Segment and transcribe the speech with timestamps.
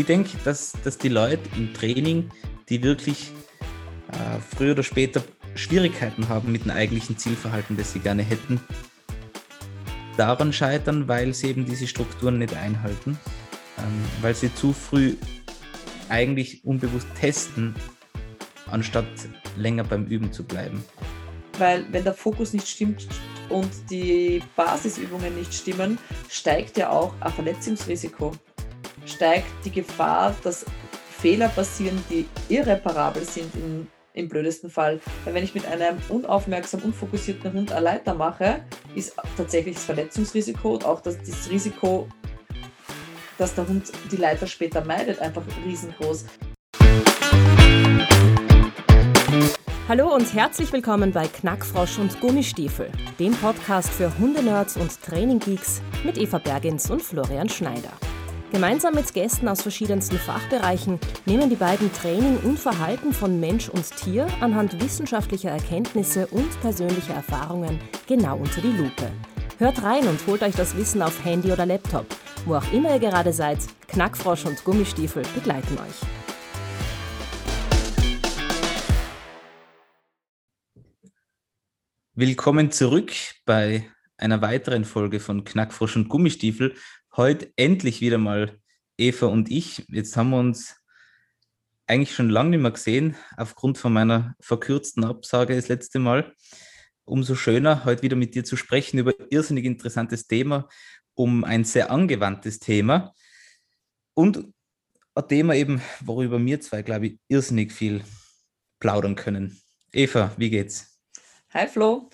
[0.00, 2.30] ich denke, dass, dass die Leute im Training,
[2.68, 3.32] die wirklich
[4.08, 5.22] äh, früher oder später
[5.54, 8.60] Schwierigkeiten haben mit dem eigentlichen Zielverhalten, das sie gerne hätten,
[10.16, 13.18] daran scheitern, weil sie eben diese Strukturen nicht einhalten,
[13.78, 15.16] ähm, weil sie zu früh
[16.08, 17.74] eigentlich unbewusst testen,
[18.70, 19.04] anstatt
[19.56, 20.82] länger beim Üben zu bleiben.
[21.58, 23.06] Weil wenn der Fokus nicht stimmt
[23.50, 25.98] und die Basisübungen nicht stimmen,
[26.30, 28.32] steigt ja auch ein Verletzungsrisiko
[29.06, 30.64] steigt die Gefahr, dass
[31.18, 35.00] Fehler passieren, die irreparabel sind im, im blödesten Fall.
[35.24, 40.74] Weil wenn ich mit einem unaufmerksam, unfokussierten Hund eine Leiter mache, ist tatsächlich das Verletzungsrisiko
[40.74, 42.08] und auch das, das Risiko,
[43.38, 46.24] dass der Hund die Leiter später meidet, einfach riesengroß.
[49.88, 56.16] Hallo und herzlich willkommen bei Knackfrosch und Gummistiefel, dem Podcast für Hundenerds und Traininggeeks mit
[56.16, 57.90] Eva Bergins und Florian Schneider.
[58.52, 63.88] Gemeinsam mit Gästen aus verschiedensten Fachbereichen nehmen die beiden Training und Verhalten von Mensch und
[63.96, 69.12] Tier anhand wissenschaftlicher Erkenntnisse und persönlicher Erfahrungen genau unter die Lupe.
[69.58, 72.06] Hört rein und holt euch das Wissen auf Handy oder Laptop.
[72.44, 76.00] Wo auch immer ihr gerade seid, Knackfrosch und Gummistiefel begleiten euch.
[82.14, 83.12] Willkommen zurück
[83.46, 86.74] bei einer weiteren Folge von Knackfrosch und Gummistiefel
[87.20, 88.58] heute endlich wieder mal
[88.96, 89.84] Eva und ich.
[89.88, 90.76] Jetzt haben wir uns
[91.86, 96.34] eigentlich schon lange nicht mehr gesehen, aufgrund von meiner verkürzten Absage das letzte Mal.
[97.04, 100.66] Umso schöner, heute wieder mit dir zu sprechen über ein irrsinnig interessantes Thema,
[101.12, 103.12] um ein sehr angewandtes Thema
[104.14, 104.46] und
[105.14, 108.02] ein Thema eben, worüber wir zwei, glaube ich, irrsinnig viel
[108.78, 109.60] plaudern können.
[109.92, 110.98] Eva, wie geht's?
[111.50, 112.08] Hi Flo,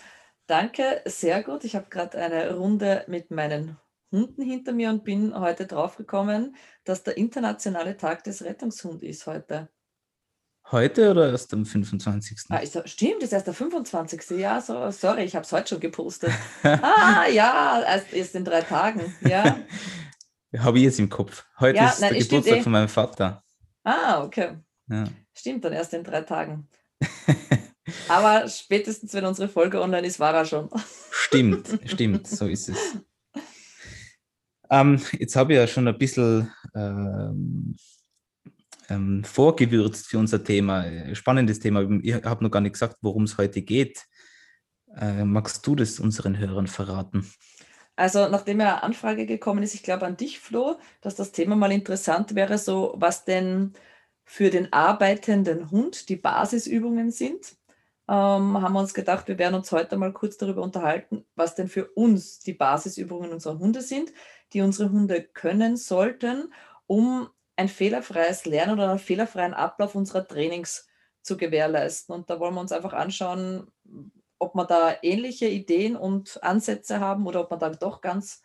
[0.48, 1.62] danke, sehr gut.
[1.62, 3.76] Ich habe gerade eine Runde mit meinen
[4.12, 9.68] Hunden hinter mir und bin heute draufgekommen, dass der internationale Tag des Rettungshunds ist heute.
[10.72, 12.38] Heute oder erst am 25.?
[12.48, 14.30] Ah, ist, stimmt, ist erst der 25.
[14.30, 16.32] Ja, so, sorry, ich habe es heute schon gepostet.
[16.64, 19.14] ah, ja, erst, erst in drei Tagen.
[19.20, 19.60] Ja.
[20.58, 21.44] habe ich jetzt im Kopf.
[21.60, 22.62] Heute ja, ist nein, der Geburtstag eh.
[22.62, 23.44] von meinem Vater.
[23.84, 24.58] Ah, okay.
[24.88, 25.04] Ja.
[25.34, 26.68] Stimmt, dann erst in drei Tagen.
[28.08, 30.68] Aber spätestens, wenn unsere Folge online ist, war er schon.
[31.10, 32.98] stimmt, stimmt, so ist es.
[34.70, 37.76] Ähm, jetzt habe ich ja schon ein bisschen ähm,
[38.88, 40.84] ähm, vorgewürzt für unser Thema.
[41.14, 41.88] Spannendes Thema.
[42.02, 44.04] Ich habe noch gar nicht gesagt, worum es heute geht.
[44.94, 47.30] Äh, magst du das unseren Hörern verraten?
[47.96, 51.56] Also, nachdem ja eine Anfrage gekommen ist, ich glaube an dich, Flo, dass das Thema
[51.56, 53.72] mal interessant wäre, so was denn
[54.24, 57.55] für den arbeitenden Hund die Basisübungen sind
[58.08, 61.68] ähm, haben wir uns gedacht, wir werden uns heute mal kurz darüber unterhalten, was denn
[61.68, 64.12] für uns die Basisübungen unserer Hunde sind,
[64.52, 66.52] die unsere Hunde können sollten,
[66.86, 70.86] um ein fehlerfreies Lernen oder einen fehlerfreien Ablauf unserer Trainings
[71.22, 72.14] zu gewährleisten.
[72.14, 73.72] Und da wollen wir uns einfach anschauen,
[74.38, 78.42] ob wir da ähnliche Ideen und Ansätze haben oder ob wir da doch ganz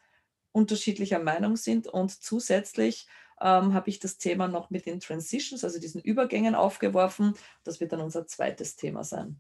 [0.54, 1.88] unterschiedlicher Meinung sind.
[1.88, 3.08] Und zusätzlich
[3.40, 7.36] ähm, habe ich das Thema noch mit den Transitions, also diesen Übergängen aufgeworfen.
[7.64, 9.40] Das wird dann unser zweites Thema sein.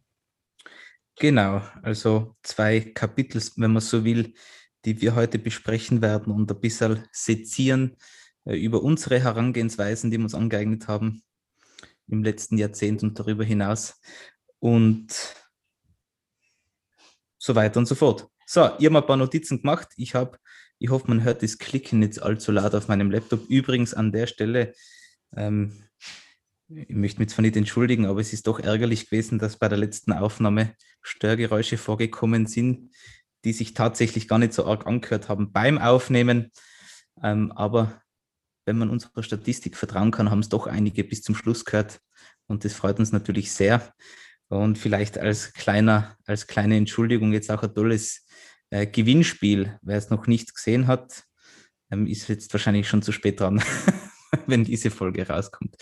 [1.19, 4.33] Genau, also zwei Kapitel, wenn man so will,
[4.85, 7.97] die wir heute besprechen werden und ein bisschen sezieren
[8.45, 11.23] äh, über unsere Herangehensweisen, die wir uns angeeignet haben
[12.07, 13.99] im letzten Jahrzehnt und darüber hinaus.
[14.59, 15.35] Und
[17.37, 18.27] so weiter und so fort.
[18.45, 19.89] So, ich habe ein paar Notizen gemacht.
[19.95, 20.37] Ich habe,
[20.77, 23.47] ich hoffe, man hört das Klicken nicht allzu laut auf meinem Laptop.
[23.49, 24.73] Übrigens an der Stelle,
[25.35, 25.83] ähm,
[26.75, 29.77] ich möchte mich zwar nicht entschuldigen, aber es ist doch ärgerlich gewesen, dass bei der
[29.77, 32.91] letzten Aufnahme Störgeräusche vorgekommen sind,
[33.43, 36.51] die sich tatsächlich gar nicht so arg angehört haben beim Aufnehmen.
[37.21, 38.01] Ähm, aber
[38.65, 41.99] wenn man unserer Statistik vertrauen kann, haben es doch einige bis zum Schluss gehört.
[42.47, 43.93] Und das freut uns natürlich sehr.
[44.47, 48.27] Und vielleicht als kleiner, als kleine Entschuldigung jetzt auch ein tolles
[48.69, 49.79] äh, Gewinnspiel.
[49.81, 51.23] Wer es noch nicht gesehen hat,
[51.89, 53.63] ähm, ist jetzt wahrscheinlich schon zu spät dran.
[54.47, 55.75] wenn diese Folge rauskommt.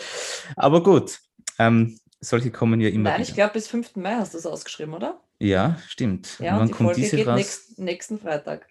[0.56, 1.20] Aber gut,
[1.58, 3.12] ähm, solche kommen ja immer.
[3.12, 3.30] Nein, wieder.
[3.30, 3.96] ich glaube, bis 5.
[3.96, 5.22] Mai hast du es ausgeschrieben, oder?
[5.40, 6.38] Ja, stimmt.
[6.40, 7.38] Ja, und, und die kommt Folge diese geht raus?
[7.38, 8.68] Nächst, nächsten Freitag.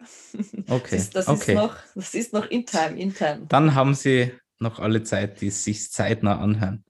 [0.69, 0.97] Okay.
[0.97, 1.52] Das, ist, das okay.
[1.52, 3.47] Ist noch, das ist noch in time, in time.
[3.49, 6.85] Dann haben Sie noch alle Zeit, die sich zeitnah anhören.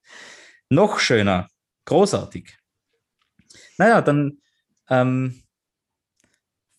[0.69, 1.49] Noch schöner,
[1.85, 2.59] großartig.
[3.77, 4.39] Naja, dann
[4.91, 5.43] ähm,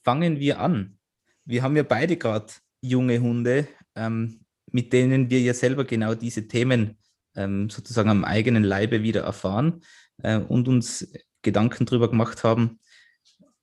[0.04, 0.98] fangen wir an.
[1.45, 2.51] Wir haben ja beide gerade
[2.81, 3.68] junge Hunde.
[3.95, 6.98] Ähm, mit denen wir ja selber genau diese Themen
[7.36, 9.81] ähm, sozusagen am eigenen Leibe wieder erfahren
[10.24, 11.12] äh, und uns
[11.42, 12.80] Gedanken darüber gemacht haben,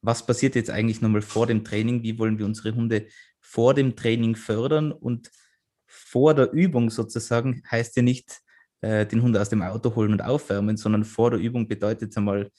[0.00, 3.06] was passiert jetzt eigentlich nochmal vor dem Training, wie wollen wir unsere Hunde
[3.41, 5.31] vor dem Training fördern und
[5.87, 8.41] vor der Übung sozusagen heißt ja nicht,
[8.81, 12.17] äh, den Hund aus dem Auto holen und aufwärmen, sondern vor der Übung bedeutet es
[12.17, 12.50] einmal,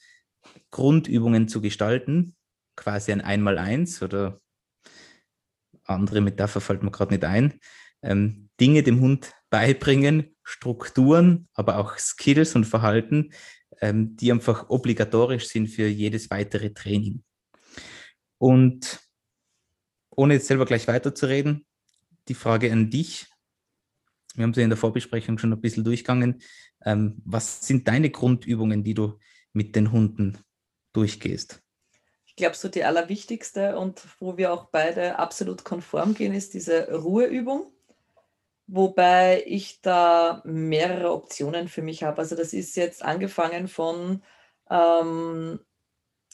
[0.70, 2.36] Grundübungen zu gestalten,
[2.76, 4.40] quasi ein Einmaleins oder
[5.84, 7.54] andere Metapher fällt mir gerade nicht ein.
[8.02, 13.32] Ähm, Dinge dem Hund beibringen, Strukturen, aber auch Skills und Verhalten,
[13.80, 17.22] ähm, die einfach obligatorisch sind für jedes weitere Training.
[18.38, 19.00] Und
[20.10, 21.66] ohne jetzt selber gleich weiterzureden,
[22.28, 23.26] die Frage an dich.
[24.34, 26.42] Wir haben sie in der Vorbesprechung schon ein bisschen durchgegangen.
[26.84, 29.18] Ähm, was sind deine Grundübungen, die du
[29.52, 30.38] mit den Hunden
[30.92, 31.62] durchgehst?
[32.26, 36.92] Ich glaube, so die allerwichtigste und wo wir auch beide absolut konform gehen, ist diese
[36.92, 37.72] Ruheübung.
[38.70, 42.18] Wobei ich da mehrere Optionen für mich habe.
[42.18, 44.22] Also das ist jetzt angefangen von
[44.68, 45.58] ähm,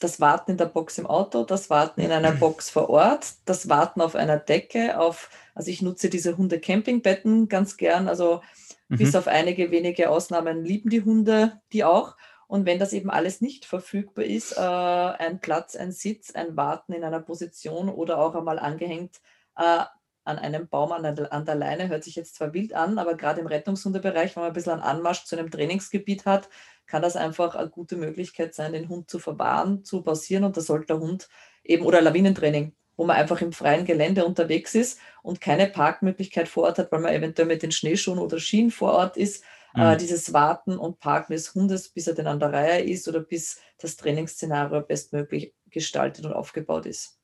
[0.01, 3.69] das Warten in der Box im Auto, das Warten in einer Box vor Ort, das
[3.69, 8.41] Warten auf einer Decke, auf, also ich nutze diese Hunde-Campingbetten ganz gern, also
[8.89, 8.97] mhm.
[8.97, 12.17] bis auf einige wenige Ausnahmen lieben die Hunde die auch.
[12.47, 16.91] Und wenn das eben alles nicht verfügbar ist, äh, ein Platz, ein Sitz, ein Warten
[16.91, 19.21] in einer Position oder auch einmal angehängt
[19.57, 19.85] äh,
[20.25, 23.15] an einem Baum an der, an der Leine, hört sich jetzt zwar wild an, aber
[23.15, 26.49] gerade im Rettungshundebereich, wenn man ein bisschen einen Anmarsch zu einem Trainingsgebiet hat,
[26.87, 30.61] kann das einfach eine gute Möglichkeit sein, den Hund zu verwahren, zu pausieren und da
[30.61, 31.29] sollte der Hund
[31.63, 36.63] eben, oder Lawinentraining, wo man einfach im freien Gelände unterwegs ist und keine Parkmöglichkeit vor
[36.63, 39.43] Ort hat, weil man eventuell mit den Schneeschuhen oder Skien vor Ort ist,
[39.75, 39.85] äh, mhm.
[39.85, 43.19] äh, dieses Warten und Parken des Hundes, bis er denn an der Reihe ist oder
[43.19, 47.19] bis das Trainingsszenario bestmöglich gestaltet und aufgebaut ist.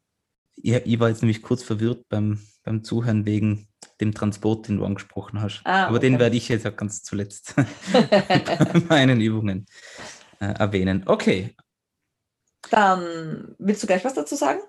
[0.56, 3.68] Ja, ich war jetzt nämlich kurz verwirrt beim, beim Zuhören wegen
[4.00, 5.62] dem Transport, den du angesprochen hast.
[5.64, 6.10] Ah, Aber okay.
[6.10, 7.56] den werde ich jetzt auch ganz zuletzt
[7.94, 9.66] bei meinen Übungen
[10.40, 11.04] äh, erwähnen.
[11.06, 11.56] Okay.
[12.70, 14.60] Dann willst du gleich was dazu sagen?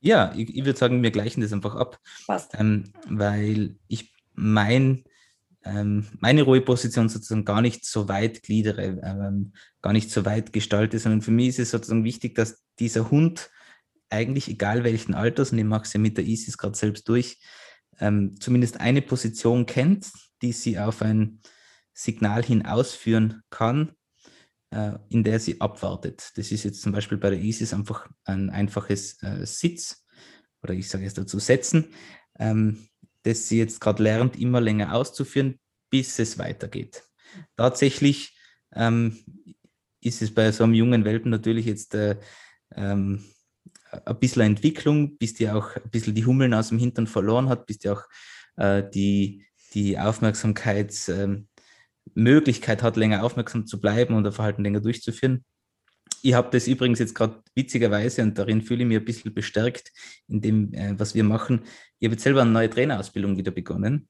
[0.00, 1.98] Ja, ich, ich würde sagen, wir gleichen das einfach ab.
[2.26, 2.52] Passt.
[2.58, 5.04] Ähm, weil ich mein,
[5.64, 9.52] ähm, meine Ruheposition sozusagen gar nicht so weit gliedere, ähm,
[9.82, 13.50] gar nicht so weit gestalte, sondern für mich ist es sozusagen wichtig, dass dieser Hund
[14.10, 17.38] eigentlich, egal welchen Alters, und ich mache es ja mit der ISIS gerade selbst durch,
[18.00, 20.10] ähm, zumindest eine Position kennt,
[20.42, 21.40] die sie auf ein
[21.92, 23.92] Signal hin ausführen kann,
[24.70, 26.30] äh, in der sie abwartet.
[26.36, 30.04] Das ist jetzt zum Beispiel bei der ISIS einfach ein einfaches äh, Sitz
[30.62, 31.92] oder ich sage jetzt dazu Setzen,
[32.38, 32.88] ähm,
[33.22, 35.58] das sie jetzt gerade lernt, immer länger auszuführen,
[35.90, 37.02] bis es weitergeht.
[37.56, 38.36] Tatsächlich
[38.74, 39.18] ähm,
[40.00, 42.16] ist es bei so einem jungen Welpen natürlich jetzt äh,
[42.74, 43.24] ähm,
[43.90, 47.66] ein bisschen Entwicklung, bis die auch ein bisschen die Hummeln aus dem Hintern verloren hat,
[47.66, 48.02] bis die auch
[48.56, 49.44] äh, die,
[49.74, 55.44] die Aufmerksamkeitsmöglichkeit ähm, hat, länger aufmerksam zu bleiben und das Verhalten länger durchzuführen.
[56.22, 59.92] Ich habe das übrigens jetzt gerade witzigerweise und darin fühle ich mich ein bisschen bestärkt
[60.26, 61.62] in dem, äh, was wir machen.
[61.98, 64.08] Ich habe jetzt selber eine neue Trainerausbildung wieder begonnen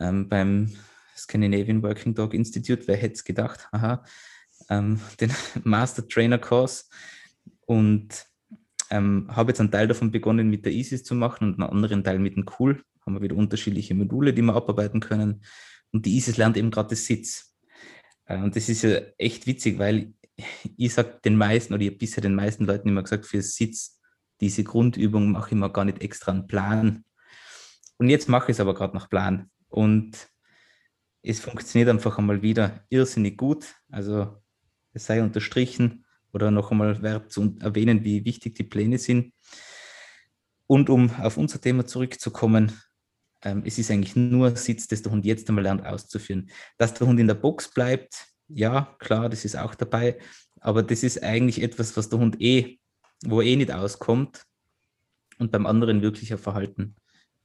[0.00, 0.72] ähm, beim
[1.16, 2.86] Scandinavian Working Dog Institute.
[2.86, 3.68] Wer hätte es gedacht?
[3.72, 4.04] Aha.
[4.68, 5.32] Ähm, den
[5.64, 6.84] Master Trainer Course.
[7.66, 8.26] Und
[8.90, 12.04] ähm, habe jetzt einen Teil davon begonnen mit der ISIS zu machen und einen anderen
[12.04, 12.82] Teil mit dem Cool.
[13.04, 15.42] Haben wir wieder unterschiedliche Module, die wir abarbeiten können.
[15.92, 17.54] Und die ISIS lernt eben gerade das Sitz.
[18.26, 20.12] Äh, und das ist ja echt witzig, weil
[20.76, 24.00] ich sage den meisten oder ich habe bisher den meisten Leuten immer gesagt, für Sitz,
[24.40, 27.04] diese Grundübung mache ich mir gar nicht extra einen Plan.
[27.98, 29.50] Und jetzt mache ich es aber gerade nach Plan.
[29.68, 30.28] Und
[31.22, 33.74] es funktioniert einfach einmal wieder irrsinnig gut.
[33.90, 34.42] Also
[34.92, 36.05] es sei unterstrichen,
[36.36, 39.32] oder noch einmal wert zu erwähnen, wie wichtig die Pläne sind.
[40.66, 42.78] Und um auf unser Thema zurückzukommen,
[43.42, 46.50] ähm, es ist eigentlich nur Sitz, dass der Hund jetzt einmal lernt auszuführen.
[46.76, 50.18] Dass der Hund in der Box bleibt, ja, klar, das ist auch dabei,
[50.60, 52.78] aber das ist eigentlich etwas, was der Hund eh,
[53.24, 54.42] wo eh nicht auskommt
[55.38, 56.96] und beim anderen wirklicher Verhalten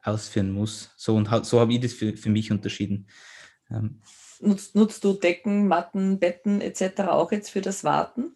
[0.03, 0.91] ausführen muss.
[0.98, 3.07] So, und so habe ich das für, für mich unterschieden.
[3.69, 4.01] Ähm,
[4.41, 7.03] nutzt, nutzt du Decken, Matten, Betten etc.
[7.07, 8.36] auch jetzt für das Warten?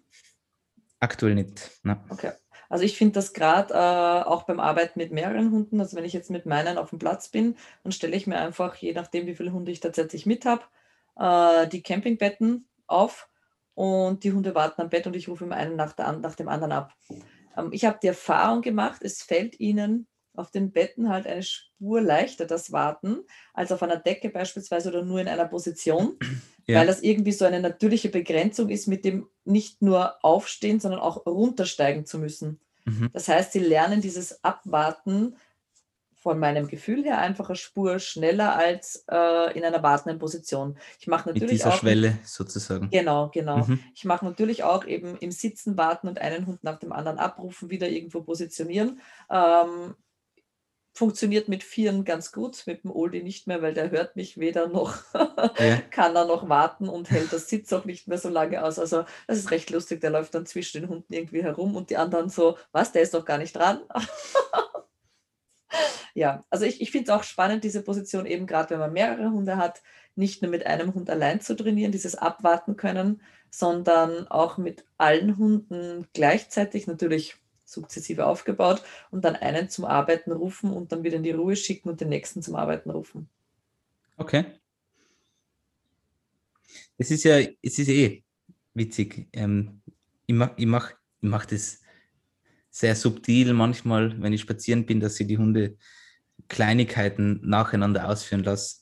[1.05, 1.69] Aktuell nicht.
[1.83, 2.03] Ne?
[2.09, 2.31] Okay.
[2.67, 6.13] Also ich finde das gerade äh, auch beim Arbeiten mit mehreren Hunden, also wenn ich
[6.13, 9.35] jetzt mit meinen auf dem Platz bin, dann stelle ich mir einfach, je nachdem wie
[9.35, 10.63] viele Hunde ich tatsächlich mit habe,
[11.15, 13.29] äh, die Campingbetten auf
[13.75, 16.47] und die Hunde warten am Bett und ich rufe immer einen nach, der, nach dem
[16.47, 16.95] anderen ab.
[17.55, 22.01] Ähm, ich habe die Erfahrung gemacht, es fällt ihnen auf den Betten halt eine Spur
[22.01, 23.19] leichter das Warten
[23.53, 26.17] als auf einer Decke beispielsweise oder nur in einer Position,
[26.67, 26.79] ja.
[26.79, 31.25] weil das irgendwie so eine natürliche Begrenzung ist, mit dem nicht nur aufstehen, sondern auch
[31.25, 32.59] runtersteigen zu müssen.
[32.85, 33.09] Mhm.
[33.13, 35.35] Das heißt, sie lernen dieses Abwarten
[36.25, 40.75] von meinem Gefühl her einfach eine Spur schneller als äh, in einer wartenden Position.
[40.99, 42.89] Ich mache natürlich Mit dieser auch Schwelle sozusagen.
[42.89, 43.59] Genau, genau.
[43.59, 43.79] Mhm.
[43.93, 47.69] Ich mache natürlich auch eben im Sitzen warten und einen Hund nach dem anderen abrufen,
[47.69, 48.99] wieder irgendwo positionieren.
[49.29, 49.93] Ähm,
[50.95, 54.67] funktioniert mit Vieren ganz gut, mit dem Oldie nicht mehr, weil der hört mich weder
[54.67, 54.97] noch,
[55.59, 55.81] ja.
[55.91, 58.79] kann er noch warten und hält das Sitz auch nicht mehr so lange aus.
[58.79, 61.97] Also das ist recht lustig, der läuft dann zwischen den Hunden irgendwie herum und die
[61.97, 63.81] anderen so, was, der ist doch gar nicht dran.
[66.13, 69.31] ja, also ich, ich finde es auch spannend, diese Position eben gerade, wenn man mehrere
[69.31, 69.81] Hunde hat,
[70.15, 73.21] nicht nur mit einem Hund allein zu trainieren, dieses Abwarten können,
[73.51, 77.35] sondern auch mit allen Hunden gleichzeitig natürlich
[77.75, 81.89] sukzessive aufgebaut und dann einen zum Arbeiten rufen und dann wieder in die Ruhe schicken
[81.89, 83.29] und den nächsten zum Arbeiten rufen.
[84.17, 84.45] Okay.
[86.97, 88.23] Es ist ja, es ist eh
[88.73, 89.27] witzig.
[89.33, 89.81] Ähm,
[90.25, 91.81] ich mache ich mach, ich mach das
[92.69, 95.77] sehr subtil manchmal, wenn ich spazieren bin, dass ich die Hunde
[96.47, 98.81] Kleinigkeiten nacheinander ausführen lasse,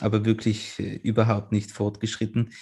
[0.00, 2.52] aber wirklich äh, überhaupt nicht fortgeschritten.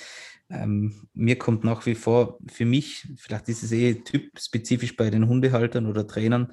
[0.51, 5.29] Ähm, mir kommt nach wie vor, für mich, vielleicht ist es eh typspezifisch bei den
[5.29, 6.53] Hundehaltern oder Trainern,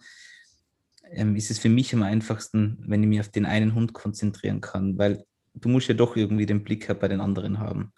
[1.11, 4.61] ähm, ist es für mich am einfachsten, wenn ich mich auf den einen Hund konzentrieren
[4.61, 5.23] kann, weil
[5.53, 7.93] du musst ja doch irgendwie den Blick bei den anderen haben,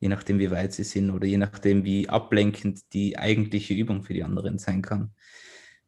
[0.00, 4.14] je nachdem, wie weit sie sind oder je nachdem, wie ablenkend die eigentliche Übung für
[4.14, 5.12] die anderen sein kann.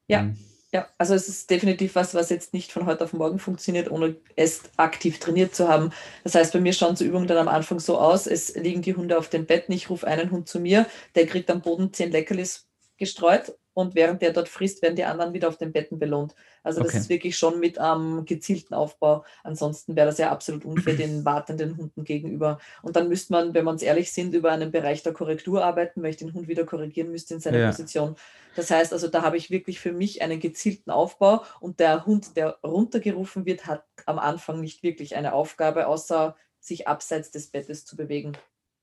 [0.06, 0.20] Ja.
[0.20, 0.38] Ähm,
[0.72, 4.16] ja, also es ist definitiv was, was jetzt nicht von heute auf morgen funktioniert, ohne
[4.36, 5.92] es aktiv trainiert zu haben.
[6.24, 8.94] Das heißt, bei mir schauen so Übungen dann am Anfang so aus, es liegen die
[8.94, 12.10] Hunde auf den Betten, ich rufe einen Hund zu mir, der kriegt am Boden zehn
[12.10, 16.34] Leckerlis gestreut und während der dort frisst, werden die anderen wieder auf den Betten belohnt.
[16.64, 16.98] Also das okay.
[16.98, 19.24] ist wirklich schon mit am ähm, gezielten Aufbau.
[19.44, 22.58] Ansonsten wäre das ja absolut unfair den wartenden Hunden gegenüber.
[22.82, 26.02] Und dann müsste man, wenn wir uns ehrlich sind, über einen Bereich der Korrektur arbeiten,
[26.02, 27.68] weil ich den Hund wieder korrigieren müsste in seiner ja.
[27.68, 28.16] Position.
[28.56, 32.36] Das heißt also, da habe ich wirklich für mich einen gezielten Aufbau und der Hund,
[32.36, 37.84] der runtergerufen wird, hat am Anfang nicht wirklich eine Aufgabe, außer sich abseits des Bettes
[37.84, 38.32] zu bewegen.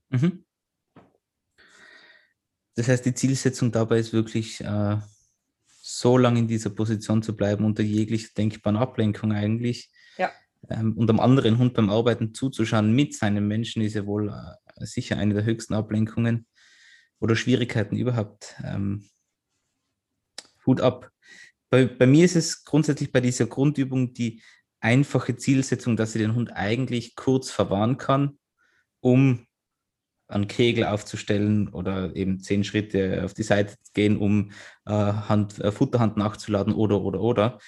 [0.08, 0.46] Mhm.
[2.76, 4.98] Das heißt, die Zielsetzung dabei ist wirklich, äh,
[5.88, 9.92] so lange in dieser Position zu bleiben, unter jeglicher denkbaren Ablenkung eigentlich.
[10.18, 10.32] Ja.
[10.70, 14.86] Ähm, und am anderen Hund beim Arbeiten zuzuschauen mit seinem Menschen ist ja wohl äh,
[14.86, 16.48] sicher eine der höchsten Ablenkungen
[17.20, 18.56] oder Schwierigkeiten überhaupt.
[18.64, 19.08] Ähm,
[20.66, 21.12] Hut ab.
[21.70, 24.42] Bei, bei mir ist es grundsätzlich bei dieser Grundübung die
[24.80, 28.40] einfache Zielsetzung, dass ich den Hund eigentlich kurz verwahren kann,
[29.02, 29.46] um
[30.28, 34.52] einen Kegel aufzustellen oder eben zehn Schritte auf die Seite gehen, um
[34.86, 37.60] äh, Hand, äh, Futterhand nachzuladen oder, oder, oder,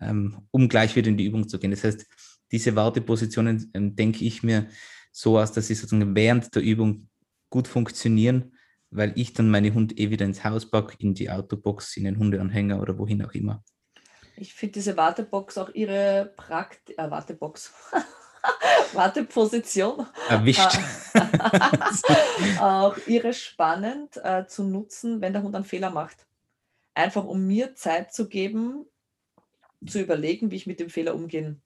[0.00, 1.72] ähm, um gleich wieder in die Übung zu gehen.
[1.72, 2.06] Das heißt,
[2.52, 4.68] diese Wartepositionen ähm, denke ich mir
[5.10, 7.08] so aus, dass sie sozusagen während der Übung
[7.50, 8.56] gut funktionieren,
[8.90, 12.18] weil ich dann meine Hunde eh wieder ins Haus packe, in die Autobox, in den
[12.18, 13.62] Hundeanhänger oder wohin auch immer.
[14.36, 17.72] Ich finde diese Wartebox auch ihre Prakt äh, Wartebox.
[18.92, 20.06] Warteposition.
[20.28, 20.78] Erwischt.
[21.14, 26.26] Äh, auch ihre spannend äh, zu nutzen, wenn der Hund einen Fehler macht.
[26.94, 28.86] Einfach um mir Zeit zu geben,
[29.86, 31.60] zu überlegen, wie ich mit dem Fehler umgehen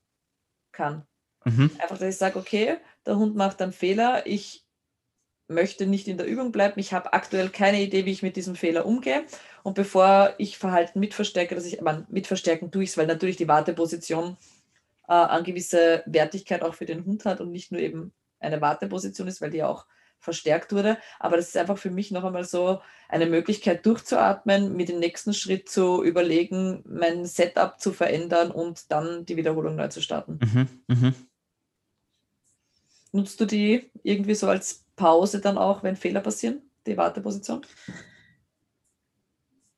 [0.71, 1.05] kann.
[1.45, 1.71] Mhm.
[1.79, 4.65] Einfach, dass ich sage, okay, der Hund macht einen Fehler, ich
[5.47, 8.55] möchte nicht in der Übung bleiben, ich habe aktuell keine Idee, wie ich mit diesem
[8.55, 9.23] Fehler umgehe.
[9.63, 13.47] Und bevor ich Verhalten mitverstärke, dass ich, aber mitverstärken tue ich es, weil natürlich die
[13.47, 14.37] Warteposition
[15.09, 19.27] äh, eine gewisse Wertigkeit auch für den Hund hat und nicht nur eben eine Warteposition
[19.27, 19.85] ist, weil die auch
[20.19, 20.97] verstärkt wurde.
[21.19, 25.33] Aber das ist einfach für mich noch einmal so eine Möglichkeit durchzuatmen, mit dem nächsten
[25.33, 30.39] Schritt zu überlegen, mein Setup zu verändern und dann die Wiederholung neu zu starten.
[30.43, 31.13] Mhm, mh.
[33.11, 37.65] Nutzt du die irgendwie so als Pause dann auch, wenn Fehler passieren, die Warteposition?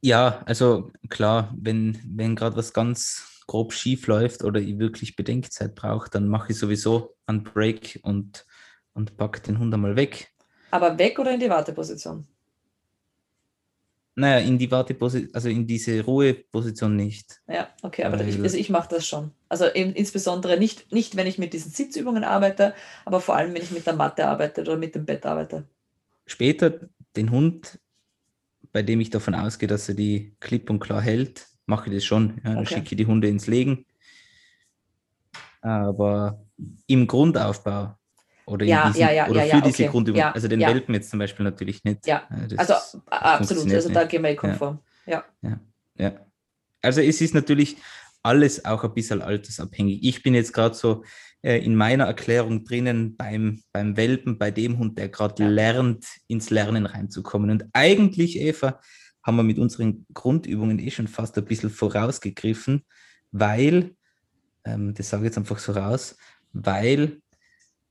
[0.01, 5.75] Ja, also klar, wenn, wenn gerade was ganz grob schief läuft oder ich wirklich Bedenkzeit
[5.75, 8.45] brauche, dann mache ich sowieso einen Break und,
[8.93, 10.31] und packe den Hund einmal weg.
[10.71, 12.27] Aber weg oder in die Warteposition?
[14.15, 17.41] Naja, in die Warteposition, also in diese Ruheposition nicht.
[17.47, 19.31] Ja, okay, aber ich, also ich mache das schon.
[19.47, 22.73] Also eben insbesondere nicht, nicht, wenn ich mit diesen Sitzübungen arbeite,
[23.05, 25.65] aber vor allem, wenn ich mit der Matte arbeite oder mit dem Bett arbeite.
[26.25, 26.81] Später
[27.15, 27.79] den Hund,
[28.71, 32.05] bei dem ich davon ausgehe, dass er die klipp und klar hält, mache ich das
[32.05, 32.41] schon.
[32.43, 32.65] Ja, okay.
[32.65, 33.85] schicke ich die Hunde ins Legen.
[35.61, 36.43] Aber
[36.87, 37.95] im Grundaufbau
[38.45, 39.87] oder, ja, diesen, ja, ja, oder für diese okay.
[39.87, 42.05] Grundübung, also den Welpen jetzt zum Beispiel natürlich nicht.
[42.07, 44.79] Ja, das also absolut, also da gehen wir konform.
[45.05, 45.23] Ja.
[45.41, 45.59] Ja.
[45.97, 46.13] ja.
[46.81, 47.77] Also es ist natürlich
[48.23, 49.99] alles auch ein bisschen altersabhängig.
[50.03, 51.03] Ich bin jetzt gerade so
[51.41, 56.49] äh, in meiner Erklärung drinnen beim, beim Welpen, bei dem Hund, der gerade lernt, ins
[56.49, 57.49] Lernen reinzukommen.
[57.49, 58.79] Und eigentlich, Eva,
[59.23, 62.83] haben wir mit unseren Grundübungen eh schon fast ein bisschen vorausgegriffen,
[63.31, 63.95] weil,
[64.65, 66.17] ähm, das sage ich jetzt einfach so raus,
[66.53, 67.21] weil,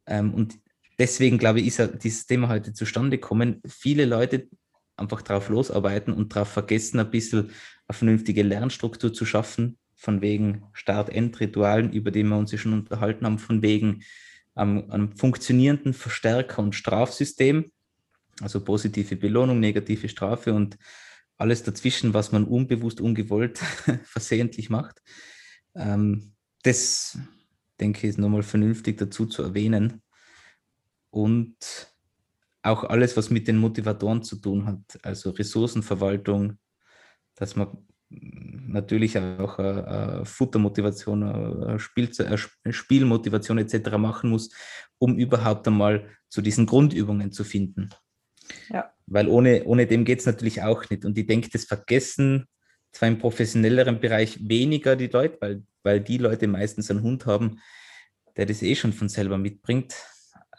[0.06, 0.58] ähm, und
[0.99, 4.49] deswegen glaube ich, ist dieses Thema heute zustande gekommen, viele Leute
[4.96, 7.50] einfach drauf losarbeiten und darauf vergessen, ein bisschen
[7.88, 13.26] eine vernünftige Lernstruktur zu schaffen von wegen Start-End-Ritualen, über die wir uns ja schon unterhalten
[13.26, 14.02] haben, von wegen
[14.56, 17.70] ähm, einem funktionierenden Verstärker- und Strafsystem,
[18.40, 20.78] also positive Belohnung, negative Strafe und
[21.40, 23.59] alles dazwischen, was man unbewusst, ungewollt,
[24.04, 25.00] versehentlich macht.
[25.75, 27.18] Ähm, das,
[27.80, 30.02] denke ich, ist nochmal vernünftig dazu zu erwähnen.
[31.11, 31.56] Und
[32.62, 36.59] auch alles, was mit den Motivatoren zu tun hat, also Ressourcenverwaltung,
[37.35, 43.97] dass man natürlich auch äh, Futtermotivation, äh, Spiel, äh, Spielmotivation etc.
[43.97, 44.50] machen muss,
[44.99, 47.90] um überhaupt einmal zu diesen Grundübungen zu finden.
[48.68, 48.92] Ja.
[49.11, 51.05] Weil ohne, ohne dem geht es natürlich auch nicht.
[51.05, 52.47] Und ich denke, das vergessen
[52.93, 57.61] zwar im professionelleren Bereich weniger die Leute, weil, weil die Leute meistens einen Hund haben,
[58.37, 59.95] der das eh schon von selber mitbringt,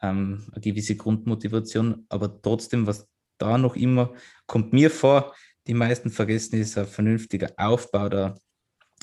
[0.02, 4.14] ähm, eine gewisse Grundmotivation, aber trotzdem, was da noch immer,
[4.46, 5.34] kommt mir vor,
[5.68, 8.40] die meisten vergessen, ist ein vernünftiger Aufbau der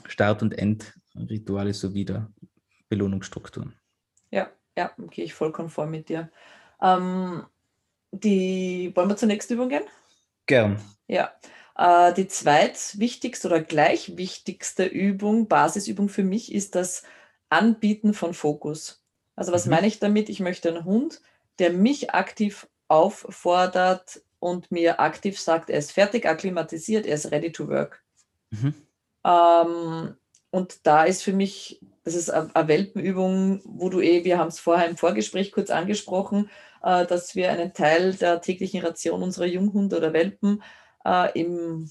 [0.07, 2.33] Start- und Endrituale sowie der
[2.89, 3.75] Belohnungsstrukturen.
[4.31, 6.31] Ja, ja, gehe ich voll konform mit dir.
[6.81, 7.45] Ähm,
[8.13, 9.85] die, wollen wir zur nächsten Übung gehen?
[10.47, 10.81] Gern.
[11.07, 11.33] Ja.
[11.77, 17.05] Äh, die zweitwichtigste oder gleich wichtigste Übung, Basisübung für mich, ist das
[17.49, 19.03] Anbieten von Fokus.
[19.37, 19.73] Also was mhm.
[19.73, 20.29] meine ich damit?
[20.29, 21.21] Ich möchte einen Hund,
[21.59, 27.53] der mich aktiv auffordert und mir aktiv sagt, er ist fertig akklimatisiert, er ist ready
[27.53, 28.03] to work.
[28.51, 28.75] Mhm.
[29.25, 30.17] Ähm,
[30.51, 34.59] und da ist für mich, das ist eine Welpenübung, wo du eh, wir haben es
[34.59, 36.51] vorher im Vorgespräch kurz angesprochen,
[36.83, 40.63] dass wir einen Teil der täglichen Ration unserer Junghunde oder Welpen
[41.05, 41.91] äh, im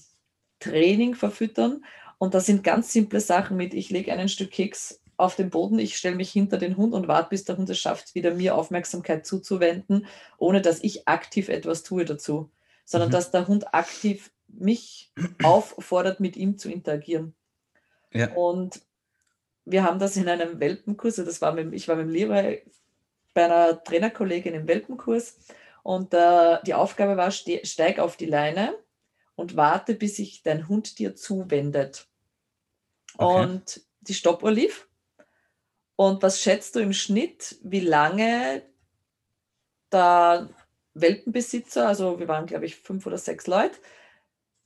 [0.60, 1.84] Training verfüttern.
[2.18, 5.78] Und da sind ganz simple Sachen mit, ich lege ein Stück Keks auf den Boden,
[5.78, 8.54] ich stelle mich hinter den Hund und warte, bis der Hund es schafft, wieder mir
[8.54, 10.06] Aufmerksamkeit zuzuwenden,
[10.38, 12.50] ohne dass ich aktiv etwas tue dazu,
[12.84, 13.12] sondern mhm.
[13.12, 17.34] dass der Hund aktiv mich auffordert, mit ihm zu interagieren.
[18.12, 18.32] Ja.
[18.34, 18.80] Und
[19.64, 22.62] wir haben das in einem Welpenkurs, das war mit, ich war mit dem Leroy
[23.34, 25.38] bei einer Trainerkollegin im Welpenkurs
[25.82, 28.76] und äh, die Aufgabe war, steig auf die Leine
[29.36, 32.08] und warte, bis sich dein Hund dir zuwendet.
[33.16, 33.42] Okay.
[33.42, 34.88] Und die Stoppuhr lief
[36.00, 38.62] und was schätzt du im Schnitt, wie lange
[39.90, 40.48] der
[40.94, 43.76] Welpenbesitzer, also wir waren, glaube ich, fünf oder sechs Leute,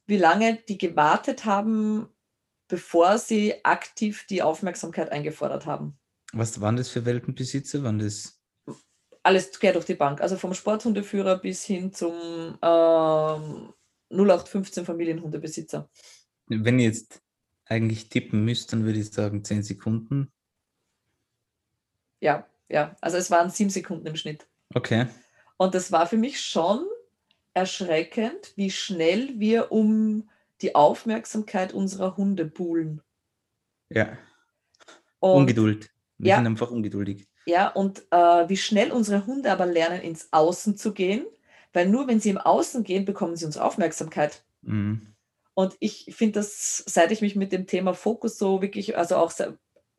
[0.07, 2.09] wie lange die gewartet haben,
[2.69, 5.99] bevor sie aktiv die Aufmerksamkeit eingefordert haben?
[6.35, 7.83] Was waren das für Welpenbesitzer?
[7.83, 8.42] Waren das
[9.23, 12.15] alles quer durch die Bank, also vom Sporthundeführer bis hin zum
[12.63, 13.73] ähm,
[14.11, 15.89] 0815 Familienhundebesitzer.
[16.47, 17.23] Wenn ihr jetzt
[17.65, 20.33] eigentlich tippen müsst, dann würde ich sagen 10 Sekunden
[22.23, 22.97] ja, ja.
[23.01, 24.47] Also es waren sieben Sekunden im Schnitt.
[24.75, 25.09] Okay.
[25.57, 26.87] Und das war für mich schon
[27.53, 30.31] erschreckend, wie schnell wir um
[30.63, 33.03] die Aufmerksamkeit unserer Hunde buhlen.
[33.91, 34.17] Ja.
[35.19, 35.91] Und, Ungeduld.
[36.19, 37.27] Wir ja, sind einfach ungeduldig.
[37.47, 41.27] Ja, und äh, wie schnell unsere Hunde aber lernen, ins Außen zu gehen,
[41.73, 44.45] weil nur wenn sie im Außen gehen, bekommen sie unsere Aufmerksamkeit.
[44.63, 45.15] Mhm.
[45.55, 49.33] Und ich finde das, seit ich mich mit dem Thema Fokus so wirklich, also auch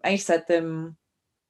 [0.01, 0.95] eigentlich seit dem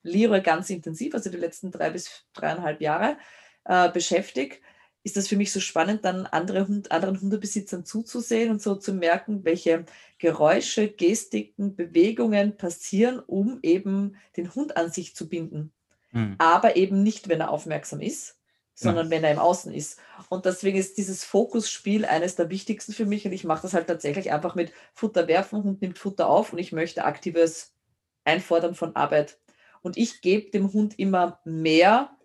[0.03, 3.17] Leroy ganz intensiv, also die letzten drei bis dreieinhalb Jahre
[3.65, 4.61] äh, beschäftigt,
[5.03, 8.93] ist das für mich so spannend, dann andere Hund, anderen Hundebesitzern zuzusehen und so zu
[8.93, 9.85] merken, welche
[10.17, 15.72] Geräusche, Gestiken, Bewegungen passieren, um eben den Hund an sich zu binden.
[16.13, 16.35] Mhm.
[16.37, 18.39] Aber eben nicht, wenn er aufmerksam ist,
[18.75, 19.11] sondern ja.
[19.11, 19.99] wenn er im Außen ist.
[20.29, 23.87] Und deswegen ist dieses Fokusspiel eines der wichtigsten für mich und ich mache das halt
[23.87, 27.75] tatsächlich einfach mit Futter werfen, Hund nimmt Futter auf und ich möchte aktives
[28.23, 29.39] Einfordern von Arbeit
[29.81, 32.15] und ich gebe dem Hund immer mehr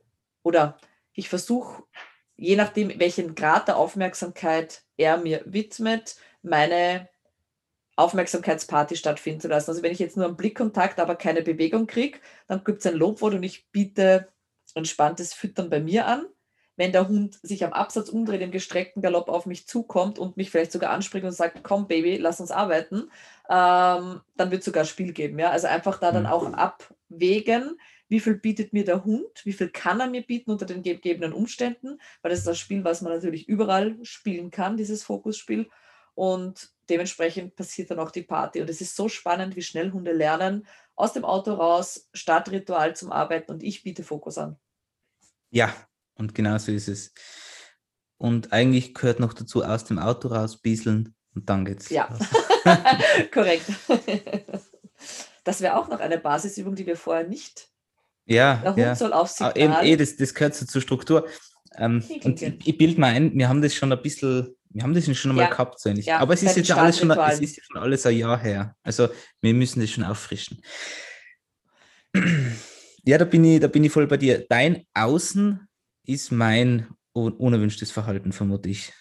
[0.43, 0.79] oder
[1.13, 1.83] ich versuche,
[2.37, 7.09] je nachdem, welchen Grad der Aufmerksamkeit er mir widmet, meine
[7.99, 9.71] Aufmerksamkeitsparty stattfinden zu lassen.
[9.71, 12.95] Also wenn ich jetzt nur einen Blickkontakt, aber keine Bewegung kriege, dann gibt es ein
[12.95, 14.29] Lobwort und ich biete
[14.75, 16.27] entspanntes Füttern bei mir an
[16.79, 20.49] wenn der Hund sich am Absatz umdreht, im gestreckten Galopp auf mich zukommt und mich
[20.51, 23.11] vielleicht sogar anspricht und sagt, komm Baby, lass uns arbeiten,
[23.51, 25.41] ähm, dann wird es sogar Spiel geben.
[25.41, 25.51] Ja?
[25.51, 26.29] Also einfach da dann mhm.
[26.29, 30.67] auch abwägen, wie viel bietet mir der Hund, wie viel kann er mir bieten unter
[30.67, 35.03] den gegebenen Umständen, weil das ist das Spiel, was man natürlich überall spielen kann, dieses
[35.03, 35.69] Fokusspiel.
[36.15, 38.61] Und dementsprechend passiert dann auch die Party.
[38.61, 43.13] Und es ist so spannend, wie schnell Hunde lernen, aus dem Auto raus, Startritual zum
[43.13, 44.57] Arbeiten und ich biete Fokus an.
[45.51, 45.75] Ja,
[46.15, 47.13] und genauso ist es.
[48.17, 51.89] Und eigentlich gehört noch dazu, aus dem Auto raus, bieseln und dann geht's.
[51.91, 52.09] Ja,
[53.33, 53.67] korrekt.
[55.45, 57.71] Das wäre auch noch eine Basisübung, die wir vorher nicht.
[58.27, 58.95] Ja, der Hund ja.
[58.95, 59.57] soll auf Signal.
[59.57, 61.27] Eben, eh, das, das gehört so zur Struktur.
[61.79, 64.93] Ähm, und ich, ich bilde mal ein, wir haben das schon ein bisschen wir haben
[64.93, 65.51] das schon einmal Ja.
[65.51, 66.05] gehabt, so ähnlich.
[66.07, 68.77] Ja, Aber es ist jetzt alles schon, es ist schon alles ein Jahr her.
[68.83, 69.09] Also
[69.41, 70.61] wir müssen das schon auffrischen.
[73.05, 74.45] Ja, da bin ich, da bin ich voll bei dir.
[74.49, 75.67] Dein Außen
[76.05, 78.93] ist mein un unerwünschtes Verhalten, vermute ich.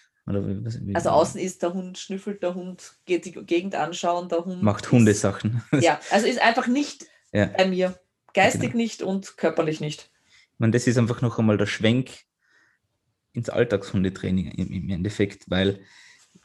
[0.94, 4.84] Also außen ist der Hund schnüffelt, der Hund geht die Gegend anschauen, der Hund macht
[4.86, 5.62] ist- Hundesachen.
[5.80, 7.46] Ja, also ist einfach nicht Ja.
[7.46, 7.98] bei mir.
[8.34, 8.76] Geistig Genau.
[8.76, 10.10] nicht und körperlich nicht.
[10.52, 12.10] Ich meine, das ist einfach noch einmal der Schwenk
[13.38, 15.80] ins Alltagshundetraining im, Endeffekt, weil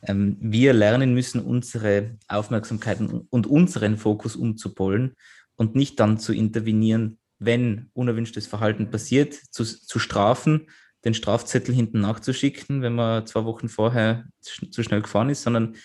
[0.03, 5.15] ähm, wir lernen müssen, unsere Aufmerksamkeiten und unseren Fokus umzupolen
[5.55, 10.67] und nicht dann zu intervenieren, wenn unerwünschtes Verhalten passiert, zu, zu strafen,
[11.03, 15.75] den Strafzettel hinten nachzuschicken, wenn man zwei Wochen vorher zu schnell gefahren ist, sondern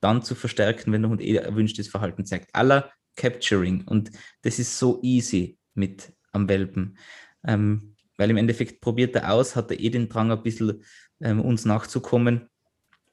[0.00, 2.54] dann zu verstärken, wenn der Hund eh erwünschtes Verhalten zeigt.
[2.54, 3.84] Aller Capturing.
[3.86, 4.10] Und
[4.42, 6.98] das ist so easy mit am Welpen.
[7.46, 10.82] Ähm, weil im Endeffekt probiert er aus, hat er eh den Drang, ein bisschen
[11.20, 12.48] ähm, uns nachzukommen.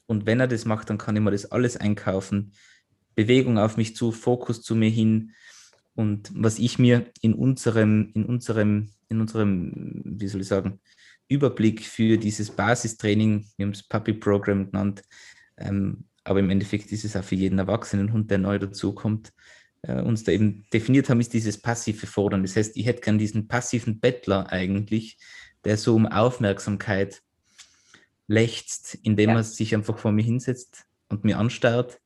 [0.05, 2.53] Und wenn er das macht, dann kann ich mir das alles einkaufen.
[3.15, 5.31] Bewegung auf mich zu, Fokus zu mir hin.
[5.95, 10.79] Und was ich mir in unserem, in unserem, in unserem, wie soll ich sagen,
[11.27, 15.03] Überblick für dieses Basistraining, wir haben es Puppy Program genannt,
[15.57, 19.33] ähm, aber im Endeffekt ist es auch für jeden erwachsenen Hund, der neu dazukommt,
[19.83, 22.41] äh, uns da eben definiert haben, ist dieses passive Fordern.
[22.41, 25.17] Das heißt, ich hätte gern diesen passiven Bettler eigentlich,
[25.63, 27.21] der so um Aufmerksamkeit
[28.27, 29.35] lechzt, indem Ja.
[29.37, 31.99] er sich einfach vor mir hinsetzt und mir anstarrt.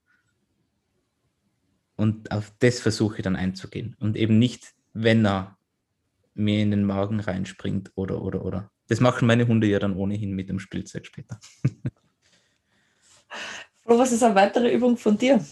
[1.96, 3.96] Und auf das versuche ich dann einzugehen.
[4.00, 5.58] Und eben nicht, wenn er
[6.34, 8.72] mir in den Magen reinspringt oder, oder, oder.
[8.88, 11.40] Das machen meine Hunde ja dann ohnehin mit dem Spielzeug später.
[13.84, 15.44] Flo, was ist eine weitere Übung von dir?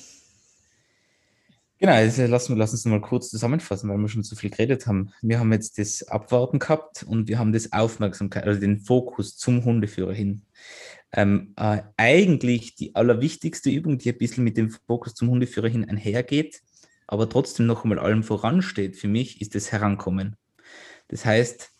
[1.77, 4.87] Genau, also lassen wir lass uns mal kurz zusammenfassen, weil wir schon so viel geredet
[4.87, 5.11] haben.
[5.21, 9.65] Wir haben jetzt das Abwarten gehabt und wir haben das Aufmerksamkeit, also den Fokus zum
[9.65, 10.43] Hundeführer hin.
[11.11, 15.83] Ähm, äh, eigentlich die allerwichtigste Übung, die ein bisschen mit dem Fokus zum Hundeführer hin
[15.87, 16.61] einhergeht,
[17.07, 20.37] aber trotzdem noch einmal allem voransteht für mich, ist das Herankommen.
[21.09, 21.71] Das heißt,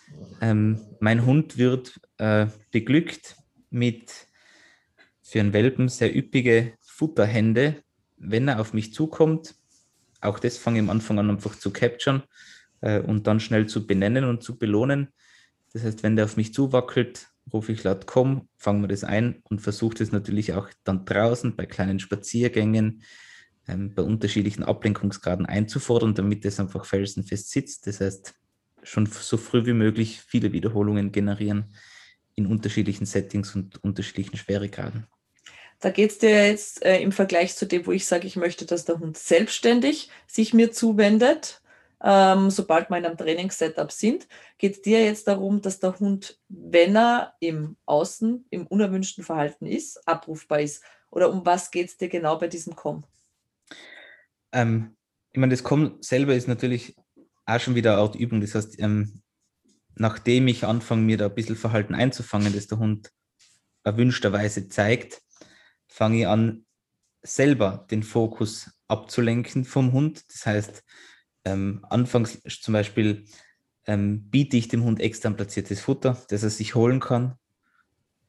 [0.41, 3.38] ähm, mein Hund wird äh, beglückt
[3.69, 4.12] mit
[5.21, 7.81] für einen Welpen sehr üppige Futterhände,
[8.17, 9.55] wenn er auf mich zukommt.
[10.25, 12.23] Auch das fange ich am Anfang an einfach zu capturen
[12.81, 15.09] äh, und dann schnell zu benennen und zu belohnen.
[15.73, 19.41] Das heißt, wenn der auf mich zuwackelt, rufe ich laut komm, fangen wir das ein
[19.43, 23.03] und versuche das natürlich auch dann draußen bei kleinen Spaziergängen,
[23.67, 27.88] ähm, bei unterschiedlichen Ablenkungsgraden einzufordern, damit das einfach felsenfest sitzt.
[27.88, 28.33] Das heißt,
[28.83, 31.75] schon so früh wie möglich viele Wiederholungen generieren
[32.35, 35.07] in unterschiedlichen Settings und unterschiedlichen Schweregraden.
[35.79, 38.65] Da geht es dir jetzt äh, im Vergleich zu dem, wo ich sage, ich möchte,
[38.65, 41.61] dass der Hund selbstständig sich mir zuwendet,
[42.01, 46.39] ähm, sobald wir in einem Trainingssetup sind, geht es dir jetzt darum, dass der Hund,
[46.49, 50.83] wenn er im Außen, im unerwünschten Verhalten ist, abrufbar ist?
[51.09, 53.05] Oder um was geht es dir genau bei diesem Komm?
[54.51, 54.95] Ähm,
[55.31, 56.95] ich meine, das Kommen selber ist natürlich
[57.45, 58.41] auch schon wieder eine Art Übung.
[58.41, 59.21] Das heißt, ähm,
[59.95, 63.11] nachdem ich anfange, mir da ein bisschen Verhalten einzufangen, das der Hund
[63.83, 65.21] erwünschterweise zeigt,
[65.95, 66.65] fange ich an,
[67.21, 70.25] selber den Fokus abzulenken vom Hund.
[70.27, 70.84] Das heißt,
[71.45, 73.25] ähm, anfangs zum Beispiel
[73.88, 77.36] ähm, biete ich dem Hund extern platziertes Futter, das er sich holen kann,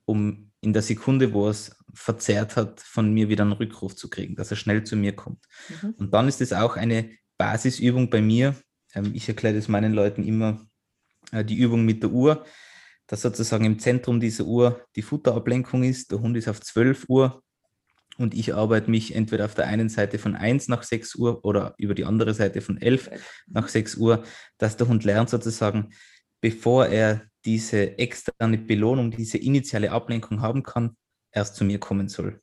[0.05, 4.09] um in der Sekunde, wo er es verzehrt hat, von mir wieder einen Rückruf zu
[4.11, 5.45] kriegen, dass er schnell zu mir kommt.
[5.83, 5.95] Mhm.
[5.99, 8.55] Und dann ist es auch eine Basisübung bei mir.
[8.95, 10.65] Ähm, ich erkläre das meinen Leuten immer,
[11.33, 12.47] äh, die Übung mit der Uhr,
[13.09, 16.13] dass sozusagen im Zentrum dieser Uhr die Futterablenkung ist.
[16.13, 17.43] Der Hund ist auf 12 Uhr
[18.19, 21.75] und ich arbeite mich entweder auf der einen Seite von 1 nach 6 Uhr oder
[21.79, 23.11] über die andere Seite von 11
[23.47, 24.25] nach 6 Uhr,
[24.59, 25.91] dass der Hund lernt sozusagen,
[26.41, 30.97] bevor er diese externe Belohnung, diese initiale Ablenkung haben kann,
[31.31, 32.41] erst zu mir kommen soll.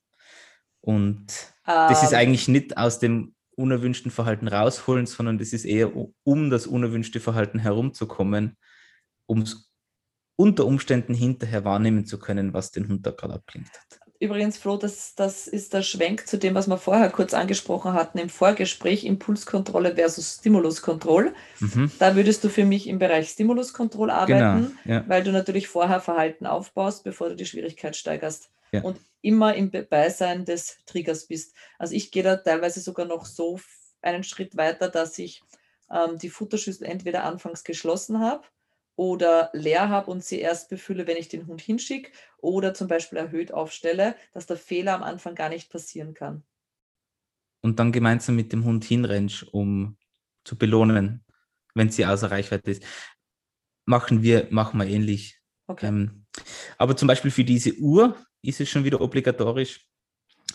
[0.82, 5.92] Und das ist Ähm, eigentlich nicht aus dem unerwünschten Verhalten rausholen, sondern das ist eher
[6.24, 8.58] um das unerwünschte Verhalten herumzukommen,
[9.26, 9.72] um es
[10.36, 14.03] unter Umständen hinterher wahrnehmen zu können, was den Hund da gerade abklingt hat.
[14.24, 18.20] Übrigens, Flo, das, das ist der Schwenk zu dem, was wir vorher kurz angesprochen hatten
[18.20, 21.34] im Vorgespräch, Impulskontrolle versus Stimuluskontrolle.
[21.60, 21.92] Mhm.
[22.00, 25.04] Da würdest du für mich im Bereich Stimuluskontrolle arbeiten, Genau, ja.
[25.10, 28.50] weil du natürlich vorher Verhalten aufbaust, bevor du die Schwierigkeit steigerst.
[28.72, 28.82] Ja.
[28.82, 31.54] Und immer im Be- Beisein des Triggers bist.
[31.78, 33.60] Also ich gehe da teilweise sogar noch so
[34.02, 35.42] einen Schritt weiter, dass ich
[35.92, 38.44] ähm, die Futterschüssel entweder anfangs geschlossen habe
[38.96, 43.18] oder leer habe und sie erst befülle, wenn ich den Hund hinschicke oder zum Beispiel
[43.18, 46.44] erhöht aufstelle, dass der Fehler am Anfang gar nicht passieren kann.
[47.62, 49.98] Und dann gemeinsam mit dem Hund hinrennst, um
[50.44, 51.24] zu belohnen,
[51.74, 52.84] wenn sie außer Reichweite ist.
[53.86, 55.40] Machen wir, machen wir ähnlich.
[55.68, 55.88] Okay.
[55.88, 56.26] Ähm,
[56.78, 59.88] Aber zum Beispiel für diese Uhr ist es schon wieder obligatorisch,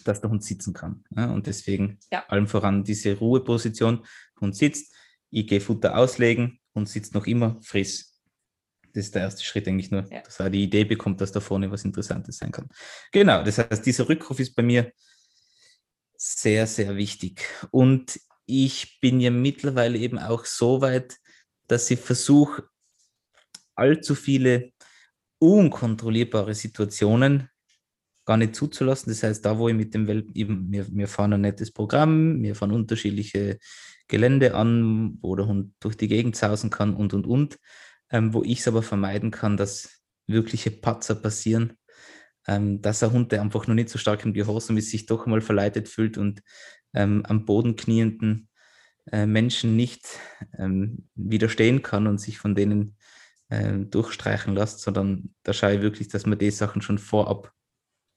[0.05, 1.05] dass der Hund sitzen kann.
[1.14, 1.33] Ja?
[1.33, 2.24] Und deswegen ja.
[2.29, 4.05] allem voran diese Ruheposition.
[4.40, 4.94] Hund sitzt,
[5.31, 8.17] ich gehe Futter auslegen, Hund sitzt noch immer, friss.
[8.94, 10.22] Das ist der erste Schritt eigentlich nur, ja.
[10.22, 12.68] dass er die Idee bekommt, dass da vorne was Interessantes sein kann.
[13.12, 14.92] Genau, das heißt, dieser Rückruf ist bei mir
[16.16, 17.46] sehr, sehr wichtig.
[17.70, 21.16] Und ich bin ja mittlerweile eben auch so weit,
[21.66, 22.64] dass ich versuche,
[23.74, 24.72] allzu viele
[25.38, 27.48] unkontrollierbare Situationen
[28.24, 29.11] gar nicht zuzulassen.
[29.11, 32.42] Das heißt, da wo ich mit dem Welt, eben, wir, wir fahren ein nettes Programm,
[32.42, 33.59] wir fahren unterschiedliche
[34.09, 37.59] Gelände an, wo der Hund durch die Gegend sausen kann und und und,
[38.10, 39.90] ähm, wo ich es aber vermeiden kann, dass
[40.26, 41.78] wirkliche Patzer passieren,
[42.46, 45.26] ähm, dass ein Hund, der einfach noch nicht so stark im Gehorsam ist, sich doch
[45.26, 46.42] mal verleitet fühlt und
[46.94, 48.48] ähm, am Boden knienden
[49.12, 50.06] äh, Menschen nicht
[50.58, 52.96] ähm, widerstehen kann und sich von denen
[53.48, 57.52] äh, durchstreichen lässt, sondern da schaue ich wirklich, dass man die Sachen schon vorab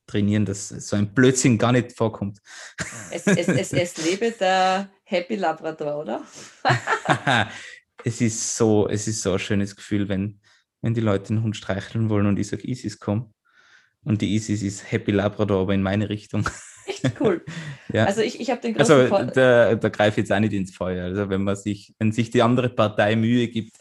[0.08, 2.40] trainieren, dass so ein Blödsinn gar nicht vorkommt.
[3.12, 6.24] Es, es, es, es lebe der Happy Labrador, oder?
[8.04, 10.40] es ist so, es ist so ein schönes Gefühl, wenn,
[10.82, 13.34] wenn die Leute den Hund streicheln wollen und ich sage, Isis, komm.
[14.04, 16.48] Und die Isis ist Happy Labrador, aber in meine Richtung.
[16.88, 17.46] Echt cool.
[17.94, 18.06] ja.
[18.06, 20.76] Also ich, ich habe den großen Also da, da greife ich jetzt auch nicht ins
[20.76, 21.06] Feuer.
[21.06, 23.78] Also wenn man sich, wenn sich die andere Partei Mühe gibt,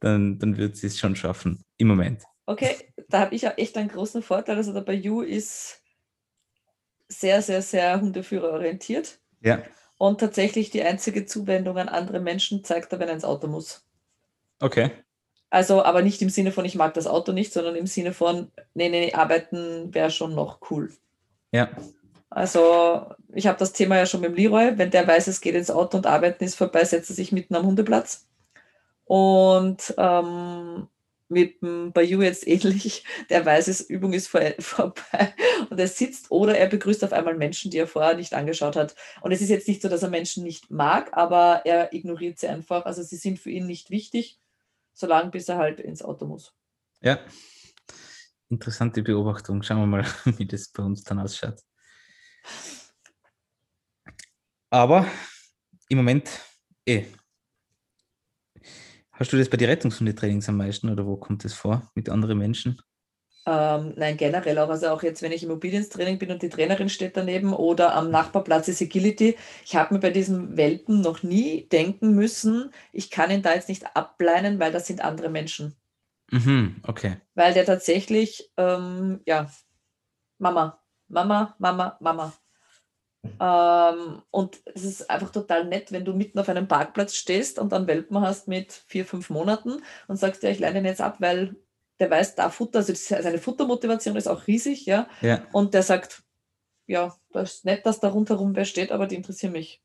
[0.00, 1.64] dann, dann wird sie es schon schaffen.
[1.78, 2.22] Im Moment.
[2.44, 2.76] Okay,
[3.08, 4.56] da habe ich ja echt einen großen Vorteil.
[4.56, 5.80] Also der Bayou ist
[7.08, 9.20] sehr, sehr, sehr Hundeführer orientiert.
[9.40, 9.62] Ja.
[10.02, 13.86] Und tatsächlich die einzige Zuwendung an andere Menschen zeigt er, wenn er ins Auto muss.
[14.58, 14.90] Okay.
[15.48, 18.50] Also, aber nicht im Sinne von, ich mag das Auto nicht, sondern im Sinne von,
[18.74, 20.92] nee, nee, nee arbeiten wäre schon noch cool.
[21.52, 21.70] Ja.
[22.30, 24.76] Also, ich habe das Thema ja schon mit dem Leroy.
[24.76, 27.54] Wenn der weiß, es geht ins Auto und arbeiten ist vorbei, setzt er sich mitten
[27.54, 28.26] am Hundeplatz.
[29.04, 30.88] Und ähm,
[31.32, 33.04] mit dem Bayou jetzt ähnlich.
[33.30, 35.34] Der weiß es, Übung ist vor, vorbei
[35.70, 38.94] und er sitzt oder er begrüßt auf einmal Menschen, die er vorher nicht angeschaut hat.
[39.22, 42.48] Und es ist jetzt nicht so, dass er Menschen nicht mag, aber er ignoriert sie
[42.48, 42.84] einfach.
[42.84, 44.38] Also sie sind für ihn nicht wichtig,
[44.92, 46.54] solange bis er halt ins Auto muss.
[47.00, 47.18] Ja,
[48.48, 49.62] interessante Beobachtung.
[49.62, 51.60] Schauen wir mal, wie das bei uns dann ausschaut.
[54.70, 55.06] Aber
[55.88, 56.30] im Moment
[56.86, 57.06] eh
[59.22, 62.38] Hast du das bei den Rettungshundetrainings am meisten oder wo kommt das vor mit anderen
[62.38, 62.82] Menschen?
[63.46, 64.68] Ähm, nein, generell auch.
[64.68, 68.10] Also auch jetzt, wenn ich im Immobilientraining bin und die Trainerin steht daneben oder am
[68.10, 69.36] Nachbarplatz ist Agility.
[69.64, 73.68] Ich habe mir bei diesem Welpen noch nie denken müssen, ich kann ihn da jetzt
[73.68, 75.76] nicht ableinen, weil das sind andere Menschen.
[76.32, 77.18] Mhm, okay.
[77.36, 79.48] Weil der tatsächlich, ähm, ja,
[80.38, 82.32] Mama, Mama, Mama, Mama.
[83.24, 87.70] Ähm, und es ist einfach total nett, wenn du mitten auf einem Parkplatz stehst und
[87.72, 91.16] dann Welpen hast mit vier, fünf Monaten und sagst, ja, ich leine ihn jetzt ab,
[91.20, 91.56] weil
[92.00, 95.08] der weiß, da Futter, also seine Futtermotivation ist auch riesig, ja.
[95.20, 95.46] ja.
[95.52, 96.22] Und der sagt,
[96.86, 99.82] ja, das ist nett, dass da rundherum wer steht, aber die interessieren mich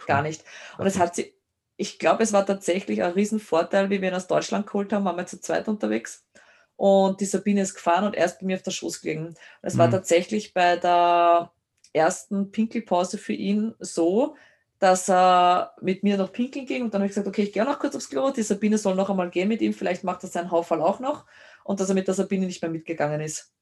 [0.00, 0.06] cool.
[0.06, 0.42] gar nicht.
[0.76, 1.32] Und es hat sie,
[1.76, 5.16] ich glaube, es war tatsächlich ein Riesenvorteil, wie wir ihn aus Deutschland geholt haben, waren
[5.16, 6.26] wir zu zweit unterwegs.
[6.74, 9.34] Und die Sabine ist gefahren und erst bei mir auf der Schoß gelegen.
[9.62, 9.78] Es mhm.
[9.78, 11.52] war tatsächlich bei der
[11.92, 14.36] ersten Pinkelpause für ihn so,
[14.78, 17.64] dass er mit mir noch pinkeln ging und dann habe ich gesagt, okay, ich gehe
[17.64, 20.32] noch kurz aufs Klo, die Sabine soll noch einmal gehen mit ihm, vielleicht macht das
[20.32, 21.26] seinen Haufall auch noch
[21.64, 23.52] und dass er mit der Sabine nicht mehr mitgegangen ist.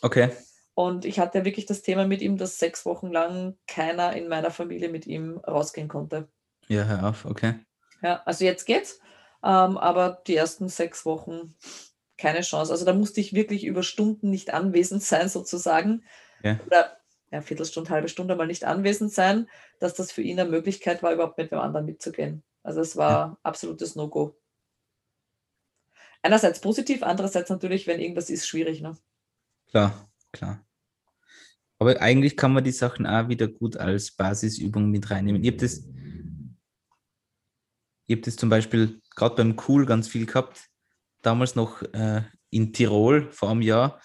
[0.00, 0.30] Okay.
[0.74, 4.50] Und ich hatte wirklich das Thema mit ihm, dass sechs Wochen lang keiner in meiner
[4.50, 6.28] Familie mit ihm rausgehen konnte.
[6.66, 7.54] Ja, hör auf, okay.
[8.02, 8.98] Ja, also jetzt geht's,
[9.44, 11.54] ähm, aber die ersten sechs Wochen
[12.16, 12.72] keine Chance.
[12.72, 16.04] Also da musste ich wirklich über Stunden nicht anwesend sein, sozusagen.
[16.42, 16.58] Ja.
[16.66, 16.96] Oder
[17.32, 19.48] ja, Viertelstunde, halbe Stunde mal nicht anwesend sein,
[19.80, 22.44] dass das für ihn eine Möglichkeit war, überhaupt mit dem anderen mitzugehen.
[22.62, 23.38] Also es war ja.
[23.42, 24.38] absolutes No-Go.
[26.20, 28.82] Einerseits positiv, andererseits natürlich, wenn irgendwas ist, schwierig.
[28.82, 28.96] Ne?
[29.70, 30.64] Klar, klar.
[31.78, 35.42] Aber eigentlich kann man die Sachen auch wieder gut als Basisübung mit reinnehmen.
[35.42, 35.82] Ihr habt das,
[38.06, 40.68] ihr habt das zum Beispiel gerade beim Cool ganz viel gehabt,
[41.22, 44.00] damals noch äh, in Tirol vor einem Jahr.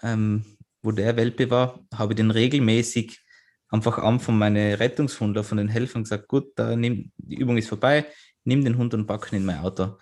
[0.00, 3.20] Ähm, wo der Welpe war, habe ich den regelmäßig
[3.68, 7.68] einfach an von meinen Rettungshunde, von den Helfern gesagt, gut, da nimm, die Übung ist
[7.68, 8.06] vorbei,
[8.44, 9.98] nimm den Hund und pack ihn in mein Auto.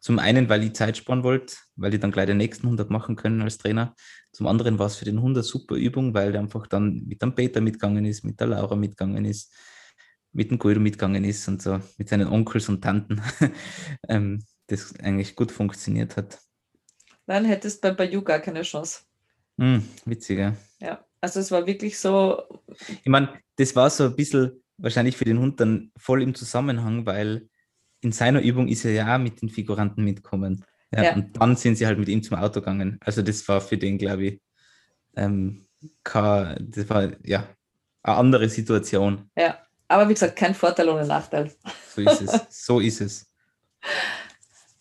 [0.00, 3.16] Zum einen, weil ich Zeit sparen wollte, weil ich dann gleich den nächsten 100 machen
[3.16, 3.94] können als Trainer.
[4.32, 7.22] Zum anderen war es für den Hund eine super Übung, weil der einfach dann mit
[7.22, 9.52] dem Peter mitgegangen ist, mit der Laura mitgegangen ist,
[10.32, 13.20] mit dem Guido mitgegangen ist und so, mit seinen Onkels und Tanten,
[14.08, 16.38] ähm, das eigentlich gut funktioniert hat.
[17.26, 19.05] Nein, hättest bei Bayou gar keine Chance.
[19.58, 20.56] Hm, witziger.
[20.80, 22.42] Ja, also es war wirklich so.
[22.88, 27.06] Ich meine, das war so ein bisschen wahrscheinlich für den Hund dann voll im Zusammenhang,
[27.06, 27.48] weil
[28.02, 30.64] in seiner Übung ist er ja auch mit den Figuranten mitkommen.
[30.92, 31.14] Ja, ja.
[31.14, 32.98] Und dann sind sie halt mit ihm zum Auto gegangen.
[33.00, 34.40] Also das war für den, glaube ich,
[35.16, 35.66] ähm,
[36.04, 37.48] kein, das war ja
[38.02, 39.30] eine andere Situation.
[39.36, 41.52] Ja, aber wie gesagt, kein Vorteil ohne Nachteil.
[41.94, 42.46] So ist es.
[42.50, 43.26] So ist es.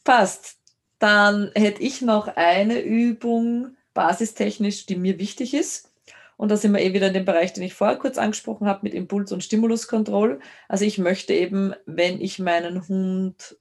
[0.03, 0.57] Passt.
[0.99, 5.91] Dann hätte ich noch eine Übung basistechnisch, die mir wichtig ist.
[6.37, 8.81] Und da sind wir eh wieder in dem Bereich, den ich vorher kurz angesprochen habe,
[8.83, 10.39] mit Impuls- und Stimuluskontroll.
[10.67, 13.57] Also ich möchte eben, wenn ich meinen Hund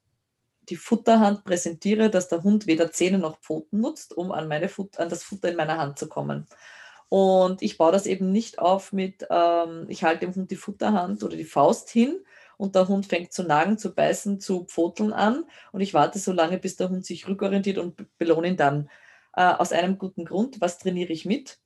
[0.68, 4.98] die Futterhand präsentiere, dass der Hund weder Zähne noch Pfoten nutzt, um an, meine Fut
[4.98, 6.46] an das Futter in meiner Hand zu kommen.
[7.08, 11.22] Und ich baue das eben nicht auf mit, ähm, ich halte dem Hund die Futterhand
[11.22, 12.18] oder die Faust hin
[12.56, 16.32] und der Hund fängt zu nagen, zu beißen, zu pfoteln an und ich warte so
[16.32, 18.90] lange, bis der Hund sich rückorientiert und belohne ihn dann.
[19.36, 21.58] Äh, aus einem guten Grund, was trainiere ich mit?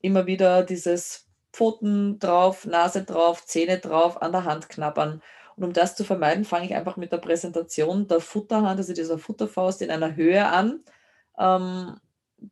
[0.00, 5.22] Immer wieder dieses Pfoten drauf, Nase drauf, Zähne drauf, an der Hand knabbern.
[5.56, 9.18] Und um das zu vermeiden, fange ich einfach mit der Präsentation der Futterhand, also dieser
[9.18, 10.84] Futterfaust in einer Höhe an,
[11.38, 11.96] ähm,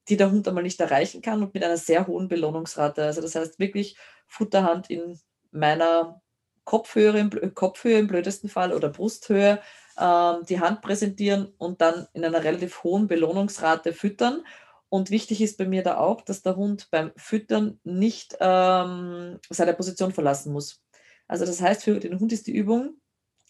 [0.09, 3.05] die der Hund einmal nicht erreichen kann und mit einer sehr hohen Belohnungsrate.
[3.05, 5.19] Also das heißt wirklich Futterhand in
[5.51, 6.21] meiner
[6.65, 9.61] Kopfhöhe, Kopfhöhe im blödesten Fall oder Brusthöhe,
[10.01, 14.43] ähm, die Hand präsentieren und dann in einer relativ hohen Belohnungsrate füttern.
[14.89, 19.75] Und wichtig ist bei mir da auch, dass der Hund beim Füttern nicht ähm, seine
[19.75, 20.83] Position verlassen muss.
[21.29, 22.97] Also das heißt, für den Hund ist die Übung,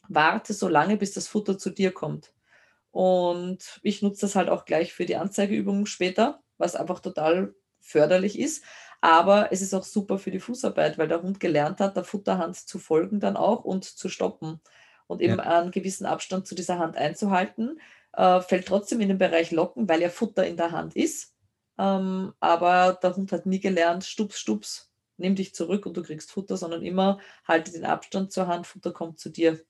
[0.08, 2.34] warte so lange, bis das Futter zu dir kommt.
[2.90, 8.38] Und ich nutze das halt auch gleich für die Anzeigeübungen später, was einfach total förderlich
[8.38, 8.64] ist.
[9.00, 12.56] Aber es ist auch super für die Fußarbeit, weil der Hund gelernt hat, der Futterhand
[12.56, 14.60] zu folgen dann auch und zu stoppen
[15.10, 15.60] und eben ja.
[15.60, 17.80] einen gewissen Abstand zu dieser Hand einzuhalten.
[18.12, 21.34] Äh, fällt trotzdem in den Bereich Locken, weil ja Futter in der Hand ist.
[21.78, 26.30] Ähm, aber der Hund hat nie gelernt, stups, stups, nimm dich zurück und du kriegst
[26.30, 29.60] Futter, sondern immer halte den Abstand zur Hand, Futter kommt zu dir.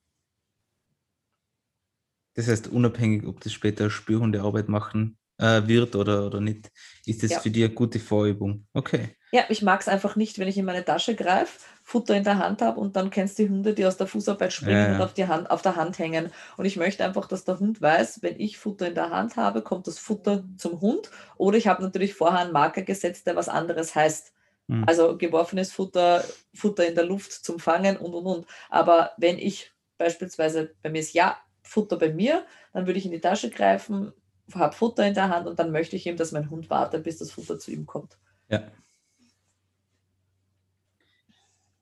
[2.35, 6.70] Das heißt, unabhängig, ob das später Spürhundearbeit machen äh, wird oder, oder nicht,
[7.07, 7.40] ist das ja.
[7.40, 8.66] für dich eine gute Vorübung.
[8.72, 9.16] Okay.
[9.32, 12.38] Ja, ich mag es einfach nicht, wenn ich in meine Tasche greife, Futter in der
[12.38, 14.94] Hand habe und dann kennst du die Hunde, die aus der Fußarbeit springen ja, ja.
[14.96, 16.32] und auf, die Hand, auf der Hand hängen.
[16.56, 19.62] Und ich möchte einfach, dass der Hund weiß, wenn ich Futter in der Hand habe,
[19.62, 21.10] kommt das Futter zum Hund.
[21.36, 24.32] Oder ich habe natürlich vorher einen Marker gesetzt, der was anderes heißt.
[24.66, 24.84] Mhm.
[24.86, 28.46] Also geworfenes Futter, Futter in der Luft zum Fangen und und und.
[28.68, 33.12] Aber wenn ich beispielsweise, bei mir ist ja Futter bei mir, dann würde ich in
[33.12, 34.12] die Tasche greifen,
[34.54, 37.18] habe Futter in der Hand und dann möchte ich eben, dass mein Hund wartet, bis
[37.18, 38.16] das Futter zu ihm kommt.
[38.48, 38.62] Ja.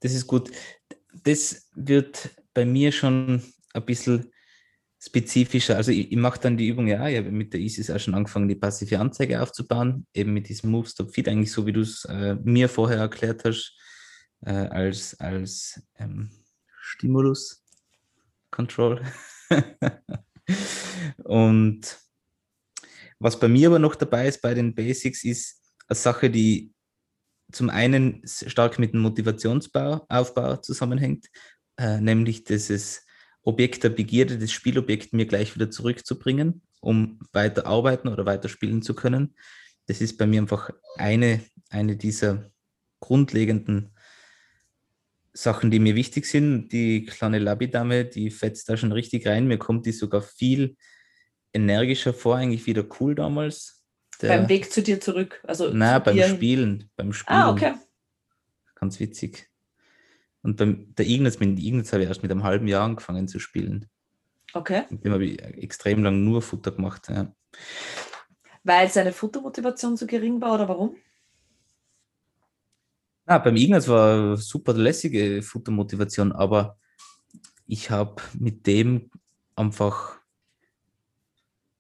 [0.01, 0.51] Das ist gut.
[1.25, 3.43] Das wird bei mir schon
[3.75, 4.31] ein bisschen
[5.01, 5.77] spezifischer.
[5.77, 8.15] Also ich, ich mache dann die Übung, ja, ich habe mit der ISIS auch schon
[8.15, 11.81] angefangen, die passive Anzeige aufzubauen, eben mit diesem Move Stop Feed, eigentlich so wie du
[11.81, 13.77] es äh, mir vorher erklärt hast,
[14.45, 16.31] äh, als, als ähm,
[16.81, 17.65] Stimulus
[18.51, 19.03] Control.
[21.25, 21.99] Und
[23.19, 26.73] was bei mir aber noch dabei ist bei den Basics, ist eine Sache, die
[27.53, 31.27] zum einen stark mit dem Motivationsaufbau zusammenhängt,
[31.77, 33.07] äh, nämlich dieses
[33.43, 38.83] Objekt der Begierde, das Spielobjekt mir gleich wieder zurückzubringen, um weiter arbeiten oder weiter spielen
[38.83, 39.35] zu können.
[39.87, 42.51] Das ist bei mir einfach eine, eine dieser
[43.01, 43.95] grundlegenden
[45.33, 46.69] Sachen, die mir wichtig sind.
[46.73, 49.47] Die kleine Labidame, die fetzt da schon richtig rein.
[49.47, 50.77] Mir kommt die sogar viel
[51.53, 53.78] energischer vor, eigentlich wieder cool damals.
[54.21, 55.43] Der, beim Weg zu dir zurück.
[55.47, 56.29] Also nein, beim dir.
[56.29, 56.91] Spielen.
[56.97, 57.39] Beim Spielen.
[57.39, 57.75] Ah, okay.
[58.75, 59.49] Ganz witzig.
[60.43, 63.39] Und beim der Ignaz, mit Ignaz habe ich erst mit einem halben Jahr angefangen zu
[63.39, 63.89] spielen.
[64.55, 64.85] Okay.
[64.91, 67.09] Mit dem habe ich extrem lang nur Futter gemacht.
[67.09, 67.33] Ja.
[68.65, 70.97] Weil seine Futtermotivation so gering war oder warum?
[73.27, 76.79] Na, beim Ignaz war super lässige Futtermotivation, aber
[77.67, 79.11] ich habe mit dem
[79.55, 80.18] einfach,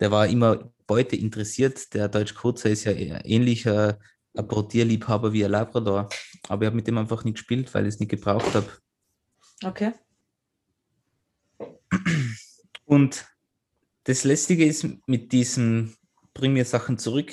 [0.00, 1.92] der war immer Beute interessiert.
[1.94, 3.98] Der Deutsch Kurzer ist ja ähnlicher
[4.34, 6.08] Apportierliebhaber wie ein Labrador.
[6.48, 8.68] Aber ich habe mit dem einfach nicht gespielt, weil ich es nicht gebraucht habe.
[9.64, 9.92] Okay.
[12.84, 13.26] Und
[14.04, 15.94] das Lästige ist mit diesem
[16.32, 17.32] Bring mir Sachen zurück,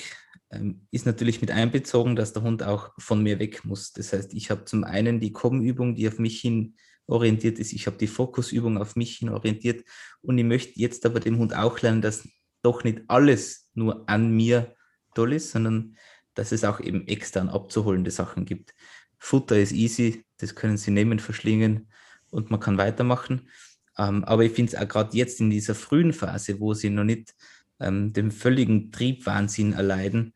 [0.51, 3.93] ähm, ist natürlich mit einbezogen, dass der Hund auch von mir weg muss.
[3.93, 6.75] Das heißt, ich habe zum einen die Komm-Übung, die auf mich hin
[7.08, 7.71] orientiert ist.
[7.71, 9.86] Ich habe die Fokusübung auf mich hin orientiert.
[10.22, 12.28] Und ich möchte jetzt aber dem Hund auch lernen, dass
[12.66, 14.76] doch nicht alles nur an mir
[15.13, 15.95] toll ist, sondern
[16.34, 18.74] dass es auch eben extern abzuholende Sachen gibt.
[19.18, 21.89] Futter ist easy, das können Sie nehmen, verschlingen
[22.30, 23.49] und man kann weitermachen.
[23.97, 27.05] Ähm, aber ich finde es auch gerade jetzt in dieser frühen Phase, wo Sie noch
[27.05, 27.34] nicht
[27.80, 30.34] ähm, den völligen Triebwahnsinn erleiden,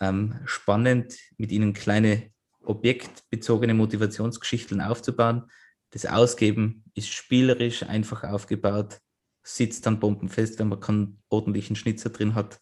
[0.00, 2.30] ähm, spannend, mit Ihnen kleine
[2.62, 5.44] objektbezogene Motivationsgeschichten aufzubauen.
[5.90, 8.98] Das Ausgeben ist spielerisch einfach aufgebaut.
[9.46, 12.60] Sitzt dann bombenfest, wenn man keinen ordentlichen Schnitzer drin hat.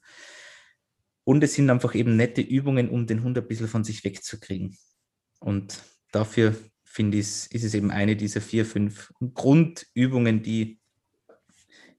[1.24, 4.76] Und es sind einfach eben nette Übungen, um den Hund ein bisschen von sich wegzukriegen.
[5.41, 5.80] Und
[6.12, 6.55] dafür
[6.85, 10.78] finde ich, ist es eben eine dieser vier, fünf Grundübungen, die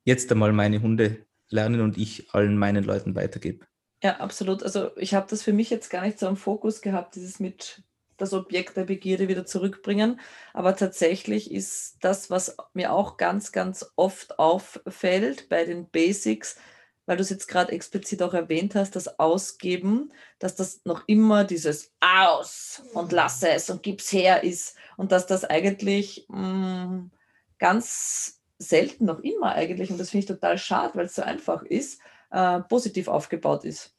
[0.04, 3.66] jetzt einmal meine Hunde lernen und ich allen meinen Leuten weitergebe.
[4.04, 4.62] Ja, absolut.
[4.62, 7.84] Also ich habe das für mich jetzt gar nicht so im Fokus gehabt, dieses mit
[8.18, 10.20] das Objekt der Begierde wieder zurückbringen.
[10.54, 16.58] Aber tatsächlich ist das, was mir auch ganz, ganz oft auffällt bei den Basics,
[17.06, 21.44] weil du es jetzt gerade explizit auch erwähnt hast, das Ausgeben, dass das noch immer
[21.44, 27.12] dieses Aus und lasse es und gib's her ist und dass das eigentlich mh, mm,
[27.60, 31.64] ganz selten noch immer eigentlich, und das finde ich total schade, weil es so einfach
[31.64, 32.00] ist,
[32.32, 33.95] äh, positiv aufgebaut ist.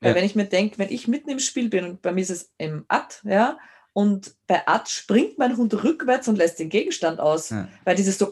[0.00, 0.16] Weil ja.
[0.16, 2.52] wenn ich mir denke, wenn ich mitten im Spiel bin und bei mir ist es
[2.58, 3.58] im Ad, ja,
[3.92, 7.68] und bei Ad springt mein Hund rückwärts und lässt den Gegenstand aus, ja.
[7.84, 8.30] weil dieses so,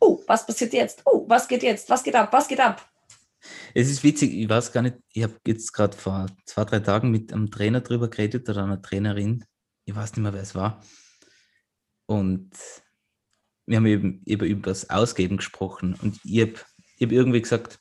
[0.00, 1.02] oh, was passiert jetzt?
[1.04, 1.90] Oh, was geht jetzt?
[1.90, 2.32] Was geht ab?
[2.32, 2.88] Was geht ab?
[3.74, 7.10] Es ist witzig, ich weiß gar nicht, ich habe jetzt gerade vor zwei, drei Tagen
[7.10, 9.44] mit einem Trainer drüber geredet oder einer Trainerin,
[9.84, 10.82] ich weiß nicht mehr, wer es war.
[12.06, 12.50] Und
[13.66, 16.54] wir haben eben, eben über das Ausgeben gesprochen und ich habe
[17.00, 17.80] hab irgendwie gesagt,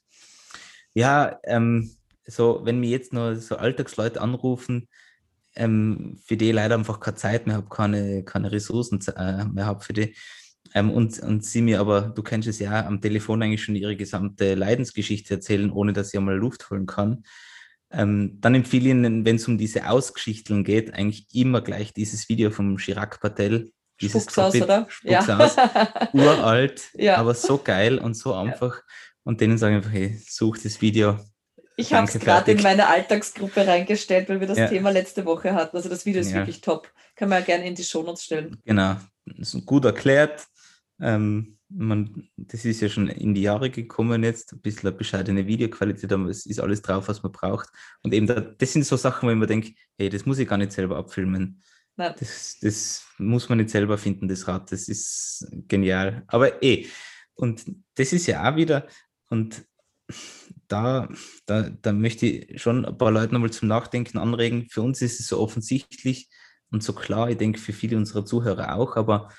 [0.93, 1.96] ja, ähm,
[2.27, 4.87] so, wenn mir jetzt nur so Alltagsleute anrufen,
[5.55, 9.83] ähm, für die leider einfach keine Zeit mehr habe, keine, keine Ressourcen äh, mehr habe
[9.83, 10.15] für die.
[10.73, 13.95] Ähm, und, und sie mir aber, du kennst es ja, am Telefon eigentlich schon ihre
[13.95, 17.23] gesamte Leidensgeschichte erzählen, ohne dass sie einmal Luft holen kann.
[17.89, 22.27] Ähm, dann empfehle ich Ihnen, wenn es um diese Ausgeschichteln geht, eigentlich immer gleich dieses
[22.27, 23.71] Video vom Chirac Patel.
[24.01, 24.85] Dieses Spucksaus, oder?
[24.89, 26.09] Spucksaus, ja.
[26.13, 27.15] uralt, ja.
[27.15, 28.75] aber so geil und so einfach.
[28.75, 28.83] Ja.
[29.23, 31.17] Und denen sagen einfach, hey, such das Video,
[31.77, 34.67] ich habe es gerade in meine Alltagsgruppe reingestellt, weil wir das ja.
[34.67, 35.77] Thema letzte Woche hatten.
[35.77, 36.37] Also das Video ist ja.
[36.37, 36.91] wirklich top.
[37.15, 38.57] Kann man ja gerne in die Shownotes stellen.
[38.65, 40.47] Genau, das ist gut erklärt.
[40.99, 45.45] Ähm, man, das ist ja schon in die Jahre gekommen jetzt, ein bisschen eine bescheidene
[45.45, 47.69] Videoqualität, aber es ist alles drauf, was man braucht.
[48.01, 50.47] Und eben, da, das sind so Sachen, wo ich mir denke, hey, das muss ich
[50.47, 51.61] gar nicht selber abfilmen.
[51.95, 54.71] Das, das muss man nicht selber finden, das Rad.
[54.71, 56.23] Das ist genial.
[56.27, 56.87] Aber eh,
[57.35, 57.65] und
[57.95, 58.87] das ist ja auch wieder,
[59.29, 59.63] und
[60.67, 61.09] da,
[61.45, 64.67] da, da möchte ich schon ein paar Leute nochmal zum Nachdenken anregen.
[64.69, 66.29] Für uns ist es so offensichtlich
[66.71, 69.29] und so klar, ich denke für viele unserer Zuhörer auch, aber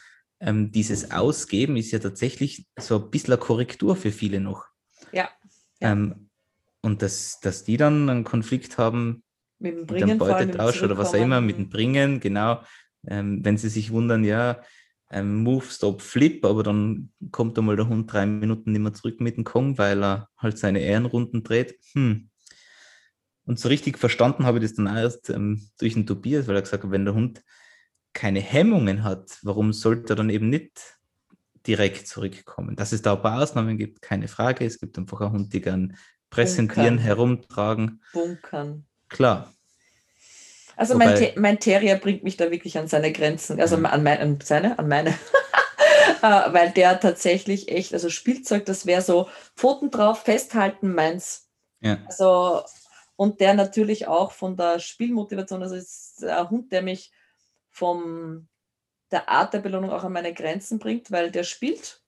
[0.40, 4.66] ähm, dieses Ausgeben ist ja tatsächlich so ein bisschen eine Korrektur für viele noch.
[5.12, 5.28] Ja.
[5.80, 5.92] ja.
[5.92, 6.30] Ähm,
[6.80, 9.22] und dass, dass die dann einen Konflikt haben
[9.58, 12.62] mit dem Bringen, mit dem Beutetausch oder was auch immer, mit dem Bringen, genau.
[13.06, 14.62] Ähm, wenn sie sich wundern, ja,
[15.10, 19.20] ähm, Move, Stop, Flip, aber dann kommt einmal der Hund drei Minuten nicht mehr zurück
[19.20, 21.78] mit dem Kong, weil er halt seine Ehrenrunden dreht.
[21.92, 22.28] Hm.
[23.44, 26.62] Und so richtig verstanden habe ich das dann erst ähm, durch den Tobias, weil er
[26.62, 27.42] gesagt hat, wenn der Hund
[28.12, 30.98] keine Hemmungen hat, warum sollte er dann eben nicht
[31.66, 32.76] direkt zurückkommen?
[32.76, 34.66] Dass es da ein paar Ausnahmen gibt, keine Frage.
[34.66, 35.96] Es gibt einfach einen Hund, die gern
[36.28, 36.98] präsentieren, Bunkern.
[36.98, 38.02] herumtragen.
[38.12, 38.86] Bunkern.
[39.08, 39.54] Klar,
[40.78, 43.86] also mein, Te mein, Terrier bringt mich da wirklich an seine Grenzen, also mhm.
[43.86, 45.14] an, mein, an seine, an meine.
[46.20, 51.48] Äh, weil der tatsächlich echt, also Spielzeug, das wäre so Pfoten drauf, festhalten, meins.
[51.80, 51.98] Ja.
[52.06, 52.62] Also,
[53.14, 57.12] und der natürlich auch von der Spielmotivation, also ist ein Hund, der mich
[57.70, 58.48] vom
[59.12, 62.02] der Art der Belohnung auch an meine Grenzen bringt, weil der spielt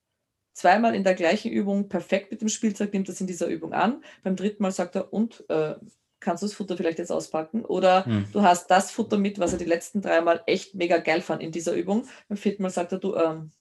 [0.53, 4.03] zweimal in der gleichen Übung perfekt mit dem Spielzeug, nimmt das in dieser Übung an.
[4.23, 5.75] Beim dritten Mal sagt er, und äh,
[6.21, 7.65] kannst du das Futter vielleicht jetzt auspacken?
[7.65, 8.27] Oder hm.
[8.31, 11.51] du hast das Futter mit, was er die letzten dreimal echt mega geil fand in
[11.51, 12.07] dieser Übung.
[12.29, 13.51] Beim vierten Mal sagt er, du, ähm,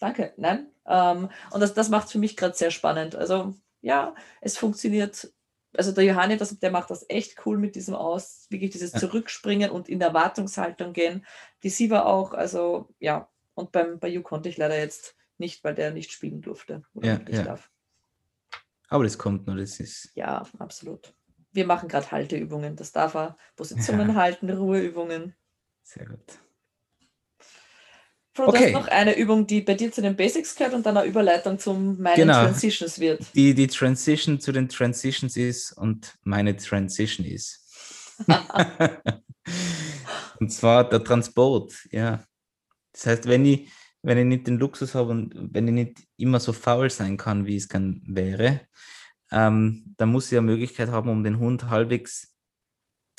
[0.00, 0.66] danke, nein.
[0.86, 3.14] Ähm, und das, das macht es für mich gerade sehr spannend.
[3.14, 5.32] Also ja, es funktioniert.
[5.76, 9.00] Also der Johanni, das, der macht das echt cool mit diesem Aus, wirklich dieses ja.
[9.00, 11.26] Zurückspringen und in der Erwartungshaltung gehen.
[11.62, 13.28] Die Siva auch, also ja.
[13.54, 16.82] Und beim, bei You konnte ich leider jetzt nicht, weil der nicht spielen durfte.
[16.94, 17.42] ja, ja.
[17.42, 17.70] Darf.
[18.88, 20.10] Aber das kommt noch, das ist.
[20.14, 21.12] Ja, absolut
[21.54, 22.76] wir machen gerade Halteübungen.
[22.76, 23.36] Das darf er.
[23.56, 24.14] Positionen ja.
[24.16, 25.34] halten, Ruheübungen.
[25.82, 26.38] Sehr gut.
[28.32, 28.72] Flo, okay.
[28.72, 31.72] noch eine Übung, die bei dir zu den Basics gehört und dann eine Überleitung zu
[31.72, 32.42] meinen genau.
[32.42, 33.24] Transitions wird.
[33.34, 37.60] Die, die Transition zu den Transitions ist und meine Transition ist.
[40.40, 42.24] und zwar der Transport, ja.
[42.92, 43.70] Das heißt, wenn ich,
[44.02, 47.46] wenn ich nicht den Luxus habe und wenn ich nicht immer so faul sein kann,
[47.46, 48.62] wie es kann wäre,
[49.34, 52.36] ähm, dann muss sie eine Möglichkeit haben, um den Hund halbwegs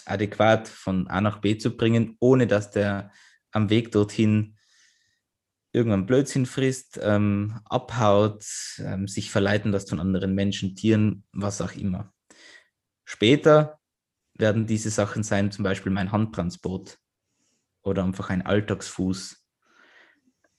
[0.05, 3.11] adäquat von A nach B zu bringen, ohne dass der
[3.51, 4.57] am Weg dorthin
[5.73, 8.45] irgendeinen Blödsinn frisst, ähm, abhaut,
[8.79, 12.13] ähm, sich verleiten lässt von anderen Menschen, Tieren, was auch immer.
[13.03, 13.79] Später
[14.37, 16.97] werden diese Sachen sein, zum Beispiel mein Handtransport
[17.83, 19.41] oder einfach ein Alltagsfuß.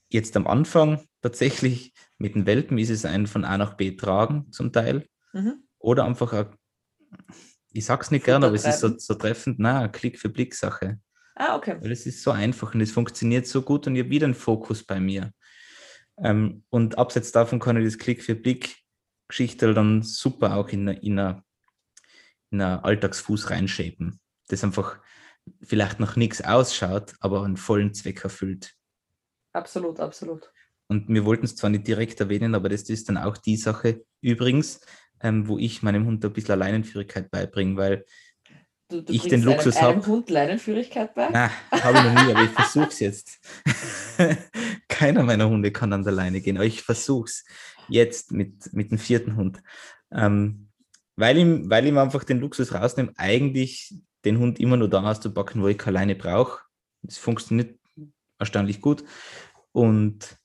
[0.09, 4.51] jetzt am Anfang tatsächlich mit den Welpen ist es ein von A nach B tragen
[4.51, 5.05] zum Teil.
[5.37, 5.63] Mhm.
[5.79, 6.47] Oder einfach, ein,
[7.71, 10.99] ich sag's nicht gerne, aber es ist so, so treffend, na, Klick für Blick Sache.
[11.35, 11.77] Ah, okay.
[11.79, 14.33] Weil es ist so einfach und es funktioniert so gut und ich habe wieder einen
[14.33, 15.31] Fokus bei mir.
[16.17, 18.77] Ähm, und abseits davon kann ich das Klick für Blick
[19.27, 21.43] Geschichte dann super auch in, in, eine,
[22.49, 24.19] in eine Alltagsfuß reinschapen.
[24.47, 24.99] Das einfach
[25.61, 28.73] vielleicht noch nichts ausschaut, aber einen vollen Zweck erfüllt.
[29.53, 30.51] Absolut, absolut.
[30.89, 34.05] Und wir wollten es zwar nicht direkt erwähnen, aber das ist dann auch die Sache
[34.21, 34.79] übrigens,
[35.21, 38.05] ähm, wo ich meinem Hund ein bisschen Leinenführigkeit beibringe, weil
[38.89, 40.05] du, du ich den Luxus habe.
[40.05, 41.29] Hund Leinenführigkeit bei?
[41.29, 43.39] Nein, habe ich noch nie, aber ich versuche es jetzt.
[44.87, 47.45] Keiner meiner Hunde kann an der Leine gehen, aber ich versuche es
[47.89, 49.61] jetzt mit, mit dem vierten Hund.
[50.11, 50.69] Ähm,
[51.15, 53.95] weil, ihm, weil ihm einfach den Luxus rausnehme, eigentlich
[54.25, 56.61] den Hund immer nur da auszupacken, wo ich keine Leine brauche.
[57.01, 57.79] Das funktioniert
[58.39, 59.03] erstaunlich gut
[59.71, 60.37] und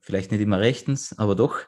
[0.00, 1.60] vielleicht nicht immer rechtens, aber doch.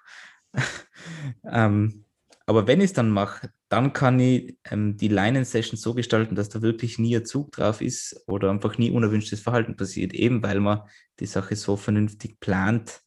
[1.44, 2.04] ähm,
[2.50, 6.48] aber wenn ich es dann mache, dann kann ich ähm, die Leinen-Session so gestalten, dass
[6.48, 10.58] da wirklich nie ein Zug drauf ist oder einfach nie unerwünschtes Verhalten passiert, eben weil
[10.58, 10.82] man
[11.20, 13.02] die Sache so vernünftig plant,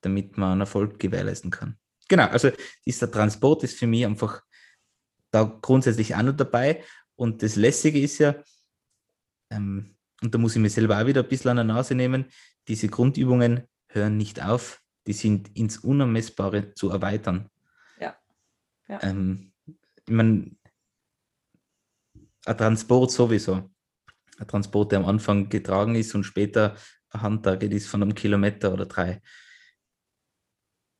[0.00, 1.78] damit man einen Erfolg gewährleisten kann.
[2.08, 2.50] Genau, also
[2.86, 4.40] dieser Transport ist für mich einfach
[5.30, 6.82] da grundsätzlich auch noch dabei.
[7.16, 8.36] Und das Lässige ist ja,
[9.50, 12.24] ähm, und da muss ich mir selber auch wieder ein bisschen an der Nase nehmen,
[12.68, 17.50] diese Grundübungen hören nicht auf, die sind ins Unermessbare zu erweitern.
[19.02, 19.52] Ähm,
[20.06, 20.56] ich meine,
[22.46, 23.70] ein Transport sowieso.
[24.38, 26.76] Ein Transport, der am Anfang getragen ist und später
[27.10, 29.22] ein Handtag ist von einem Kilometer oder drei.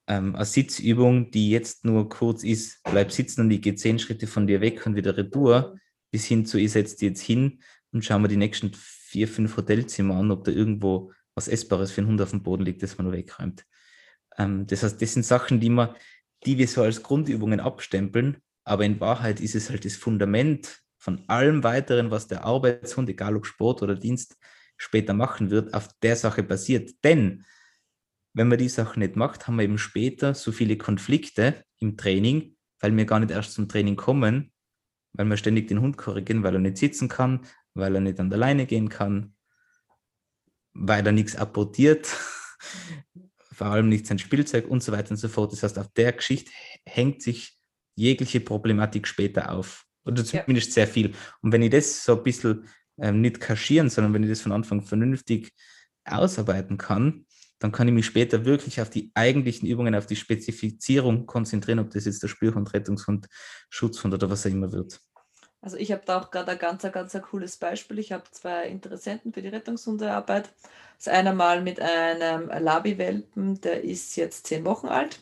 [0.07, 4.26] Ähm, eine Sitzübung, die jetzt nur kurz ist, bleib sitzen und ich gehe zehn Schritte
[4.26, 5.78] von dir weg und wieder retour,
[6.11, 9.57] bis hin zu, ich setze dich jetzt hin und schauen wir die nächsten vier, fünf
[9.57, 12.99] Hotelzimmer an, ob da irgendwo was Essbares für einen Hund auf dem Boden liegt, das
[12.99, 13.64] man wegräumt.
[14.36, 15.95] Ähm, das heißt, das sind Sachen, die, man,
[16.45, 21.22] die wir so als Grundübungen abstempeln, aber in Wahrheit ist es halt das Fundament von
[21.28, 24.36] allem weiteren, was der Arbeitshund, egal ob Sport oder Dienst,
[24.76, 26.92] später machen wird, auf der Sache basiert.
[27.05, 27.45] Denn
[28.32, 32.57] wenn man die Sachen nicht macht, haben wir eben später so viele Konflikte im Training,
[32.80, 34.53] weil wir gar nicht erst zum Training kommen,
[35.12, 38.30] weil wir ständig den Hund korrigieren, weil er nicht sitzen kann, weil er nicht an
[38.30, 39.36] der Leine gehen kann,
[40.72, 42.09] weil er nichts apportiert,
[43.55, 45.53] vor allem nicht sein Spielzeug und so weiter und so fort.
[45.53, 46.51] Das heißt, auf der Geschichte
[46.85, 47.57] hängt sich
[47.97, 49.85] jegliche Problematik später auf.
[50.05, 50.75] Oder zumindest ja.
[50.75, 51.13] sehr viel.
[51.41, 54.53] Und wenn ich das so ein bisschen ähm, nicht kaschieren, sondern wenn ich das von
[54.53, 55.53] Anfang vernünftig
[56.05, 57.27] ausarbeiten kann,
[57.59, 61.91] dann kann ich mich später wirklich auf die eigentlichen Übungen, auf die Spezifizierung konzentrieren, ob
[61.91, 63.27] das jetzt der Spürhund, Rettungshund,
[63.71, 65.01] Schutzhund oder was er immer wird.
[65.65, 67.99] Also ich habe da auch gerade ein ganz, ganz ein cooles Beispiel.
[67.99, 70.51] Ich habe zwei Interessenten für die Rettungshundearbeit.
[70.99, 75.21] Das eine mal mit einem Labi-Welpen, der ist jetzt zehn Wochen alt.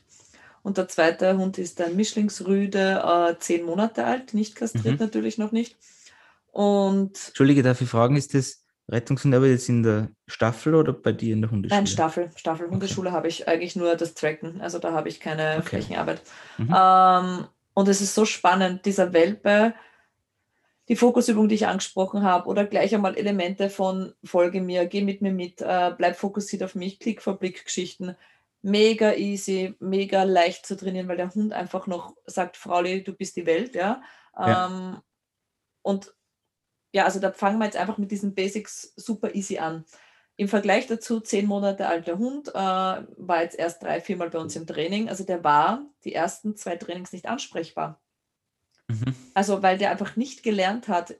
[0.65, 5.07] Und der zweite Hund ist ein Mischlingsrüde, äh, zehn Monate alt, nicht kastriert mhm.
[5.07, 5.77] natürlich noch nicht.
[6.51, 11.35] Und Entschuldige, darf ich fragen, ist das Rettungshunde jetzt in der Staffel oder bei dir
[11.35, 11.79] in der Hundeschule?
[11.79, 12.31] Nein, Staffel.
[12.35, 12.69] Staffel.
[12.69, 13.17] Hundeschule okay.
[13.17, 14.61] habe ich eigentlich nur das Tracken.
[14.61, 15.69] Also da habe ich keine okay.
[15.69, 16.21] Flächenarbeit.
[16.59, 16.75] Mhm.
[16.77, 19.75] Ähm, und es ist so spannend, dieser Welpe,
[20.89, 25.23] die Fokusübung, die ich angesprochen habe, oder gleich einmal Elemente von Folge mir, geh mit
[25.23, 28.17] mir mit, äh, bleib fokussiert auf mich, Klick vor Blick Geschichten.
[28.63, 33.37] Mega easy, mega leicht zu trainieren, weil der Hund einfach noch sagt, Frauli, du bist
[33.37, 34.03] die Welt, ja.
[34.37, 34.67] ja.
[34.67, 35.01] Ähm,
[35.83, 36.15] und
[36.93, 39.85] ja, also da fangen wir jetzt einfach mit diesen Basics super easy an.
[40.37, 44.57] Im Vergleich dazu, zehn Monate alter Hund, äh, war jetzt erst drei, viermal bei uns
[44.57, 45.09] im Training.
[45.09, 48.02] Also der war die ersten zwei Trainings nicht ansprechbar.
[48.93, 49.15] Mhm.
[49.35, 51.15] Also weil der einfach nicht gelernt hat,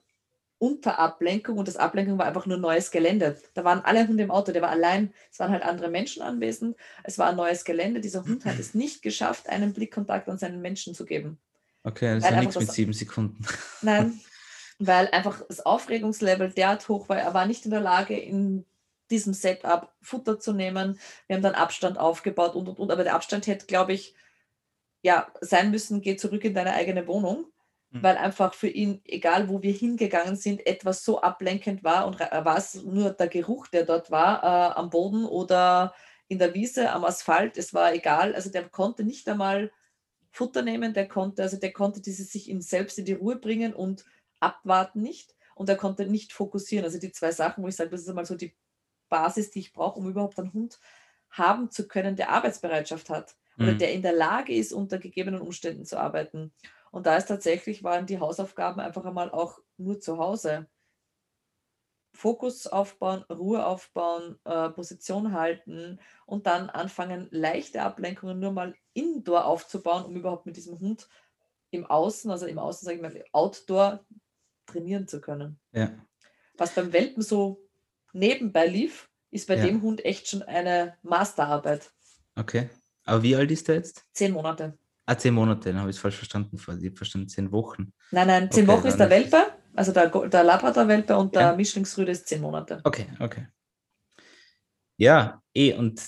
[0.63, 3.37] unter Ablenkung und das Ablenkung war einfach nur neues Gelände.
[3.53, 6.77] Da waren alle Hunde im Auto, der war allein, es waren halt andere Menschen anwesend,
[7.03, 7.99] es war ein neues Gelände.
[7.99, 11.37] Dieser Hund hat es nicht geschafft, einen Blickkontakt an seinen Menschen zu geben.
[11.83, 13.45] Okay, das ist ja nichts mit sieben Sekunden.
[13.81, 14.21] Nein,
[14.79, 17.17] weil einfach das Aufregungslevel derart hoch war.
[17.17, 18.65] Er war nicht in der Lage, in
[19.11, 20.97] diesem Setup Futter zu nehmen.
[21.27, 22.89] Wir haben dann Abstand aufgebaut und und und.
[22.89, 24.15] Aber der Abstand hätte, glaube ich,
[25.01, 27.47] ja, sein müssen, geh zurück in deine eigene Wohnung,
[27.93, 28.03] mhm.
[28.03, 32.57] weil einfach für ihn, egal wo wir hingegangen sind, etwas so ablenkend war und war
[32.57, 35.93] es nur der Geruch, der dort war, äh, am Boden oder
[36.27, 38.35] in der Wiese, am Asphalt, es war egal.
[38.35, 39.71] Also der konnte nicht einmal
[40.31, 43.73] Futter nehmen, der konnte, also der konnte dieses sich in selbst in die Ruhe bringen
[43.73, 44.03] und
[44.39, 46.85] abwarten nicht und er konnte nicht fokussieren.
[46.85, 48.55] Also die zwei Sachen, wo ich sage, das ist einmal so die
[49.09, 50.79] Basis, die ich brauche, um überhaupt einen Hund
[51.29, 53.77] haben zu können, der Arbeitsbereitschaft hat oder mhm.
[53.77, 56.51] der in der Lage ist, unter gegebenen Umständen zu arbeiten.
[56.93, 60.67] Und da ist tatsächlich, waren die Hausaufgaben einfach einmal auch nur zu Hause.
[62.15, 69.45] Fokus aufbauen, Ruhe aufbauen, äh, Position halten und dann anfangen, leichte Ablenkungen nur mal indoor
[69.45, 71.09] aufzubauen, um überhaupt mit diesem Hund
[71.71, 74.05] im Außen, also im Außen, sage ich mal, outdoor
[74.67, 75.59] trainieren zu können.
[75.71, 75.89] Ja.
[76.59, 77.67] Was beim Welpen so
[78.13, 79.65] nebenbei lief, ist bei Ja.
[79.65, 81.91] dem Hund echt schon eine Masterarbeit.
[82.35, 82.69] Okay.
[83.05, 84.05] Aber wie alt ist der jetzt?
[84.13, 84.77] Zehn Monate.
[85.05, 86.55] Ah, zehn Monate, dann habe ich es falsch verstanden.
[86.55, 87.93] Ich habe verstanden, zehn Wochen.
[88.11, 89.37] Nein, nein, zehn Okay, Wochen ist der Welpe,
[89.75, 91.55] also der, der Labrador-Welpe und der Ja.
[91.55, 92.79] Mischlingsrüde ist zehn Monate.
[92.85, 93.47] Okay, okay.
[94.97, 96.07] Ja, eh, und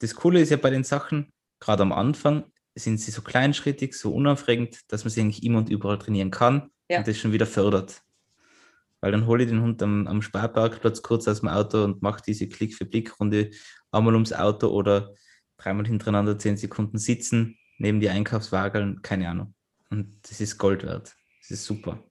[0.00, 2.44] das Coole ist ja bei den Sachen, gerade am Anfang
[2.76, 6.70] sind sie so kleinschrittig, so unaufregend, dass man sie eigentlich immer und überall trainieren kann
[6.88, 6.98] Ja.
[6.98, 8.02] und das schon wieder fördert.
[9.00, 12.22] Weil dann hole ich den Hund am, am Sparparkplatz kurz aus dem Auto und mache
[12.24, 13.50] diese Klick-für-Blick-Runde
[13.90, 15.14] einmal ums Auto oder
[15.56, 19.54] dreimal hintereinander zehn Sekunden sitzen, neben die Einkaufswagen, keine Ahnung.
[19.90, 21.16] Und das ist Gold wert.
[21.40, 22.02] Das ist super.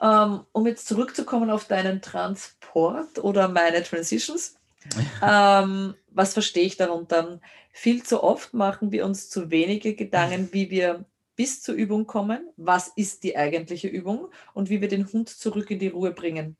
[0.00, 4.56] Ähm, um jetzt zurückzukommen auf deinen Transport oder meine Transitions,
[5.22, 7.40] ähm, was verstehe ich darunter?
[7.70, 11.04] Viel zu oft machen wir uns zu wenige Gedanken, wie wir
[11.36, 15.70] bis zur Übung kommen, was ist die eigentliche Übung und wie wir den Hund zurück
[15.70, 16.56] in die Ruhe bringen.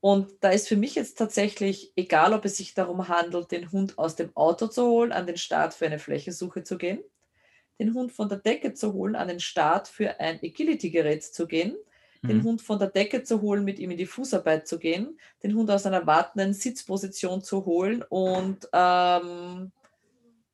[0.00, 3.98] Und da ist für mich jetzt tatsächlich egal, ob es sich darum handelt, den Hund
[3.98, 7.02] aus dem Auto zu holen, an den Start für eine Flächensuche zu gehen,
[7.78, 11.76] den Hund von der Decke zu holen, an den Start für ein Agility-Gerät zu gehen,
[12.22, 12.44] den Mhm.
[12.44, 15.70] Hund von der Decke zu holen, mit ihm in die Fußarbeit zu gehen, den Hund
[15.70, 19.72] aus einer wartenden Sitzposition zu holen und ähm,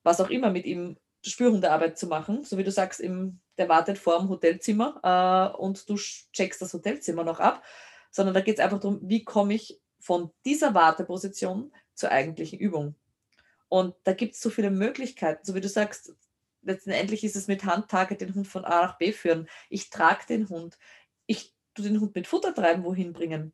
[0.02, 3.98] was auch immer mit ihm Spürhundearbeit zu machen, so wie du sagst, im, der wartet
[3.98, 5.00] vor dem Hotelzimmer
[5.54, 7.64] äh, und du checkst das Hotelzimmer noch ab,
[8.10, 12.94] sondern da geht es einfach darum, wie komme ich von dieser Warteposition zur eigentlichen Übung.
[13.68, 16.14] Und da gibt es so viele Möglichkeiten, so wie du sagst,
[16.62, 19.48] letztendlich ist es mit Handtage den Hund von A nach B führen.
[19.70, 20.78] Ich trage den Hund.
[21.26, 23.52] Ich tu den Hund mit Futter treiben wohin bringen.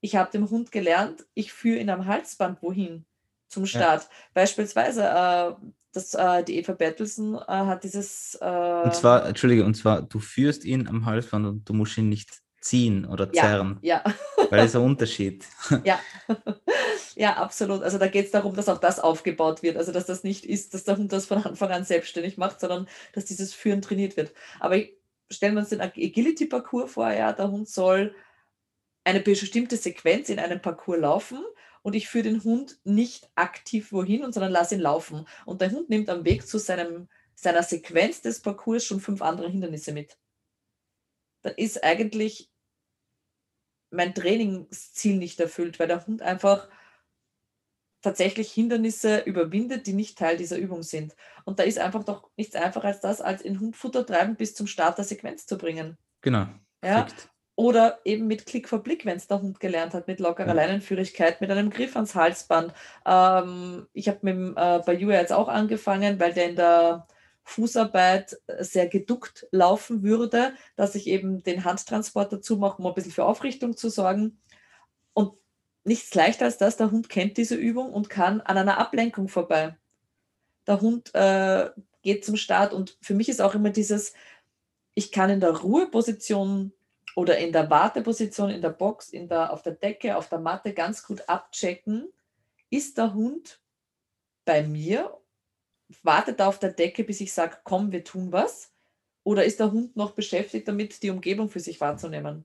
[0.00, 3.04] Ich habe dem Hund gelernt, ich führe ihn am Halsband wohin
[3.48, 4.08] zum Start.
[4.32, 5.54] Beispielsweise, äh,
[5.92, 8.36] das, äh, die Eva Bertelsen äh, hat dieses.
[8.40, 12.08] Äh, Und zwar, Entschuldige, und zwar, du führst ihn am Halsband und du musst ihn
[12.08, 14.04] nicht ziehen oder ja, zerren, ja,
[14.36, 15.46] weil das ist ein Unterschied.
[15.84, 15.98] ja.
[17.16, 17.82] ja, absolut.
[17.82, 19.76] Also da geht es darum, dass auch das aufgebaut wird.
[19.76, 22.86] Also dass das nicht ist, dass der Hund das von Anfang an selbstständig macht, sondern
[23.14, 24.32] dass dieses Führen trainiert wird.
[24.58, 24.76] Aber
[25.30, 28.14] stellen wir uns den Agility-Parcours vor, ja, der Hund soll
[29.04, 31.42] eine bestimmte Sequenz in einem Parcours laufen
[31.82, 35.26] und ich führe den Hund nicht aktiv wohin, und sondern lasse ihn laufen.
[35.46, 39.48] Und der Hund nimmt am Weg zu seinem, seiner Sequenz des Parcours schon fünf andere
[39.48, 40.18] Hindernisse mit.
[41.42, 42.49] Dann ist eigentlich
[43.90, 46.68] mein Trainingsziel nicht erfüllt, weil der Hund einfach
[48.02, 51.14] tatsächlich Hindernisse überwindet, die nicht Teil dieser Übung sind.
[51.44, 54.66] Und da ist einfach doch nichts einfacher als das, als in Hundfutter treiben bis zum
[54.66, 55.98] Start der Sequenz zu bringen.
[56.22, 56.46] Genau.
[56.82, 57.02] Ja?
[57.02, 57.28] perfekt.
[57.56, 60.54] Oder eben mit Klick vor Blick, wenn es der Hund gelernt hat, mit lockerer Ja.
[60.54, 62.72] Leinenführigkeit, mit einem Griff ans Halsband.
[63.04, 67.06] Ähm, ich habe mit dem äh, Bayou jetzt auch angefangen, weil der in der
[67.44, 72.94] Fußarbeit äh, sehr geduckt laufen würde, dass ich eben den Handtransport dazu mache, um ein
[72.94, 74.40] bisschen für Aufrichtung zu sorgen.
[75.12, 75.34] Und
[75.84, 79.76] nichts leichter als das, der Hund kennt diese Übung und kann an einer Ablenkung vorbei.
[80.66, 81.70] Der Hund äh,
[82.02, 84.14] geht zum Start und für mich ist auch immer dieses,
[84.94, 86.72] ich kann in der Ruheposition
[87.16, 90.72] oder in der Warteposition, in der Box, in der, auf der Decke, auf der Matte
[90.72, 92.12] ganz gut abchecken,
[92.70, 93.60] ist der Hund
[94.44, 95.19] bei mir,
[96.02, 98.72] wartet er auf der Decke, bis ich sage, komm, wir tun was,
[99.24, 102.44] oder ist der Hund noch beschäftigt damit, die Umgebung für sich wahrzunehmen?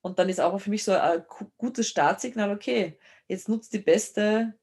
[0.00, 3.78] Und dann ist auch für mich so ein gu- gutes Startsignal, okay, jetzt nutzt die
[3.78, 4.58] beste,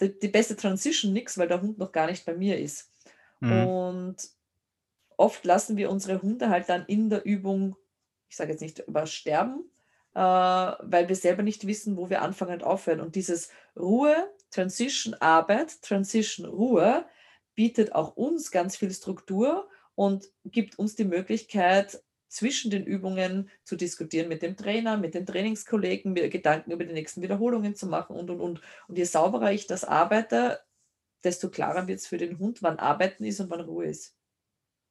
[0.00, 2.92] die, die beste Transition nichts, weil der Hund noch gar nicht bei mir ist.
[3.40, 3.66] Mhm.
[3.66, 4.16] Und
[5.16, 7.76] oft lassen wir unsere Hunde halt dann in der Übung,
[8.28, 9.70] ich sage jetzt nicht übersterben,
[10.14, 13.00] äh, weil wir selber nicht wissen, wo wir anfangen und aufhören.
[13.00, 17.04] Und dieses Ruhe, Transition, Arbeit, Transition, Ruhe
[17.54, 23.76] bietet auch uns ganz viel Struktur und gibt uns die Möglichkeit, zwischen den Übungen zu
[23.76, 28.16] diskutieren mit dem Trainer, mit den Trainingskollegen, mir Gedanken über die nächsten Wiederholungen zu machen
[28.16, 28.62] und, und, und.
[28.88, 30.58] Und je sauberer ich das arbeite,
[31.22, 34.16] desto klarer wird es für den Hund, wann Arbeiten ist und wann Ruhe ist.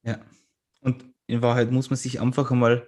[0.03, 0.23] Ja.
[0.81, 2.87] Und in Wahrheit muss man sich einfach einmal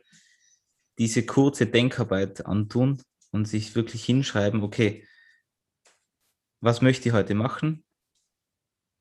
[0.99, 3.01] diese kurze Denkarbeit antun
[3.31, 5.03] und sich wirklich hinschreiben, okay,
[6.63, 7.83] was möchte ich heute machen?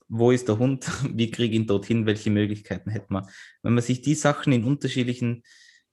[0.09, 0.91] Wo ist der Hund?
[1.17, 2.07] Wie kriege ich ihn dorthin?
[2.07, 3.29] Welche Möglichkeiten hätten wir?
[3.63, 5.45] Wenn man sich die Sachen in unterschiedlichen,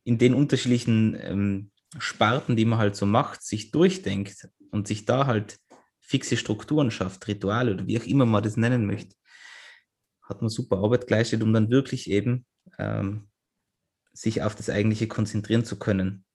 [0.03, 5.27] in den unterschiedlichen ähm, Sparten, die man halt so macht, sich durchdenkt und sich da
[5.27, 5.59] halt
[6.01, 9.15] fixe Strukturen schafft, Rituale oder wie auch immer man das nennen möchte,
[10.23, 12.47] hat man super Arbeit geleistet, um dann wirklich eben
[12.79, 13.29] ähm,
[14.11, 16.25] sich auf das Eigentliche konzentrieren zu können.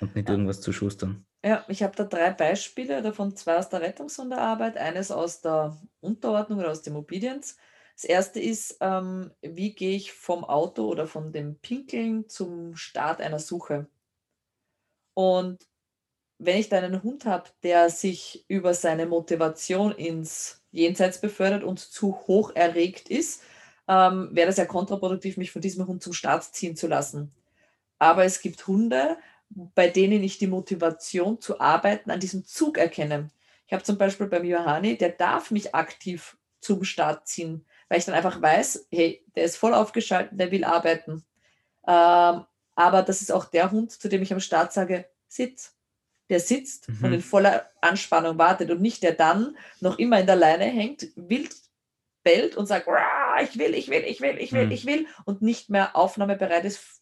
[0.00, 1.26] Und nicht irgendwas zu schustern.
[1.44, 6.60] Ja, ich habe da drei Beispiele, davon zwei aus der Rettungshundearbeit, eines aus der Unterordnung
[6.60, 7.56] oder aus dem Obedience.
[7.96, 13.20] Das erste ist, ähm, wie gehe ich vom Auto oder von dem Pinkeln zum Start
[13.20, 13.88] einer Suche?
[15.14, 15.66] Und
[16.38, 21.80] wenn ich da einen Hund habe, der sich über seine Motivation ins Jenseits befördert und
[21.80, 23.42] zu hoch erregt ist,
[23.88, 27.32] ähm, wäre das ja kontraproduktiv, mich von diesem Hund zum Start ziehen zu lassen.
[27.98, 29.18] Aber es gibt Hunde,
[29.74, 33.30] bei denen ich die Motivation zu arbeiten an diesem Zug erkenne.
[33.66, 38.04] Ich habe zum Beispiel beim Johanni, der darf mich aktiv zum Start ziehen, weil ich
[38.04, 41.24] dann einfach weiß, hey, der ist voll aufgeschaltet, der will arbeiten.
[41.86, 42.44] Ähm,
[42.74, 45.76] aber das ist auch der Hund, zu dem ich am Start sage, sitz.
[46.28, 47.04] Der sitzt mhm.
[47.04, 51.08] und in voller Anspannung wartet und nicht der dann noch immer in der Leine hängt,
[51.16, 51.54] wild
[52.22, 52.86] bellt und sagt,
[53.42, 54.72] ich will, ich will, ich will, ich will, mhm.
[54.72, 57.01] ich will und nicht mehr aufnahmebereit ist,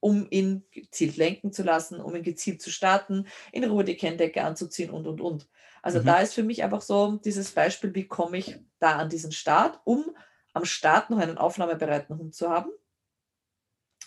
[0.00, 4.44] um ihn gezielt lenken zu lassen, um ihn gezielt zu starten, in Ruhe die Kenndecke
[4.44, 5.48] anzuziehen und, und, und.
[5.82, 6.04] Also mhm.
[6.04, 9.80] da ist für mich einfach so dieses Beispiel, wie komme ich da an diesen Start,
[9.84, 10.16] um
[10.52, 12.70] am Start noch einen aufnahmebereiten Hund zu haben.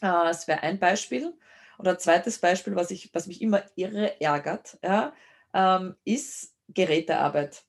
[0.02, 1.34] Äh, das wäre ein Beispiel.
[1.78, 5.14] Oder zweites Beispiel, was, ich, was mich immer irre ärgert, ja,
[5.54, 7.64] ähm, ist Gerätearbeit.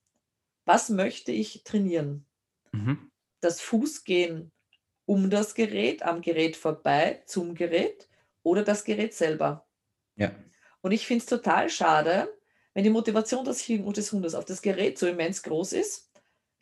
[0.65, 2.27] Was möchte ich trainieren?
[2.73, 3.11] Mhm.
[3.41, 4.51] Das Fußgehen
[5.07, 8.09] um das Gerät, am Gerät vorbei, zum Gerät
[8.43, 9.67] oder das Gerät selber.
[10.17, 10.33] Ja.
[10.81, 12.29] Und ich finde es total schade,
[12.75, 16.11] wenn die Motivation des, des Hundes auf das Gerät so immens groß ist,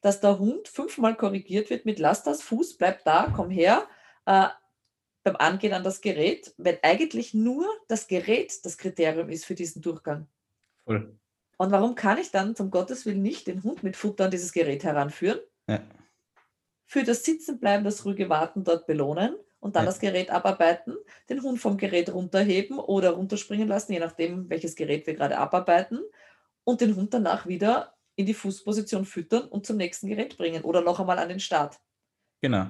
[0.01, 3.87] dass der Hund fünfmal korrigiert wird mit lass das Fuß, bleib da, komm her,
[4.27, 4.49] äh,
[5.25, 9.83] beim Angehen an das Gerät, wenn eigentlich nur das Gerät das Kriterium ist für diesen
[9.83, 10.27] Durchgang.
[10.85, 11.19] Voll.
[11.59, 14.53] Und warum kann ich dann zum Gottes Willen nicht den Hund mit Futter an dieses
[14.53, 15.41] Gerät heranführen?
[15.69, 15.83] Ja.
[16.87, 19.91] Für das Sitzenbleiben, das ruhige Warten dort belohnen und dann ja.
[19.91, 20.97] das Gerät abarbeiten,
[21.29, 26.01] den Hund vom Gerät runterheben oder runterspringen lassen, je nachdem, welches Gerät wir gerade abarbeiten,
[26.65, 30.83] und den Hund danach wieder in die Fußposition füttern und zum nächsten Gerät bringen oder
[30.83, 31.79] noch einmal an den Start.
[32.43, 32.67] Genau.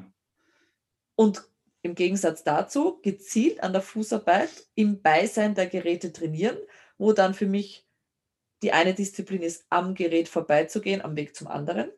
[1.16, 1.42] Und
[1.82, 6.58] im Gegensatz dazu gezielt an der Fußarbeit im Beisein der Geräte trainieren,
[6.96, 7.86] wo dann für mich
[8.62, 11.90] die eine Disziplin ist, am Gerät vorbeizugehen, am Weg zum anderen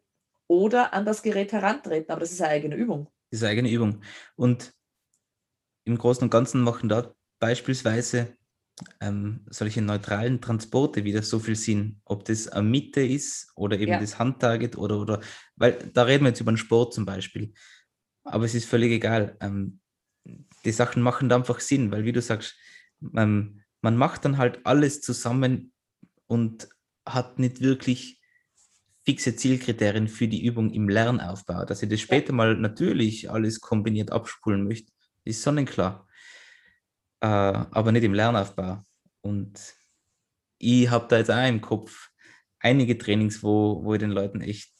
[0.46, 2.10] oder an das Gerät herantreten.
[2.10, 3.08] Aber das ist eine eigene Übung.
[3.30, 4.02] Das ist eine eigene Übung.
[4.36, 4.74] Und
[5.84, 8.36] im Großen und Ganzen machen da beispielsweise
[9.00, 13.92] ähm, solche neutralen Transporte wieder so viel Sinn, ob das eine Mitte ist oder eben
[13.92, 14.00] ja.
[14.00, 15.20] das Handtarget oder, oder,
[15.56, 17.52] weil da reden wir jetzt über den Sport zum Beispiel.
[18.24, 19.36] Aber es ist völlig egal.
[19.40, 19.80] Ähm,
[20.64, 22.56] die Sachen machen da einfach Sinn, weil wie du sagst,
[23.16, 25.72] ähm, man macht dann halt alles zusammen
[26.26, 26.68] und
[27.06, 28.20] hat nicht wirklich
[29.04, 31.64] fixe Zielkriterien für die Übung im Lernaufbau.
[31.64, 34.92] Dass ich das später mal natürlich alles kombiniert abspulen möchte,
[35.24, 36.06] ist sonnenklar.
[37.20, 38.84] Äh, aber nicht im Lernaufbau.
[39.20, 39.74] Und
[40.58, 42.10] ich habe da jetzt auch im Kopf
[42.58, 44.72] einige Trainings, wo, wo ich den Leuten echt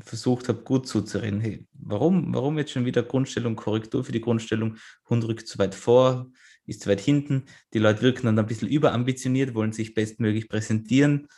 [0.00, 1.40] versucht habe, gut zuzureden.
[1.40, 4.76] Hey, warum, warum jetzt schon wieder Grundstellung, Korrektur für die Grundstellung?
[5.08, 6.30] Hund rückt zu weit vor,
[6.66, 7.46] ist zu weit hinten.
[7.72, 11.28] Die Leute wirken dann ein bisschen überambitioniert, wollen sich bestmöglich präsentieren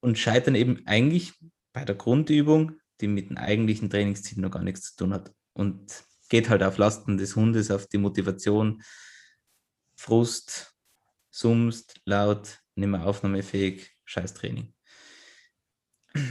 [0.00, 1.34] und scheitern eben eigentlich
[1.72, 5.32] bei der Grundübung, die mit dem eigentlichen Trainingsziel noch gar nichts zu tun hat.
[5.52, 8.82] Und geht halt auf Lasten des Hundes, auf die Motivation,
[9.96, 10.74] Frust,
[11.30, 14.74] summst, laut, nicht mehr aufnahmefähig, scheiß Training.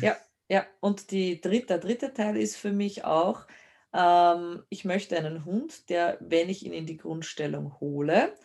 [0.01, 0.17] Ja,
[0.49, 3.47] ja, und die dritte, der dritte Teil ist für mich auch,
[3.93, 8.35] ähm, ich möchte einen Hund, der, wenn ich ihn in die Grundstellung hole,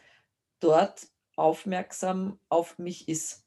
[0.60, 3.44] dort aufmerksam auf mich ist.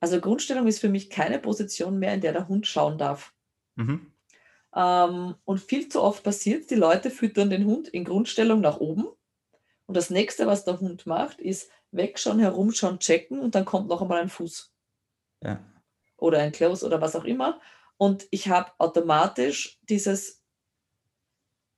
[0.00, 3.32] Also Grundstellung ist für mich keine Position mehr, in der der Hund schauen darf.
[3.76, 4.12] Mhm.
[4.76, 9.08] Ähm, und viel zu oft passiert, die Leute füttern den Hund in Grundstellung nach oben.
[9.86, 14.02] Und das nächste, was der Hund macht, ist wegschauen, herumschauen, checken und dann kommt noch
[14.02, 14.72] einmal ein Fuß.
[15.42, 15.64] Ja.
[16.18, 17.60] Oder ein Close oder was auch immer.
[17.96, 20.42] Und ich habe automatisch dieses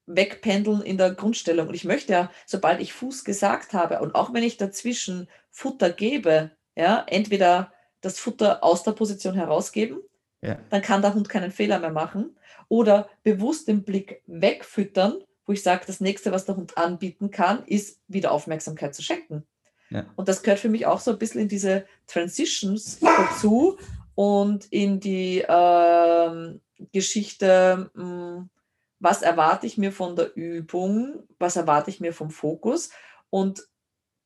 [0.07, 1.69] Wegpendeln in der Grundstellung.
[1.69, 5.91] Und ich möchte ja, sobald ich Fuß gesagt habe und auch wenn ich dazwischen Futter
[5.91, 10.01] gebe, ja, entweder das Futter aus der Position herausgeben,
[10.43, 10.59] ja.
[10.71, 12.37] dann kann der Hund keinen Fehler mehr machen.
[12.69, 17.65] Oder bewusst den Blick wegfüttern, wo ich sage, das nächste, was der Hund anbieten kann,
[17.65, 19.47] ist wieder Aufmerksamkeit zu schenken.
[19.91, 20.05] Ja.
[20.17, 23.79] Und das gehört für mich auch so ein bisschen in diese Transitions dazu,
[24.19, 26.59] und in die äh,
[26.91, 28.51] Geschichte, mh, hm,
[28.99, 32.91] was erwarte ich mir von der Übung, was erwarte ich mir vom Fokus.
[33.31, 33.69] Und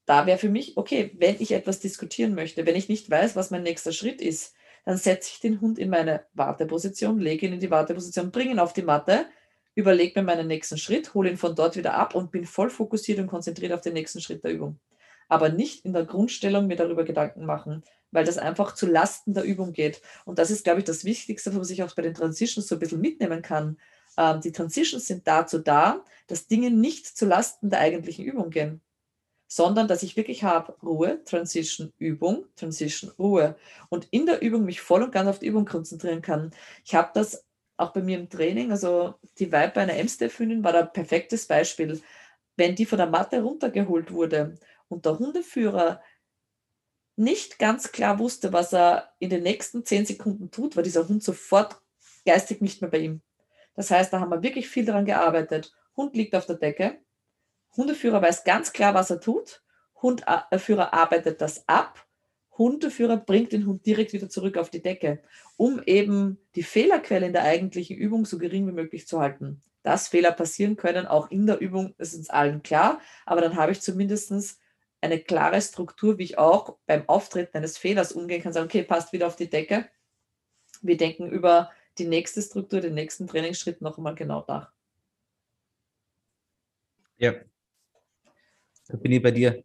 [0.06, 3.50] da wäre für mich, okay, wenn ich etwas diskutieren möchte, wenn ich nicht weiß, was
[3.50, 4.54] mein nächster Schritt ist,
[4.84, 8.58] dann setze ich den Hund in meine Warteposition, lege ihn in die Warteposition, bringe ihn
[8.58, 9.26] auf die Matte,
[9.74, 13.18] überlege mir meinen nächsten Schritt, hole ihn von dort wieder ab und bin voll fokussiert
[13.18, 14.78] und konzentriert auf den nächsten Schritt der Übung.
[15.28, 19.44] aber nicht in der Grundstellung mir darüber Gedanken machen, weil das einfach zu Lasten der
[19.44, 20.02] Übung geht.
[20.26, 22.76] Und das ist, glaube ich, das Wichtigste, was man sich auch bei den Transitions so
[22.76, 23.78] ein bisschen mitnehmen kann.
[24.18, 28.82] Ähm, die Transitions sind dazu da, dass Dinge nicht zu Lasten der eigentlichen Übung gehen,
[29.54, 33.54] sondern dass ich wirklich habe Ruhe, Transition, Übung, Transition, Ruhe.
[33.90, 36.52] Und in der Übung mich voll und ganz auf die Übung konzentrieren kann.
[36.86, 37.44] Ich habe das
[37.76, 42.00] auch bei mir im Training, also die Vibe einer M-Step-Hündin war da ein perfektes Beispiel.
[42.56, 46.00] Wenn die von der Matte runtergeholt wurde und der Hundeführer
[47.16, 51.22] nicht ganz klar wusste, was er in den nächsten zehn Sekunden tut, war dieser Hund
[51.22, 51.78] sofort
[52.24, 53.20] geistig nicht mehr bei ihm.
[53.74, 55.74] Das heißt, da haben wir wirklich viel daran gearbeitet.
[55.94, 57.02] Hund liegt auf der Decke,
[57.76, 59.62] Hundeführer weiß ganz klar, was er tut,
[60.00, 62.06] Hundeführer arbeitet das ab,
[62.58, 65.22] Hundeführer bringt den Hund direkt wieder zurück auf die Decke,
[65.56, 69.62] um eben die Fehlerquelle in der eigentlichen Übung so gering wie möglich zu halten.
[69.82, 73.72] Dass Fehler passieren können, auch in der Übung, ist uns allen klar, aber dann habe
[73.72, 74.60] ich zumindest
[75.00, 79.12] eine klare Struktur, wie ich auch beim Auftreten eines Fehlers umgehen kann, sagen, okay, passt
[79.12, 79.88] wieder auf die Decke.
[80.82, 84.70] Wir denken über die nächste Struktur, den nächsten Trainingsschritt noch einmal genau nach.
[87.16, 87.34] Ja,
[88.92, 89.64] da bin ich bei dir.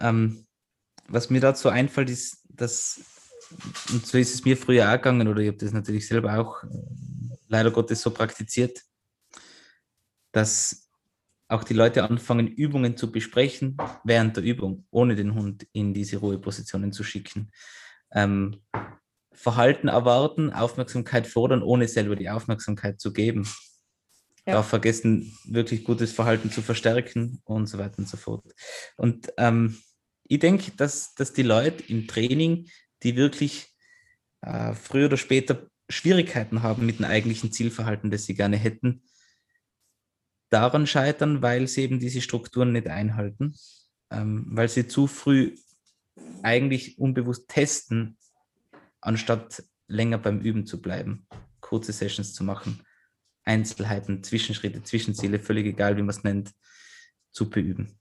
[0.00, 0.46] Ähm,
[1.06, 3.00] was mir dazu einfällt, ist, dass,
[3.92, 6.64] und so ist es mir früher auch gegangen, oder ich habe das natürlich selber auch
[7.48, 8.82] leider Gottes so praktiziert,
[10.32, 10.90] dass
[11.48, 16.16] auch die Leute anfangen, Übungen zu besprechen während der Übung, ohne den Hund in diese
[16.16, 17.52] Ruhepositionen zu schicken.
[18.12, 18.62] Ähm,
[19.32, 23.46] Verhalten erwarten, Aufmerksamkeit fordern, ohne selber die Aufmerksamkeit zu geben.
[24.46, 24.54] Ja.
[24.54, 28.44] Darf vergessen, wirklich gutes Verhalten zu verstärken und so weiter und so fort.
[28.96, 29.78] Und ähm,
[30.24, 32.68] ich denke, dass, dass die Leute im Training,
[33.02, 33.74] die wirklich
[34.42, 39.02] äh, früher oder später Schwierigkeiten haben mit dem eigentlichen Zielverhalten, das sie gerne hätten,
[40.50, 43.54] daran scheitern, weil sie eben diese Strukturen nicht einhalten,
[44.10, 45.56] ähm, weil sie zu früh
[46.42, 48.16] eigentlich unbewusst testen,
[49.00, 51.26] anstatt länger beim Üben zu bleiben,
[51.60, 52.82] kurze Sessions zu machen,
[53.44, 56.52] Einzelheiten, Zwischenschritte, Zwischenziele, völlig egal, wie man es nennt,
[57.30, 57.98] zu beüben.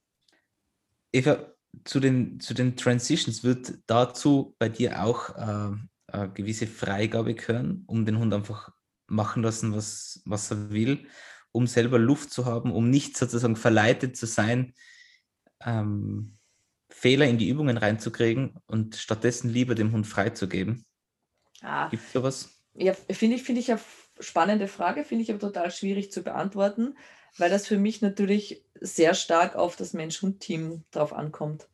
[1.11, 5.75] Eva, zu den, zu den Transitions wird dazu bei dir auch äh,
[6.07, 8.69] eine gewisse Freigabe gehören, um den Hund einfach
[9.07, 11.07] machen lassen, was, was er will
[11.53, 14.73] um selber Luft zu haben, um nicht sozusagen verleitet zu sein,
[15.61, 16.37] ähm,
[16.89, 20.85] Fehler in die Übungen reinzukriegen und stattdessen lieber dem Hund freizugeben?
[21.61, 22.49] Ah, Gibt es sowas?
[22.73, 23.79] Ja, finde ich, finde ich eine
[24.19, 26.95] spannende Frage, finde ich aber total schwierig zu beantworten,
[27.37, 31.67] weil das für mich natürlich sehr stark auf das Mensch-Hund-Team drauf ankommt.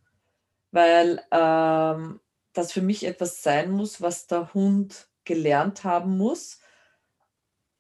[0.72, 2.20] Weil ähm,
[2.54, 6.60] das für mich etwas sein muss, was der Hund gelernt haben muss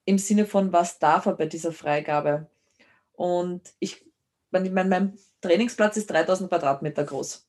[0.05, 2.49] im Sinne von, was darf er bei dieser Freigabe?
[3.13, 4.05] Und ich,
[4.49, 7.47] mein, mein Trainingsplatz ist 3000 Quadratmeter groß.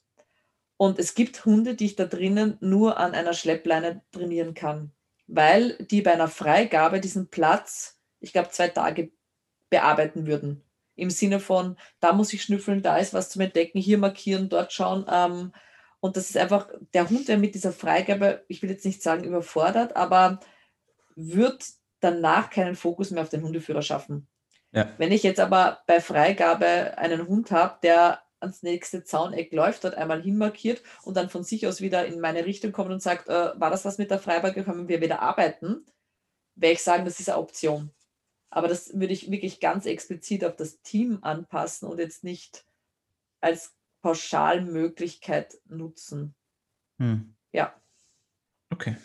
[0.76, 4.92] Und es gibt Hunde, die ich da drinnen nur an einer Schleppleine trainieren kann,
[5.30, 9.12] weil die bei einer Freigabe diesen Platz, ich glaube, zwei Tage
[9.70, 10.62] bearbeiten würden.
[10.96, 14.72] Im Sinne von, da muss ich schnüffeln, da ist was zum Entdecken, hier markieren, dort
[14.72, 15.06] schauen.
[15.08, 15.52] Ähm,
[16.00, 19.24] und das ist einfach, der Hund, der mit dieser Freigabe, ich will jetzt nicht sagen
[19.24, 20.40] überfordert, aber
[21.14, 21.64] wird
[22.00, 24.26] danach keinen Fokus mehr auf den Hundeführer schaffen.
[24.72, 24.88] Ja.
[24.98, 29.94] Wenn ich jetzt aber bei Freigabe einen Hund habe, der ans nächste Zauneck läuft, dort
[29.94, 33.60] einmal hinmarkiert und dann von sich aus wieder in meine Richtung kommt und sagt, äh,
[33.60, 35.84] war das was mit der Freigabe, können wir wieder arbeiten,
[36.54, 37.90] werde ich sagen, das ist eine Option.
[38.50, 42.64] Aber das würde ich wirklich ganz explizit auf das Team anpassen und jetzt nicht
[43.40, 46.34] als Pauschalmöglichkeit nutzen.
[46.98, 47.34] Hm.
[47.52, 47.74] Ja.
[48.70, 48.96] Okay.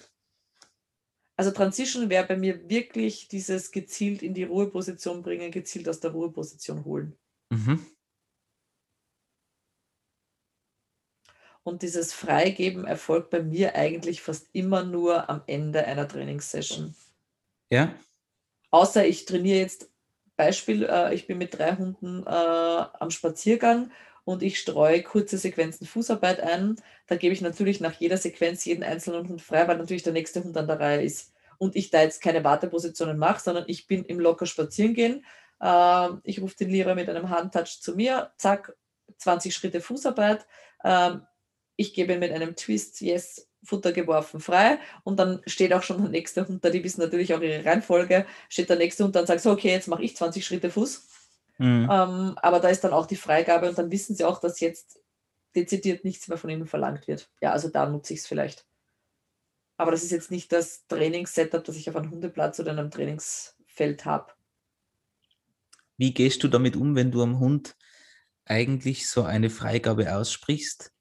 [1.37, 6.11] Also Transition wäre bei mir wirklich dieses gezielt in die Ruheposition bringen, gezielt aus der
[6.11, 7.17] Ruheposition holen.
[7.49, 7.85] Mhm.
[11.65, 16.93] Und dieses Freigeben erfolgt bei mir eigentlich fast immer nur am Ende einer Trainingssession.
[17.71, 17.95] Ja.
[18.69, 19.89] Außer ich trainiere jetzt,
[20.35, 23.91] Beispiel, äh, ich bin mit drei Hunden äh, am Spaziergang
[24.25, 26.75] und ich streue kurze Sequenzen Fußarbeit ein.
[27.07, 30.43] Da gebe ich natürlich nach jeder Sequenz jeden einzelnen Hund frei, weil natürlich der nächste
[30.43, 31.33] Hund an der Reihe ist.
[31.57, 35.25] Und ich da jetzt keine Wartepositionen mache, sondern ich bin im locker Spazierengehen.
[35.59, 38.75] Äh, ich rufe den Lehrer mit einem Handtouch zu mir, zack,
[39.17, 40.45] 20 Schritte Fußarbeit.
[41.75, 44.79] Ich gebe ihn mit einem Twist, yes, Futter geworfen, frei.
[45.03, 48.25] Und dann steht auch schon der nächste Hund da, die wissen natürlich auch ihre Reihenfolge,
[48.49, 51.07] steht der nächste Hund dann sagt so, okay, jetzt mache ich 20 Schritte Fuß.
[51.57, 51.89] Mhm.
[51.91, 54.99] Ähm, aber da ist dann auch die Freigabe und dann wissen sie auch, dass jetzt
[55.55, 57.29] dezidiert nichts mehr von ihnen verlangt wird.
[57.41, 58.65] Ja, also da nutze ich es vielleicht.
[59.77, 64.05] Aber das ist jetzt nicht das Trainingssetup, das ich auf einem Hundeplatz oder einem Trainingsfeld
[64.05, 64.33] habe.
[65.97, 67.75] Wie gehst du damit um, wenn du am Hund
[68.45, 70.94] eigentlich so eine Freigabe aussprichst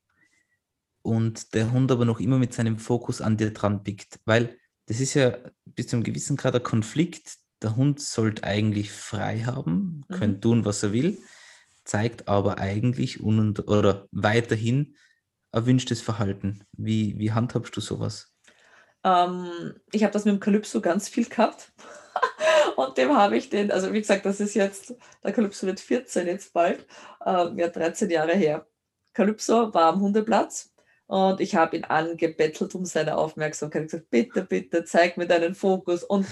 [1.05, 5.01] und der Hund aber noch immer mit seinem Fokus an dir dran pickt, weil das
[5.01, 5.37] ist ja
[5.67, 7.37] bis zu einem gewissen Grad ein Konflikt.
[7.63, 10.15] Der Hund sollte eigentlich frei haben, mhm.
[10.15, 11.19] können tun, was er will,
[11.85, 14.97] zeigt aber eigentlich un oder weiterhin
[15.53, 16.65] erwünschtes Verhalten.
[16.73, 18.33] Wie, wie handhabst du sowas?
[19.05, 21.73] Ähm, ich habe das mit dem Kalypso ganz viel gehabt.
[22.77, 26.27] und dem habe ich den, also wie gesagt, das ist jetzt, der Kalypso wird 14
[26.27, 26.87] jetzt bald,
[27.27, 28.67] ähm, ja 13 Jahre her.
[29.13, 30.74] Kalypso war am Hundeplatz
[31.15, 33.85] und ich habe ihn angebettelt um seine Aufmerksamkeit.
[33.85, 36.03] Ich gesagt, bitte, bitte, zeig mir deinen Fokus.
[36.03, 36.27] Und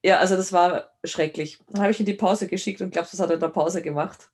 [0.00, 1.58] ja, also das war schrecklich.
[1.66, 3.82] Dann habe ich ihn die Pause geschickt und glaubst, was hat er in der Pause
[3.82, 4.30] gemacht?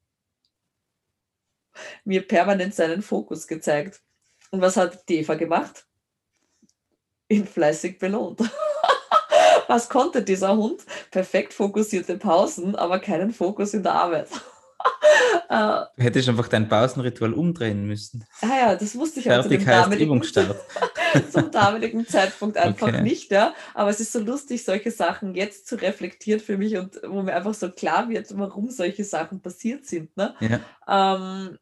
[2.04, 4.02] Mir permanent seinen Fokus gezeigt.
[4.50, 5.86] Und was hat die Eva gemacht?
[7.30, 8.40] Ihn fleißig belohnt.
[9.68, 10.84] was konnte dieser Hund?
[11.10, 14.28] Perfekt fokussierte Pausen, aber keinen Fokus in der Arbeit.
[15.48, 18.24] Du hättest einfach dein Pausenritual umdrehen müssen.
[18.40, 20.56] Ah ja, das wusste ich Fertig auch heißt Übungsstart.
[21.30, 23.02] zum damaligen Zeitpunkt einfach okay.
[23.02, 23.54] nicht, ja.
[23.74, 27.34] Aber es ist so lustig, solche Sachen jetzt zu reflektieren für mich und wo mir
[27.34, 30.16] einfach so klar wird, warum solche Sachen passiert sind.
[30.16, 30.34] Ne?
[30.40, 31.16] Ja.
[31.16, 31.58] Ähm,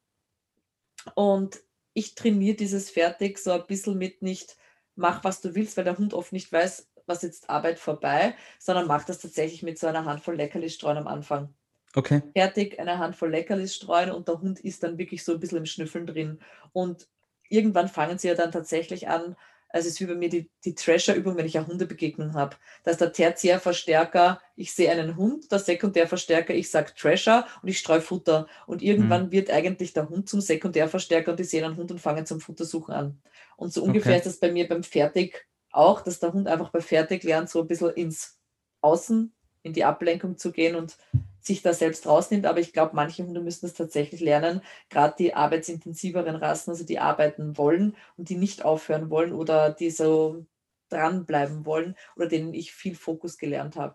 [1.14, 1.58] und
[1.92, 4.56] ich trainiere dieses Fertig so ein bisschen mit nicht,
[4.94, 8.86] mach was du willst, weil der Hund oft nicht weiß, was jetzt Arbeit vorbei, sondern
[8.86, 11.52] mach das tatsächlich mit so einer Handvoll Leckerlis streuen am Anfang.
[11.94, 12.22] Okay.
[12.34, 15.66] Fertig, eine Handvoll Leckerlis streuen und der Hund ist dann wirklich so ein bisschen im
[15.66, 16.38] Schnüffeln drin.
[16.72, 17.08] Und
[17.48, 19.36] irgendwann fangen sie ja dann tatsächlich an,
[19.72, 22.56] also es ist wie bei mir die, die Trasher-Übung, wenn ich eine Hundebegegnung habe.
[22.82, 27.78] Da ist der Tertiärverstärker, ich sehe einen Hund, der Sekundärverstärker, ich sage Trasher und ich
[27.78, 28.48] streue Futter.
[28.66, 29.32] Und irgendwann mhm.
[29.32, 32.92] wird eigentlich der Hund zum Sekundärverstärker und die sehen einen Hund und fangen zum Futtersuchen
[32.92, 33.22] an.
[33.56, 34.18] Und so ungefähr okay.
[34.18, 37.60] ist das bei mir beim Fertig auch, dass der Hund einfach bei Fertig lernt, so
[37.60, 38.38] ein bisschen ins
[38.80, 39.32] Außen,
[39.62, 40.96] in die Ablenkung zu gehen und
[41.40, 42.46] sich da selbst rausnimmt.
[42.46, 46.98] Aber ich glaube, manche Hunde müssen das tatsächlich lernen, gerade die arbeitsintensiveren Rassen, also die
[46.98, 50.46] arbeiten wollen und die nicht aufhören wollen oder die so
[50.90, 53.94] dranbleiben wollen oder denen ich viel Fokus gelernt habe.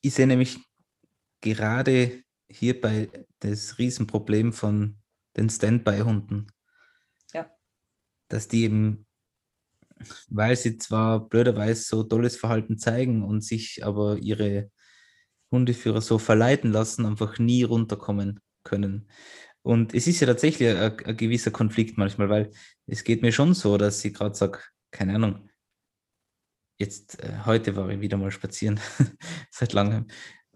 [0.00, 0.58] Ich sehe nämlich
[1.40, 3.08] gerade hierbei
[3.40, 4.96] das Riesenproblem von
[5.36, 6.46] den Standby-Hunden.
[7.32, 7.50] Ja.
[8.28, 9.06] Dass die eben,
[10.28, 14.70] weil sie zwar blöderweise so tolles Verhalten zeigen und sich aber ihre
[15.52, 19.08] Hundeführer so verleiten lassen, einfach nie runterkommen können.
[19.62, 22.50] Und es ist ja tatsächlich ein, ein gewisser Konflikt manchmal, weil
[22.86, 24.58] es geht mir schon so, dass ich gerade sage,
[24.90, 25.48] keine Ahnung,
[26.78, 28.80] jetzt äh, heute war ich wieder mal spazieren,
[29.50, 30.08] seit langem.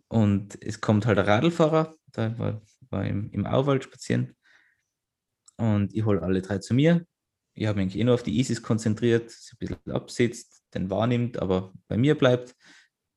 [0.09, 4.37] Und es kommt halt ein Radlfahrer, da war, war im, im Auwald spazieren.
[5.57, 7.07] Und ich hole alle drei zu mir.
[7.55, 11.39] Ich habe mich eh nur auf die ISIS konzentriert, sie ein bisschen absitzt, den wahrnimmt,
[11.39, 12.55] aber bei mir bleibt,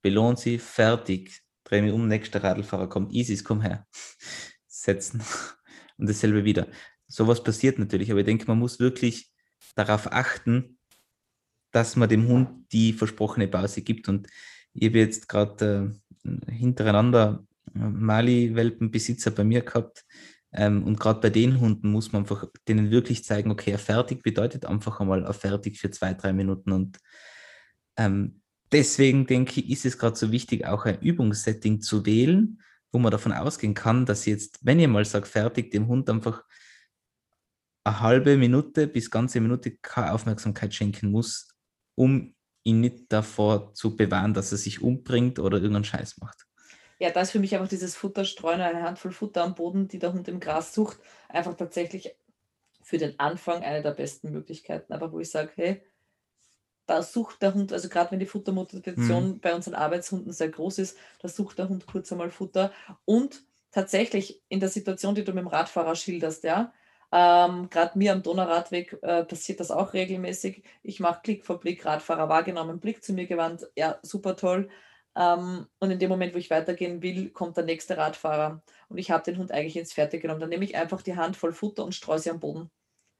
[0.02, 3.88] belohnt sie, fertig drehe mich um, nächster Radlfahrer kommt, Isis, komm her,
[4.67, 5.22] setzen
[5.97, 6.67] und dasselbe wieder.
[7.07, 9.32] Sowas passiert natürlich, aber ich denke, man muss wirklich
[9.76, 10.78] darauf achten,
[11.72, 14.09] dass man dem Hund die versprochene Pause gibt.
[14.09, 14.28] Und
[14.74, 17.45] ich habe jetzt gerade äh, hintereinander
[17.76, 20.05] äh, Mali-Welpenbesitzer bei mir gehabt.
[20.51, 24.65] Ähm, und gerade bei den Hunden muss man einfach denen wirklich zeigen, okay, fertig bedeutet
[24.65, 26.72] einfach einmal fertig für zwei, drei Minuten.
[26.72, 26.97] Und
[27.97, 28.39] ähm,
[28.72, 32.61] deswegen denke ich, ist es gerade so wichtig, auch ein Übungssetting zu wählen,
[32.91, 36.43] wo man davon ausgehen kann, dass jetzt, wenn ihr mal sagt, fertig, dem Hund einfach
[37.84, 41.49] eine halbe Minute bis ganze Minute keine Aufmerksamkeit schenken muss,
[41.95, 46.45] um ihn nicht davor zu bewahren, dass er sich umbringt oder irgendeinen Scheiß macht.
[46.99, 50.11] Ja, da ist für mich einfach dieses Futterstreuen, eine Handvoll Futter am Boden, die der
[50.11, 50.99] Hund im Gras sucht,
[51.30, 52.13] einfach tatsächlich
[52.82, 54.91] für den Anfang eine der besten Möglichkeiten.
[54.91, 55.82] Aber wo ich sage, hey,
[56.90, 59.40] da sucht der Hund, also gerade wenn die Futtermotivation mhm.
[59.40, 62.72] bei unseren Arbeitshunden sehr groß ist, da sucht der Hund kurz einmal Futter.
[63.06, 66.74] Und tatsächlich in der Situation, die du mit dem Radfahrer schilderst, ja,
[67.12, 70.64] ähm, gerade mir am Donauradweg äh, passiert das auch regelmäßig.
[70.84, 74.70] Ich mache Klick vor Blick, Radfahrer wahrgenommen, Blick zu mir gewandt, ja, super toll.
[75.16, 78.62] Ähm, und in dem Moment, wo ich weitergehen will, kommt der nächste Radfahrer.
[78.90, 80.40] Und ich habe den Hund eigentlich ins Fertig genommen.
[80.40, 82.72] Dann nehme ich einfach die Hand voll Futter und streue sie am Boden.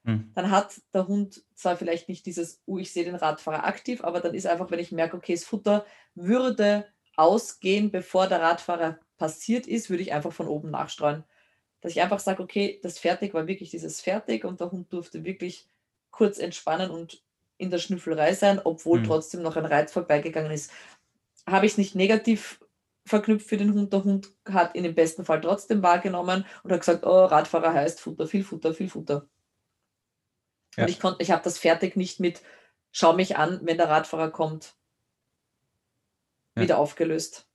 [0.10, 0.32] Hm.
[0.36, 4.20] Dann hat der Hund zwar vielleicht nicht dieses, uh, ich sehe den Radfahrer aktiv, aber
[4.20, 5.86] dann ist einfach, wenn ich merke, okay, das Futter
[6.16, 6.86] würde
[7.16, 11.24] ausgehen, bevor der Radfahrer passiert ist, würde ich einfach von oben nachstreuen.
[11.82, 15.24] Dass ich einfach sage, okay, das Fertig war wirklich dieses Fertig und der Hund durfte
[15.24, 15.68] wirklich
[16.12, 17.24] kurz entspannen und
[17.58, 19.06] in der Schnüffelei sein, obwohl hm.
[19.06, 20.72] trotzdem noch ein Reiz vorbeigegangen ist.
[21.46, 22.60] Habe ich es nicht negativ
[23.06, 23.92] verknüpft für den Hund.
[23.92, 28.00] Der Hund hat ihn im besten Fall trotzdem wahrgenommen und hat gesagt, oh, Radfahrer heißt
[28.00, 29.28] Futter, viel Futter, viel Futter.
[30.76, 30.84] Ja.
[30.84, 32.42] Und ich konnte, ich habe das fertig nicht mit,
[32.92, 34.76] schau mich an, wenn der Radfahrer kommt,
[36.56, 36.64] ja.
[36.64, 37.48] wieder aufgelöst.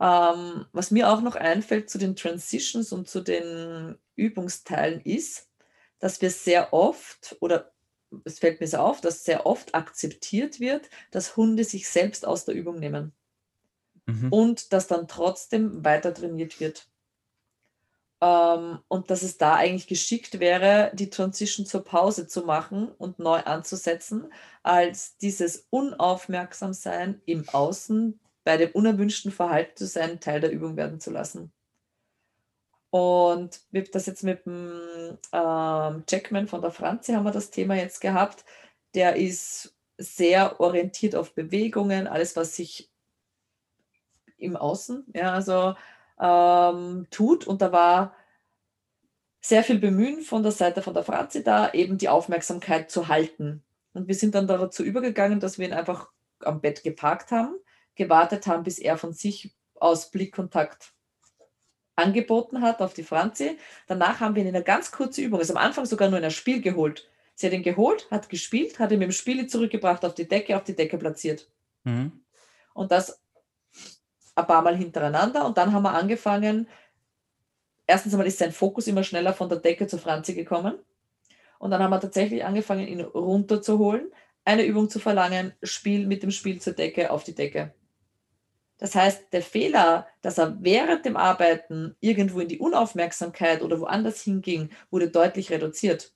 [0.00, 5.50] Ähm, was mir auch noch einfällt zu den Transitions und zu den Übungsteilen ist,
[5.98, 7.72] dass wir sehr oft oder
[8.24, 12.44] es fällt mir so auf, dass sehr oft akzeptiert wird, dass Hunde sich selbst aus
[12.44, 13.12] der Übung nehmen
[14.06, 14.32] mhm.
[14.32, 16.89] und dass dann trotzdem weiter trainiert wird.
[18.20, 23.18] Ähm, und dass es da eigentlich geschickt wäre, die Transition zur Pause zu machen und
[23.18, 30.52] neu anzusetzen, als dieses Unaufmerksamsein im Außen bei dem unerwünschten Verhalten zu sein, Teil der
[30.52, 31.52] Übung werden zu lassen.
[32.90, 37.76] Und wir das jetzt mit dem ähm, Jackman von der Franzi haben wir das Thema
[37.76, 38.44] jetzt gehabt.
[38.94, 42.90] Der ist sehr orientiert auf Bewegungen, alles, was sich
[44.38, 45.74] im Außen ja, also,
[46.20, 47.46] ähm, tut.
[47.46, 48.14] Und da war
[49.40, 53.62] sehr viel Bemühen von der Seite von der Franzi da, eben die Aufmerksamkeit zu halten.
[53.94, 56.08] Und wir sind dann dazu übergegangen, dass wir ihn einfach
[56.40, 57.56] am Bett geparkt haben,
[57.94, 60.92] gewartet haben, bis er von sich aus Blickkontakt
[61.96, 63.58] angeboten hat auf die Franzi.
[63.86, 66.24] Danach haben wir ihn in einer ganz kurzen Übung, also am Anfang sogar nur in
[66.24, 67.10] ein Spiel geholt.
[67.34, 70.56] Sie hat ihn geholt, hat gespielt, hat ihn mit dem Spiel zurückgebracht auf die Decke,
[70.56, 71.48] auf die Decke platziert.
[71.84, 72.12] Mhm.
[72.74, 73.20] Und das
[74.34, 75.46] ein paar Mal hintereinander.
[75.46, 76.68] Und dann haben wir angefangen,
[77.86, 80.78] erstens einmal ist sein Fokus immer schneller von der Decke zur Franzi gekommen.
[81.58, 84.10] Und dann haben wir tatsächlich angefangen, ihn runterzuholen,
[84.44, 87.74] eine Übung zu verlangen, Spiel mit dem Spiel zur Decke auf die Decke.
[88.78, 94.22] Das heißt, der Fehler, dass er während dem Arbeiten irgendwo in die Unaufmerksamkeit oder woanders
[94.22, 96.14] hinging, wurde deutlich reduziert.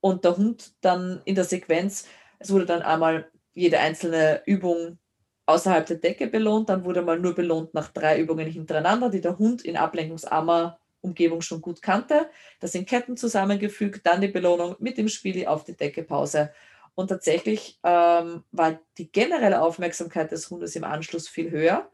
[0.00, 2.06] Und der Hund dann in der Sequenz,
[2.38, 4.98] es wurde dann einmal jede einzelne Übung
[5.46, 9.38] außerhalb der Decke belohnt, dann wurde mal nur belohnt nach drei Übungen hintereinander, die der
[9.38, 12.28] Hund in ablenkungsarmer Umgebung schon gut kannte.
[12.60, 16.52] Das sind Ketten zusammengefügt, dann die Belohnung mit dem Spiel auf die Decke Pause.
[16.94, 21.90] Und tatsächlich ähm, war die generelle Aufmerksamkeit des Hundes im Anschluss viel höher,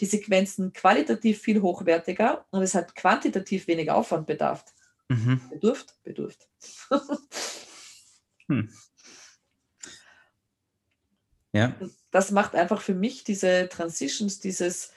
[0.00, 4.64] die Sequenzen qualitativ viel hochwertiger und es hat quantitativ weniger Aufwand bedarf.
[5.08, 5.40] Mhm.
[5.50, 5.94] Bedurft?
[6.02, 6.48] Bedurft.
[8.48, 8.70] hm.
[11.52, 11.72] Ja.
[12.14, 14.92] Das macht einfach für mich diese Transitions, dieses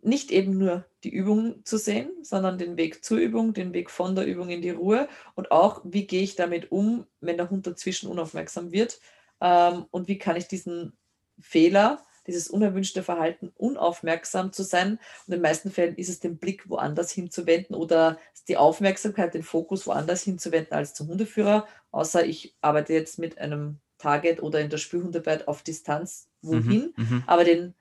[0.00, 4.14] nicht eben nur die Übung zu sehen, sondern den Weg zur Übung, den Weg von
[4.14, 7.66] der Übung in die Ruhe und auch, wie gehe ich damit um, wenn der Hund
[7.66, 9.00] dazwischen unaufmerksam wird
[9.40, 10.92] ähm, und wie kann ich diesen
[11.40, 14.90] Fehler, dieses unerwünschte Verhalten, unaufmerksam zu sein.
[14.92, 19.42] Und in den meisten Fällen ist es den Blick woanders hinzuwenden oder die Aufmerksamkeit, den
[19.42, 24.70] Fokus woanders hinzuwenden als zum Hundeführer, außer ich arbeite jetzt mit einem Target oder in
[24.70, 27.22] der Spürhundarbeit auf Distanz wohin, mhm, mhm.
[27.26, 27.74] aber den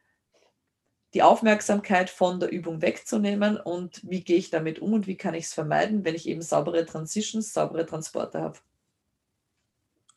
[1.16, 5.34] die Aufmerksamkeit von der Übung wegzunehmen und wie gehe ich damit um und wie kann
[5.34, 8.59] ich es vermeiden, wenn ich eben saubere Transitions, saubere Transporte habe.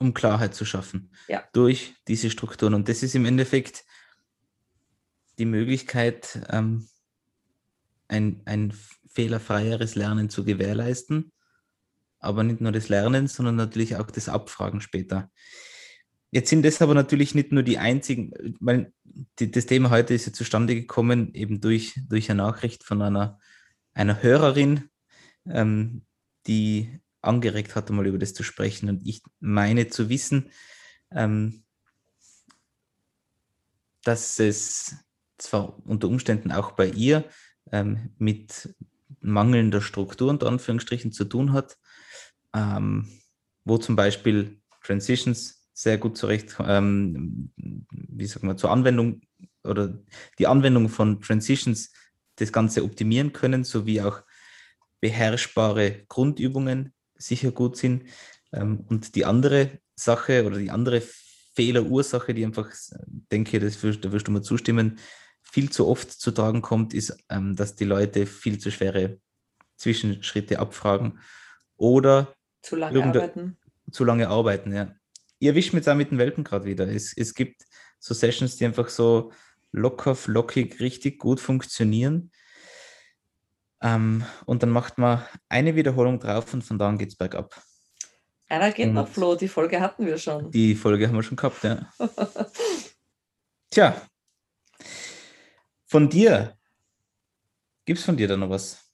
[0.00, 1.44] Um Klarheit zu schaffen ja.
[1.52, 2.74] durch diese Strukturen.
[2.74, 3.84] Und das ist im Endeffekt
[5.38, 6.88] die Möglichkeit, ähm,
[8.08, 8.74] ein, ein
[9.08, 11.32] fehlerfreieres Lernen zu gewährleisten.
[12.18, 15.30] Aber nicht nur das Lernen, sondern natürlich auch das Abfragen später.
[16.30, 18.92] Jetzt sind das aber natürlich nicht nur die einzigen, weil
[19.38, 23.38] die, das Thema heute ist ja zustande gekommen, eben durch, durch eine Nachricht von einer,
[23.94, 24.90] einer Hörerin,
[25.46, 26.02] ähm,
[26.46, 28.88] die angeregt hat, mal über das zu sprechen.
[28.88, 30.50] Und ich meine zu wissen,
[31.10, 31.64] ähm,
[34.02, 34.96] dass es
[35.38, 37.24] zwar unter Umständen auch bei ihr
[37.72, 38.74] ähm, mit
[39.20, 41.78] mangelnder Struktur unter Anführungsstrichen zu tun hat,
[42.54, 43.08] ähm,
[43.64, 49.20] wo zum Beispiel Transitions sehr gut zurecht, ähm, wie sagt man, zur Anwendung
[49.62, 49.96] oder
[50.36, 51.92] die Anwendung von Transitions
[52.34, 54.22] das Ganze optimieren können, sowie auch
[55.00, 58.08] beherrschbare Grundübungen sicher gut sind.
[58.52, 61.00] Ähm, und die andere Sache oder die andere
[61.54, 62.70] Fehlerursache, die einfach,
[63.30, 64.98] denke, das wirst, da wirst du mir zustimmen,
[65.42, 69.20] viel zu oft zu tragen kommt, ist, ähm, dass die Leute viel zu schwere
[69.76, 71.20] Zwischenschritte abfragen
[71.76, 73.58] oder zu lange arbeiten.
[73.92, 74.92] Zu lange arbeiten, ja
[75.38, 76.88] ihr wischt mit mit den Welpen gerade wieder.
[76.88, 77.64] Es, es gibt
[77.98, 79.32] so Sessions, die einfach so
[79.72, 82.30] locker, flockig, richtig gut funktionieren.
[83.80, 87.62] Ähm, und dann macht man eine Wiederholung drauf und von da an geht es bergab.
[88.48, 90.50] Einer geht und noch, Flo, die Folge hatten wir schon.
[90.50, 91.92] Die Folge haben wir schon gehabt, ja.
[93.70, 94.00] Tja,
[95.86, 96.56] von dir,
[97.84, 98.90] gibt es von dir da noch was?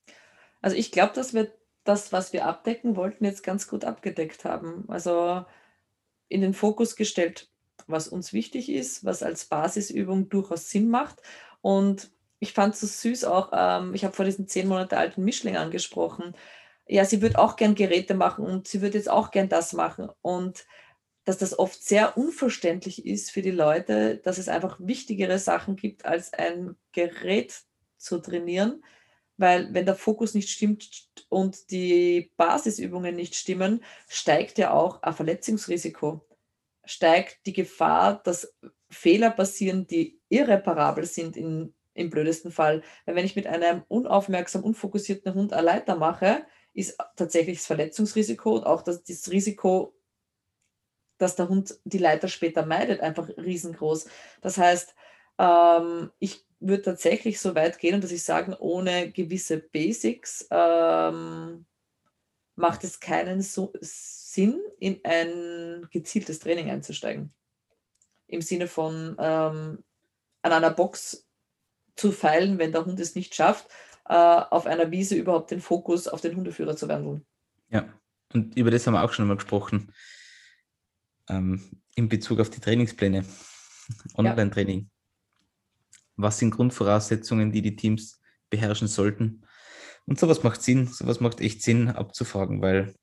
[0.60, 1.52] Also ich glaube, dass wir
[1.84, 4.84] das, was wir abdecken wollten, jetzt ganz gut abgedeckt haben.
[4.88, 5.44] Also
[6.28, 7.48] in den Fokus gestellt,
[7.86, 11.20] was uns wichtig ist, was als Basisübung durchaus Sinn macht.
[11.60, 15.24] Und ich fand es so süß auch, ähm, ich habe vor diesen zehn Monate alten
[15.24, 16.34] Mischling angesprochen.
[16.86, 20.10] Ja, sie würde auch gern Geräte machen und sie würde jetzt auch gern das machen.
[20.22, 20.66] Und
[21.24, 26.05] dass das oft sehr unverständlich ist für die Leute, dass es einfach wichtigere Sachen gibt,
[26.05, 27.62] als ein Gerät
[27.96, 28.84] zu trainieren.
[29.36, 35.15] Weil wenn der Fokus nicht stimmt und die Basisübungen nicht stimmen, steigt ja auch ein
[35.15, 36.24] Verletzungsrisiko.
[36.85, 38.55] Steigt die Gefahr, dass
[38.90, 42.82] Fehler passieren, die irreparabel sind in, im blödesten Fall.
[43.06, 48.56] Weil wenn ich mit einem unaufmerksam, unfokussierten Hund eine Leiter mache, ist tatsächlich das Verletzungsrisiko
[48.56, 49.97] und auch das, das Risiko,
[51.19, 54.06] dass der Hund die Leiter später meidet, einfach riesengroß.
[54.43, 54.94] Das heißt,
[55.39, 61.66] ähm, ich würde tatsächlich so weit gehen, dass ich sagen, ohne gewisse Basics ähm,
[62.56, 67.32] macht es keinen so Sinn, in ein gezieltes Training einzusteigen.
[68.26, 69.84] Im Sinne von ähm,
[70.42, 71.26] an einer Box
[71.96, 73.68] zu feilen, wenn der Hund es nicht schafft,
[74.06, 77.24] äh, auf einer Wiese überhaupt den Fokus auf den Hundeführer zu wandeln.
[77.70, 77.88] Ja,
[78.32, 79.92] und über das haben wir auch schon einmal gesprochen.
[81.28, 83.24] Ähm, in Bezug auf die Trainingspläne,
[84.16, 84.80] Online-Training.
[84.80, 84.93] Ja.
[86.16, 88.20] Was sind Grundvoraussetzungen, die die Teams
[88.50, 89.42] beherrschen sollten?
[90.06, 92.94] Und sowas macht Sinn, sowas macht echt Sinn abzufragen, weil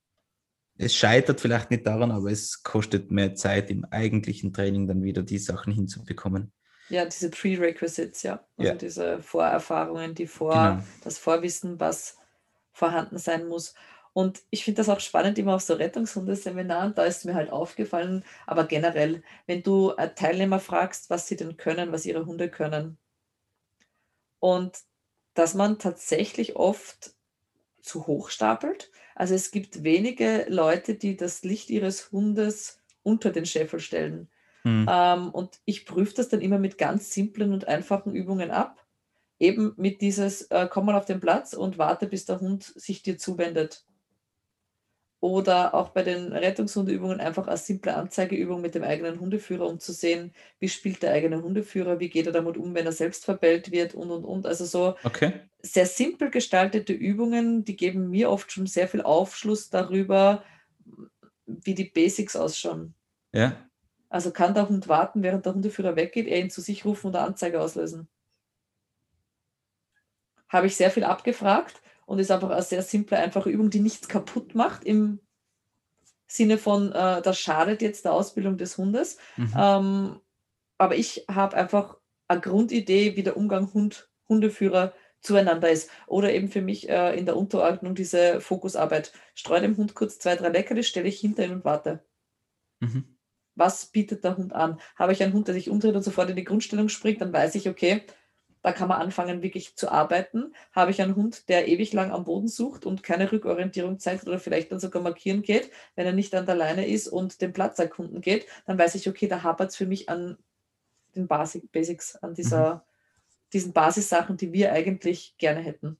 [0.77, 5.23] es scheitert vielleicht nicht daran, aber es kostet mehr Zeit im eigentlichen Training dann wieder
[5.23, 6.53] die Sachen hinzubekommen.
[6.89, 8.45] Ja, diese Prerequisites, ja.
[8.57, 8.75] Also ja.
[8.77, 10.83] diese Vorerfahrungen, die vor, genau.
[11.03, 12.17] das Vorwissen, was
[12.73, 13.73] vorhanden sein muss.
[14.13, 18.25] Und ich finde das auch spannend, immer auf so Rettungshundeseminaren, da ist mir halt aufgefallen,
[18.45, 22.97] aber generell, wenn du Teilnehmer fragst, was sie denn können, was ihre Hunde können,
[24.39, 24.79] und
[25.33, 27.13] dass man tatsächlich oft
[27.81, 28.91] zu hoch stapelt.
[29.15, 34.29] Also es gibt wenige Leute, die das Licht ihres Hundes unter den Scheffel stellen.
[34.63, 34.87] Mhm.
[34.89, 38.85] Ähm, und ich prüfe das dann immer mit ganz simplen und einfachen Übungen ab.
[39.39, 43.01] Eben mit dieses, äh, komm mal auf den Platz und warte, bis der Hund sich
[43.03, 43.85] dir zuwendet.
[45.21, 49.93] Oder auch bei den Rettungshundeübungen einfach als simple Anzeigeübung mit dem eigenen Hundeführer, um zu
[49.93, 53.71] sehen, wie spielt der eigene Hundeführer, wie geht er damit um, wenn er selbst verbellt
[53.71, 54.47] wird und und und.
[54.47, 55.33] Also so okay.
[55.61, 60.43] sehr simpel gestaltete Übungen, die geben mir oft schon sehr viel Aufschluss darüber,
[61.45, 62.95] wie die Basics ausschauen.
[63.31, 63.69] Ja.
[64.09, 67.21] Also kann der Hund warten, während der Hundeführer weggeht, er ihn zu sich rufen oder
[67.21, 68.07] Anzeige auslösen.
[70.49, 71.79] Habe ich sehr viel abgefragt
[72.11, 75.21] und ist einfach eine sehr simple, einfache Übung, die nichts kaputt macht im
[76.27, 79.17] Sinne von, äh, das schadet jetzt der Ausbildung des Hundes.
[79.37, 79.53] Mhm.
[79.57, 80.19] Ähm,
[80.77, 81.97] aber ich habe einfach
[82.27, 85.89] eine Grundidee, wie der Umgang Hund, Hundeführer zueinander ist.
[86.05, 89.13] Oder eben für mich äh, in der Unterordnung diese Fokusarbeit.
[89.33, 92.03] Streue dem Hund kurz zwei, drei Leckerlis, stelle ich hinter ihn und warte.
[92.81, 93.17] Mhm.
[93.55, 94.81] Was bietet der Hund an?
[94.97, 97.55] Habe ich einen Hund, der sich umdreht und sofort in die Grundstellung springt, dann weiß
[97.55, 98.03] ich, okay,
[98.61, 100.53] da kann man anfangen, wirklich zu arbeiten.
[100.71, 104.39] Habe ich einen Hund, der ewig lang am Boden sucht und keine Rückorientierung zeigt oder
[104.39, 107.79] vielleicht dann sogar markieren geht, wenn er nicht an der Leine ist und den Platz
[107.79, 110.37] erkunden geht, dann weiß ich, okay, da hapert es für mich an
[111.15, 112.81] den Basic, Basics, an dieser, mhm.
[113.53, 115.97] diesen Basissachen, die wir eigentlich gerne hätten.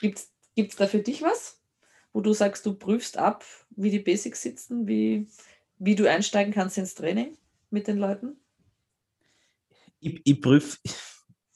[0.00, 0.18] Gibt
[0.56, 1.60] es da für dich was,
[2.12, 5.28] wo du sagst, du prüfst ab, wie die Basics sitzen, wie,
[5.76, 7.36] wie du einsteigen kannst ins Training
[7.70, 8.40] mit den Leuten?
[10.00, 10.78] Ich, ich prüfe,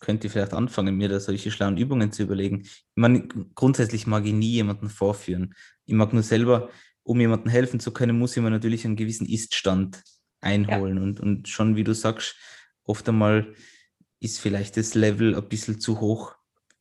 [0.01, 2.63] könnte ich vielleicht anfangen, mir da solche schlauen Übungen zu überlegen.
[2.63, 5.55] Ich meine, grundsätzlich mag ich nie jemanden vorführen.
[5.87, 6.71] Ich mag nur selber,
[7.05, 10.03] um jemandem helfen zu können, muss ich mir natürlich einen gewissen Iststand
[10.41, 10.97] einholen.
[10.97, 11.03] Ja.
[11.03, 12.37] Und, und schon, wie du sagst,
[12.85, 13.55] oft einmal
[14.21, 16.35] ist vielleicht das Level ein bisschen zu hoch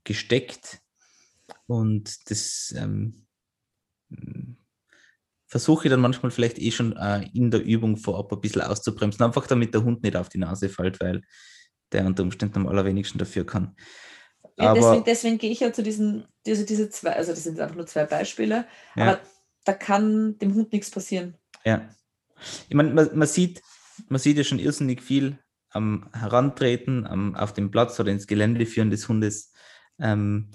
[0.03, 0.81] gesteckt.
[1.67, 3.27] Und das ähm,
[5.51, 9.23] versuche ich dann manchmal vielleicht eh schon äh, in der Übung vorab ein bisschen auszubremsen,
[9.25, 11.21] einfach damit der Hund nicht auf die Nase fällt, weil
[11.91, 13.75] der unter Umständen am allerwenigsten dafür kann.
[14.57, 17.75] Ja, deswegen, deswegen, gehe ich ja zu diesen, also diese zwei, also das sind einfach
[17.75, 18.65] nur zwei Beispiele,
[18.95, 19.03] ja.
[19.03, 19.19] aber
[19.65, 21.35] da kann dem Hund nichts passieren.
[21.65, 21.89] Ja.
[22.69, 23.61] Ich meine, man, man, sieht,
[24.07, 25.37] man sieht ja schon irrsinnig viel
[25.69, 29.51] am Herantreten, am, auf dem Platz oder ins Gelände führen des Hundes.
[29.99, 30.51] Ähm,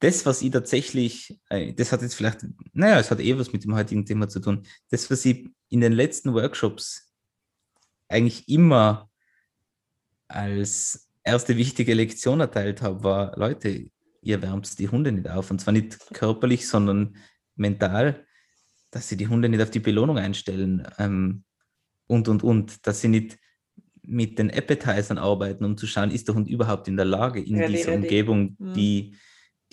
[0.00, 3.64] das, was ich tatsächlich, äh, das hat jetzt vielleicht, naja, es hat eh was mit
[3.64, 7.12] dem heutigen Thema zu tun, das, was ich in den letzten Workshops
[8.08, 9.10] eigentlich immer
[10.28, 13.90] als erste wichtige Lektion erteilt habe, war, Leute,
[14.22, 15.50] ihr wärmt die Hunde nicht auf.
[15.50, 17.16] Und zwar nicht körperlich, sondern
[17.56, 18.26] mental,
[18.90, 21.44] dass sie die Hunde nicht auf die Belohnung einstellen ähm,
[22.06, 23.38] und, und, und, dass sie nicht
[24.02, 27.56] mit den Appetizern arbeiten, um zu schauen, ist der Hund überhaupt in der Lage, in
[27.56, 28.72] ja, dieser Umgebung, mhm.
[28.72, 29.14] die,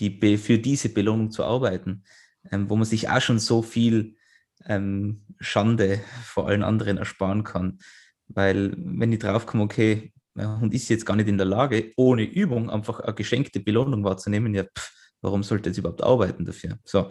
[0.00, 2.04] die für diese Belohnung zu arbeiten,
[2.50, 4.16] ähm, wo man sich auch schon so viel
[4.66, 7.78] ähm, Schande vor allen anderen ersparen kann.
[8.28, 12.68] Weil wenn ich draufkomme, okay, und ist jetzt gar nicht in der Lage, ohne Übung
[12.68, 14.92] einfach eine geschenkte Belohnung wahrzunehmen, ja, pff,
[15.22, 16.78] warum sollte es überhaupt arbeiten dafür?
[16.84, 17.08] So,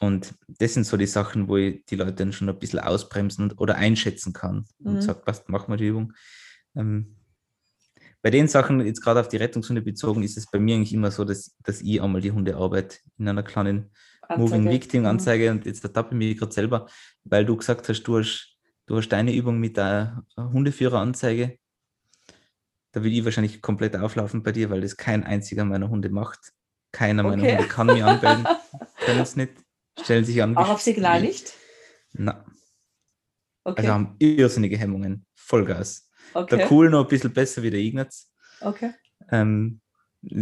[0.00, 3.52] Und das sind so die Sachen, wo ich die Leute dann schon ein bisschen ausbremsen
[3.52, 5.00] oder einschätzen kann und Mhm.
[5.00, 6.12] sage, was machen wir die Übung.
[6.76, 7.16] Ähm,
[8.24, 11.10] bei den Sachen, jetzt gerade auf die Rettungshunde bezogen, ist es bei mir eigentlich immer
[11.10, 13.90] so, dass, dass ich einmal die Hundearbeit in einer kleinen
[14.30, 14.70] Moving Anzeige.
[14.70, 15.06] Victim Mhm.
[15.08, 16.88] Anzeige und jetzt ertappe ich mich gerade selber,
[17.24, 18.56] weil du gesagt hast, du hast,
[18.86, 21.58] du hast deine Übung mit der Hundeführeranzeige.
[22.92, 26.54] Da will ich wahrscheinlich komplett auflaufen bei dir, weil das kein einziger meiner Hunde macht.
[26.92, 27.56] Keiner meiner Okay.
[27.58, 28.48] Hunde kann mich anbellen,
[29.04, 29.52] können es nicht,
[30.00, 30.56] stellen sich an.
[30.56, 31.52] Auch auf Signal nicht?
[32.14, 32.42] Na,
[33.66, 33.80] Okay.
[33.80, 36.08] also haben irrsinnige Hemmungen, Vollgas.
[36.32, 36.56] Okay.
[36.56, 38.30] Der Cool noch ein bisschen besser wie der Ignaz.
[38.60, 38.92] okay.
[39.30, 39.80] Ähm,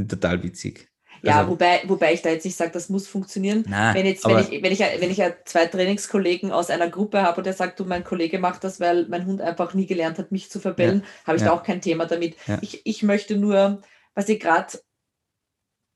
[0.08, 0.88] total witzig.
[1.22, 3.64] Ja, Also- wobei, wobei ich da jetzt nicht sage, das muss funktionieren.
[3.68, 7.22] Nein, Wenn, jetzt, wenn, ich, wenn, ich, wenn ich ja zwei Trainingskollegen aus einer Gruppe
[7.22, 10.18] habe und der sagt, du, mein Kollege macht das, weil mein Hund einfach nie gelernt
[10.18, 11.48] hat, mich zu verbellen, habe ich ja.
[11.48, 12.36] da auch kein Thema damit.
[12.48, 12.58] Ja.
[12.60, 13.82] Ich, ich möchte nur,
[14.14, 14.80] was ich gerade,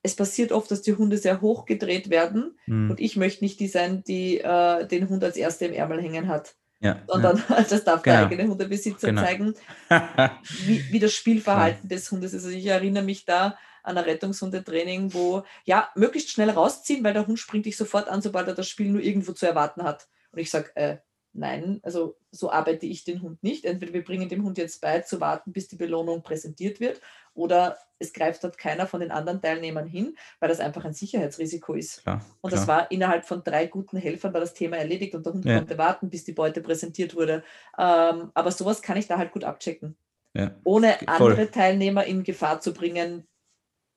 [0.02, 3.58] es passiert oft, dass die Hunde sehr hoch gedreht werden Hm, und ich möchte nicht
[3.58, 7.84] die sein, die äh, den Hund als Erste im Ärmel hängen hat, ja, sondern das
[7.84, 8.16] darf Genau.
[8.16, 9.22] der eigene Hundebesitzer Genau.
[9.22, 9.54] zeigen
[9.90, 10.38] ja.
[10.64, 12.44] wie, wie das Spielverhalten des Hundes ist.
[12.44, 17.26] Also ich erinnere mich da an ein Rettungshundetraining, wo ja, möglichst schnell rausziehen, weil der
[17.26, 20.08] Hund springt dich sofort an, sobald er das Spiel nur irgendwo zu erwarten hat.
[20.32, 20.96] Und ich sage, äh,
[21.36, 23.64] nein, also so arbeite ich den Hund nicht.
[23.64, 27.00] Entweder wir bringen dem Hund jetzt bei, zu warten, bis die Belohnung präsentiert wird,
[27.34, 31.74] oder es greift dort keiner von den anderen Teilnehmern hin, weil das einfach ein Sicherheitsrisiko
[31.74, 32.02] ist.
[32.02, 32.60] Klar, Und klar.
[32.60, 35.58] das war innerhalb von drei guten Helfern war das Thema erledigt und der Hund Ja.
[35.58, 37.42] konnte warten, bis die Beute präsentiert wurde.
[37.78, 39.96] Ähm, aber sowas kann ich da halt gut abchecken
[40.36, 41.32] ja, ohne Voll.
[41.32, 43.26] andere Teilnehmer in Gefahr zu bringen.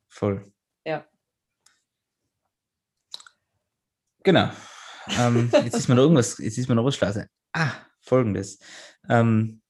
[0.08, 0.44] voll.
[0.86, 1.06] Ja.
[4.24, 4.50] Genau.
[5.18, 7.12] Ähm, jetzt ist mir noch irgendwas, jetzt ist mir noch was schlau.
[7.12, 7.28] sein.
[7.54, 7.72] Ah,
[8.02, 8.60] folgendes.
[9.08, 9.62] Ähm,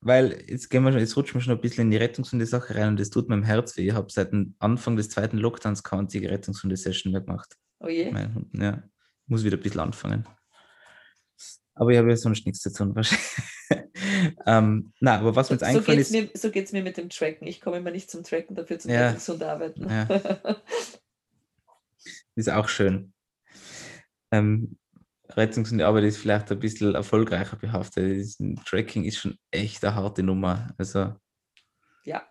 [0.00, 2.88] weil jetzt gehen wir schon, jetzt rutschen wir schon ein bisschen in die Rettungshunde-Sache rein
[2.88, 3.88] und das tut meinem Herz weh.
[3.88, 7.56] Ich habe seit dem Anfang des zweiten Lockdowns keine einzige Rettungshunde-Session mehr gemacht.
[7.80, 8.10] Oh je.
[8.10, 8.82] Mein ja,
[9.26, 10.26] muss wieder ein bisschen anfangen.
[11.74, 12.94] Aber ich habe ja sonst nichts zu tun.
[12.94, 13.26] wahrscheinlich.
[14.46, 16.82] ähm, na, aber was mir jetzt so eingefallen geht es ist, mir, so geht's mir
[16.82, 17.46] mit dem Tracken.
[17.46, 19.06] Ich komme immer nicht zum Tracken, dafür zum Ja.
[19.06, 19.88] Rettungshundearbeiten.
[19.88, 20.06] Ja.
[22.34, 23.13] ist auch schön.
[24.34, 24.76] Ähm,
[25.30, 28.18] Rettungshundearbeit ist vielleicht ein bisschen erfolgreicher behaftet.
[28.20, 30.74] Das Tracking ist schon echt eine harte Nummer.
[30.76, 31.14] Also
[32.04, 32.22] ja.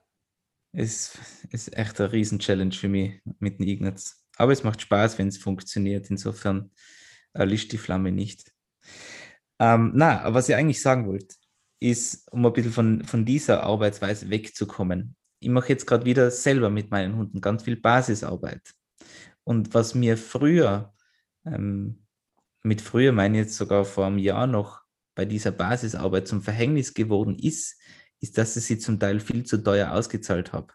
[0.73, 1.17] es
[1.49, 4.23] ist echt eine Riesen-Challenge für mich mit dem Ignaz.
[4.35, 6.09] Aber es macht Spaß, wenn es funktioniert.
[6.09, 6.71] Insofern
[7.33, 8.51] erlischt die Flamme nicht.
[9.59, 11.35] Ähm, na, aber was ich eigentlich sagen wollte,
[11.79, 15.15] ist, um ein bisschen von, von dieser Arbeitsweise wegzukommen.
[15.39, 18.61] Ich mache jetzt gerade wieder selber mit meinen Hunden ganz viel Basisarbeit.
[19.43, 20.92] Und was mir früher,
[21.45, 22.05] ähm,
[22.63, 24.83] mit früher meine ich jetzt sogar vor einem Jahr noch,
[25.15, 27.79] bei dieser Basisarbeit zum Verhängnis geworden ist,
[28.19, 30.73] ist, dass ich sie zum Teil viel zu teuer ausgezahlt habe.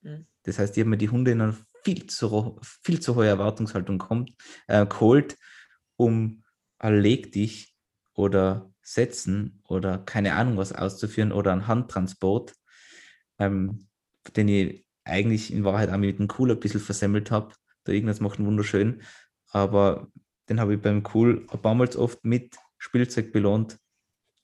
[0.00, 0.26] Mhm.
[0.42, 3.98] Das heißt, ich habe mir die Hunde in eine viel zu, viel zu hohe Erwartungshaltung
[3.98, 4.32] kommt,
[4.66, 5.36] äh, geholt,
[5.96, 6.42] um
[6.78, 7.74] ein Leg dich
[8.14, 12.54] oder Setzen oder keine Ahnung was auszuführen oder einen Handtransport,
[13.38, 13.88] ähm,
[14.36, 17.54] den ich eigentlich in Wahrheit auch mit dem Cool ein bisschen versemmelt habe.
[17.86, 19.02] Der Ignaz macht ihn wunderschön,
[19.52, 20.08] aber
[20.48, 23.78] den habe ich beim Cool ein paar Mal oft mit Spielzeug belohnt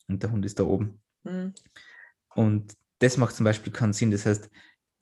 [0.07, 1.03] und der Hund ist da oben.
[1.25, 1.53] Hm.
[2.35, 4.11] Und das macht zum Beispiel keinen Sinn.
[4.11, 4.49] Das heißt,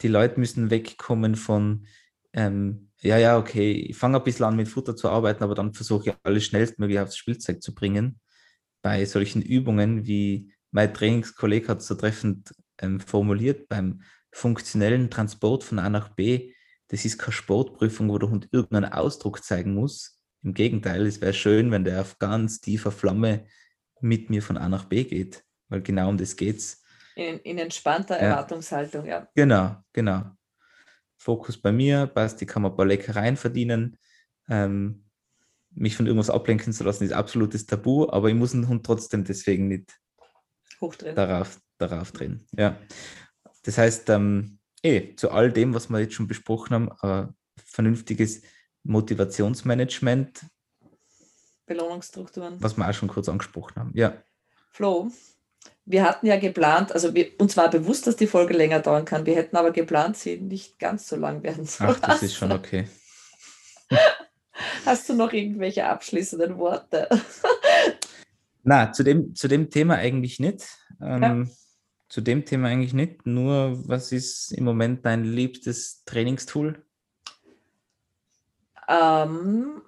[0.01, 1.87] die Leute müssen wegkommen von,
[2.33, 5.74] ähm, ja, ja, okay, ich fange ein bisschen an mit Futter zu arbeiten, aber dann
[5.74, 8.20] versuche ich alles schnellstmöglich aufs Spielzeug zu bringen.
[8.83, 14.03] Bei solchen Übungen, wie mein Trainingskollege hat es so treffend ähm, formuliert, beim
[14.33, 16.53] funktionellen Transport von A nach B,
[16.88, 20.20] das ist keine Sportprüfung, wo der Hund irgendeinen Ausdruck zeigen muss.
[20.42, 23.46] Im Gegenteil, es wäre schön, wenn der auf ganz tiefer Flamme
[24.00, 26.82] mit mir von A nach B geht, weil genau um das geht's.
[27.16, 28.28] In, in entspannter Ja.
[28.28, 29.26] Erwartungshaltung, ja.
[29.34, 30.30] Genau, genau.
[31.16, 33.96] Fokus bei mir, Basti kann man ein paar Leckereien verdienen.
[34.48, 35.06] Ähm,
[35.70, 39.24] mich von irgendwas ablenken zu lassen, ist absolutes Tabu, aber ich muss den Hund trotzdem
[39.24, 39.98] deswegen nicht
[40.80, 41.16] Hochdrehen.
[41.16, 42.46] darauf, darauf drehen.
[42.56, 42.78] Ja.
[43.62, 47.32] Das heißt, ähm, eh, zu all dem, was wir jetzt schon besprochen haben, äh,
[47.65, 48.43] vernünftiges
[48.82, 50.47] Motivationsmanagement,
[51.66, 52.57] Belohnungsstrukturen.
[52.61, 53.93] was wir auch schon kurz angesprochen haben.
[53.94, 54.23] Ja,
[54.70, 55.11] Flo,
[55.85, 59.27] wir hatten ja geplant, also wir, uns war bewusst, dass die Folge länger dauern kann.
[59.27, 62.35] Wir hätten aber geplant, sie nicht ganz so lang werden zu ach, das ist lassen.
[62.35, 62.89] schon okay.
[64.85, 67.09] Hast du noch irgendwelche abschließenden Worte?
[68.62, 70.66] Na, zu dem, zu dem Thema eigentlich nicht.
[71.01, 71.51] Ähm,
[72.09, 73.27] Zu dem Thema eigentlich nicht.
[73.27, 76.85] Nur, was ist im Moment dein liebstes Trainingstool?
[78.89, 79.83] Ähm,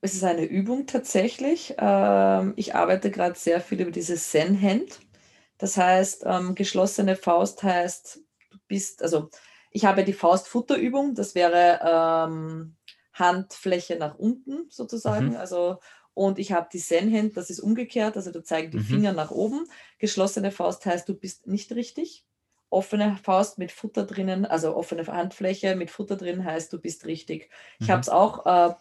[0.00, 1.74] es ist eine Übung tatsächlich.
[1.78, 5.00] Ähm, ich arbeite gerade sehr viel über dieses Zen-Hand.
[5.58, 8.20] Das heißt, ähm, geschlossene Faust heißt,
[8.50, 9.30] du bist, also
[9.70, 12.76] ich habe die Faustfutterübung, das wäre ähm,
[13.12, 15.30] Handfläche nach unten sozusagen.
[15.30, 15.36] Mhm.
[15.36, 15.78] Also
[16.14, 18.84] und ich habe die Zen-Hand, das ist umgekehrt, also da zeigen die mhm.
[18.84, 19.66] Finger nach oben.
[19.98, 22.24] Geschlossene Faust heißt, du bist nicht richtig.
[22.70, 27.50] Offene Faust mit Futter drinnen, also offene Handfläche mit Futter drin heißt, du bist richtig.
[27.78, 27.92] Ich mhm.
[27.92, 28.74] habe es auch äh,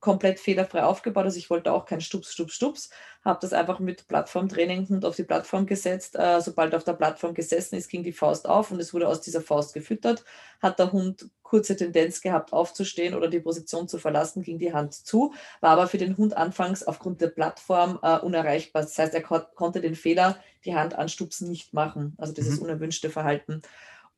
[0.00, 1.24] komplett fehlerfrei aufgebaut.
[1.24, 2.90] Also ich wollte auch kein Stups, Stups, Stups.
[3.24, 6.16] Habe das einfach mit Plattformtraining Hund auf die Plattform gesetzt.
[6.16, 9.20] Äh, sobald auf der Plattform gesessen ist, ging die Faust auf und es wurde aus
[9.20, 10.24] dieser Faust gefüttert.
[10.60, 14.94] Hat der Hund kurze Tendenz gehabt, aufzustehen oder die Position zu verlassen, ging die Hand
[14.94, 18.82] zu, war aber für den Hund anfangs aufgrund der Plattform äh, unerreichbar.
[18.82, 22.14] Das heißt, er ko konnte den Fehler, die Hand anstupsen, nicht machen.
[22.18, 22.66] Also dieses mhm.
[22.66, 23.62] unerwünschte Verhalten.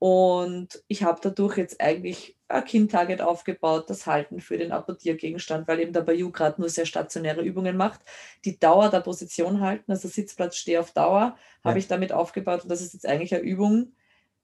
[0.02, 5.78] Und ich habe dadurch jetzt eigentlich ein Kind-Target aufgebaut, das Halten für den Apportiergegenstand, weil
[5.78, 8.00] eben der Bayou gerade nur sehr stationäre Übungen macht.
[8.44, 11.36] Die Dauer der Position halten, also Sitzplatz, Steh auf Dauer, ja.
[11.62, 12.64] habe ich damit aufgebaut.
[12.64, 13.92] Und das ist jetzt eigentlich eine Übung,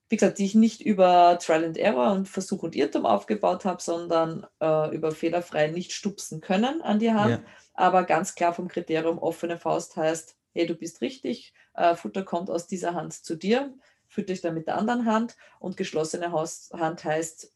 [0.09, 3.83] wie gesagt, die ich nicht über Trial and Error und Versuch und Irrtum aufgebaut habe,
[3.83, 7.31] sondern äh, über fehlerfrei nicht stupsen können an die Hand.
[7.31, 7.51] Ja.
[7.75, 12.49] Aber ganz klar vom Kriterium offene Faust heißt, hey, du bist richtig, äh, Futter kommt
[12.49, 13.75] aus dieser Hand zu dir
[14.17, 17.53] dich dann mit der anderen Hand und geschlossene Hand heißt,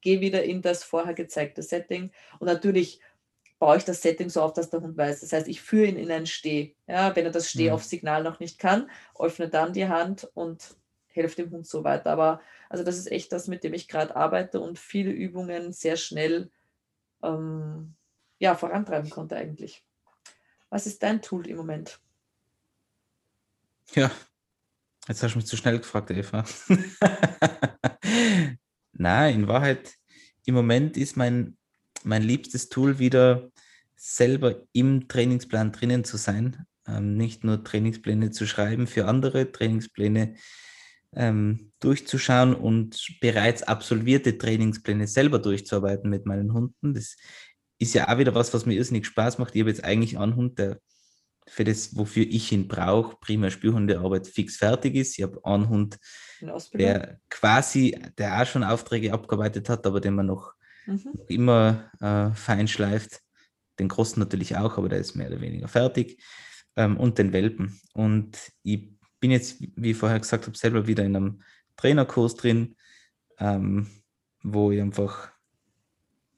[0.00, 3.00] geh wieder in das vorher gezeigte Setting und natürlich
[3.58, 5.20] baue ich das Setting so auf, dass der Hund weiß.
[5.20, 6.74] Das heißt, ich führe ihn in ein Steh.
[6.86, 7.74] Ja, wenn er das Steh mhm.
[7.74, 10.76] auf Signal noch nicht kann, öffne dann die Hand und
[11.08, 12.10] helfe dem Hund so weiter.
[12.10, 15.96] Aber also das ist echt das, mit dem ich gerade arbeite und viele Übungen sehr
[15.96, 16.50] schnell
[17.22, 17.94] ähm,
[18.38, 19.84] ja, vorantreiben konnte eigentlich.
[20.68, 22.00] Was ist dein Tool im Moment?
[23.94, 24.10] Ja,
[25.08, 26.44] Jetzt hast du mich zu schnell gefragt, Eva.
[28.92, 29.94] Nein, in Wahrheit,
[30.44, 31.56] im Moment ist mein,
[32.02, 33.50] mein liebstes Tool wieder
[33.94, 36.66] selber im Trainingsplan drinnen zu sein.
[36.88, 40.34] Ähm, nicht nur Trainingspläne zu schreiben für andere, Trainingspläne
[41.14, 46.94] ähm, durchzuschauen und bereits absolvierte Trainingspläne selber durchzuarbeiten mit meinen Hunden.
[46.94, 47.16] Das
[47.78, 49.54] ist ja auch wieder was, was mir irrsinnig Spaß macht.
[49.54, 50.80] Ich habe jetzt eigentlich einen Hund, der
[51.48, 55.18] für das, wofür ich ihn brauche, primär Spielhundearbeit fix fertig ist.
[55.18, 55.98] Ich habe einen Hund,
[56.74, 60.54] der quasi, der auch schon Aufträge abgearbeitet hat, aber den man noch
[60.86, 61.12] mhm.
[61.28, 63.20] immer äh, fein schleift.
[63.78, 66.22] Den großen natürlich auch, aber der ist mehr oder weniger fertig.
[66.74, 67.80] Ähm, und den Welpen.
[67.94, 68.90] Und ich
[69.20, 71.42] bin jetzt, wie ich vorher gesagt habe, selber wieder in einem
[71.76, 72.76] Trainerkurs drin,
[73.38, 73.88] ähm,
[74.42, 75.30] wo ich einfach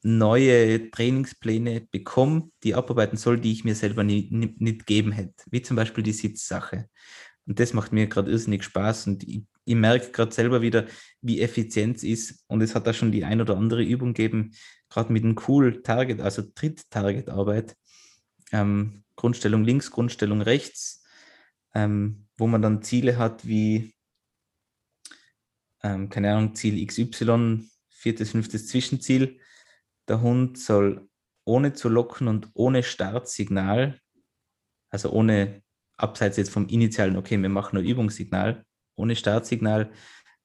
[0.02, 5.44] neue Trainingspläne bekomme, die abarbeiten soll, die ich mir selber nie, nie, nicht geben hätte.
[5.50, 6.88] Wie zum Beispiel die Sitzsache.
[7.46, 10.86] Und das macht mir gerade irrsinnig Spaß und ich, ich merke gerade selber wieder,
[11.22, 12.44] wie effizient es ist.
[12.46, 14.52] Und es hat da schon die ein oder andere Übung gegeben,
[14.88, 17.74] gerade mit einem Cool Target, also Tritt-Target-Arbeit.
[18.52, 21.04] Ähm, Grundstellung links, Grundstellung rechts,
[21.74, 23.94] ähm, wo man dann Ziele hat wie,
[25.82, 29.40] ähm, keine Ahnung, Ziel XY, viertes, fünftes Zwischenziel
[30.08, 31.08] der Hund soll
[31.44, 33.98] ohne zu locken und ohne Startsignal,
[34.90, 35.62] also ohne
[35.96, 38.64] abseits jetzt vom initialen, okay, wir machen nur Übungssignal,
[38.96, 39.90] ohne Startsignal,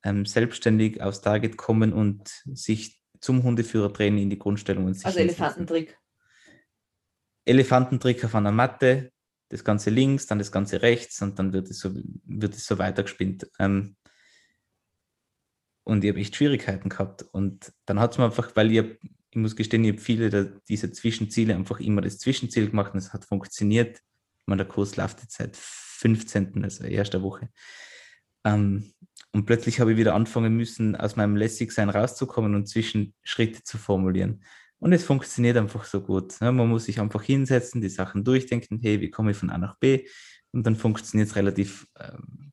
[0.03, 4.85] ähm, selbstständig aufs Target kommen und sich zum Hundeführer drehen in die Grundstellung.
[4.85, 5.97] Und sich also Elefantentrick.
[7.45, 9.11] Elefantentrick auf einer Matte,
[9.49, 11.93] das Ganze links, dann das Ganze rechts und dann wird es so,
[12.25, 13.49] wird es so weitergespinnt.
[13.59, 13.95] Ähm,
[15.85, 17.23] und ich habe echt Schwierigkeiten gehabt.
[17.31, 18.99] Und dann hat es mir einfach, weil ich
[19.33, 23.13] ich muss gestehen, ich habe viele dieser Zwischenziele einfach immer das Zwischenziel gemacht und es
[23.13, 23.99] hat funktioniert.
[24.45, 27.49] meine, der Kurs läuft jetzt seit 15., also erster Woche.
[28.45, 28.93] Ähm,
[29.31, 34.43] und plötzlich habe ich wieder anfangen müssen, aus meinem Lässigsein rauszukommen und Zwischenschritte zu formulieren.
[34.77, 36.39] Und es funktioniert einfach so gut.
[36.39, 39.57] Ja, man muss sich einfach hinsetzen, die Sachen durchdenken, hey, wie komme ich von A
[39.57, 40.07] nach B?
[40.51, 42.51] Und dann funktioniert es relativ, ähm,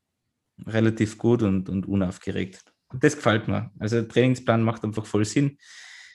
[0.65, 2.63] relativ gut und, und unaufgeregt.
[2.87, 3.69] Und das gefällt mir.
[3.77, 5.59] Also der Trainingsplan macht einfach voll Sinn.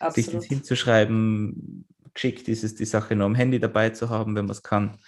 [0.01, 0.15] Absolut.
[0.15, 1.87] sich das hinzuschreiben.
[2.15, 4.99] Geschickt ist es, die Sache nur am Handy dabei zu haben, wenn man es kann.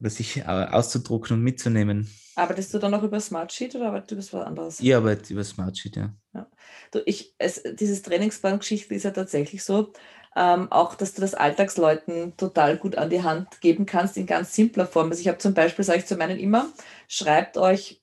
[0.00, 2.10] Oder sich äh, auszudrucken und mitzunehmen.
[2.34, 4.80] Arbeitest du dann auch über Smartsheet oder arbeitest du über was anderes?
[4.80, 6.14] Ich arbeite über Smartsheet, ja.
[6.34, 6.50] ja.
[6.90, 9.92] Du, ich, es, dieses Trainingsplan-Geschichte ist ja tatsächlich so,
[10.34, 14.54] ähm, auch, dass du das Alltagsleuten total gut an die Hand geben kannst in ganz
[14.54, 15.10] simpler Form.
[15.10, 16.72] Also ich habe zum Beispiel, sage ich zu meinen immer,
[17.06, 18.01] schreibt euch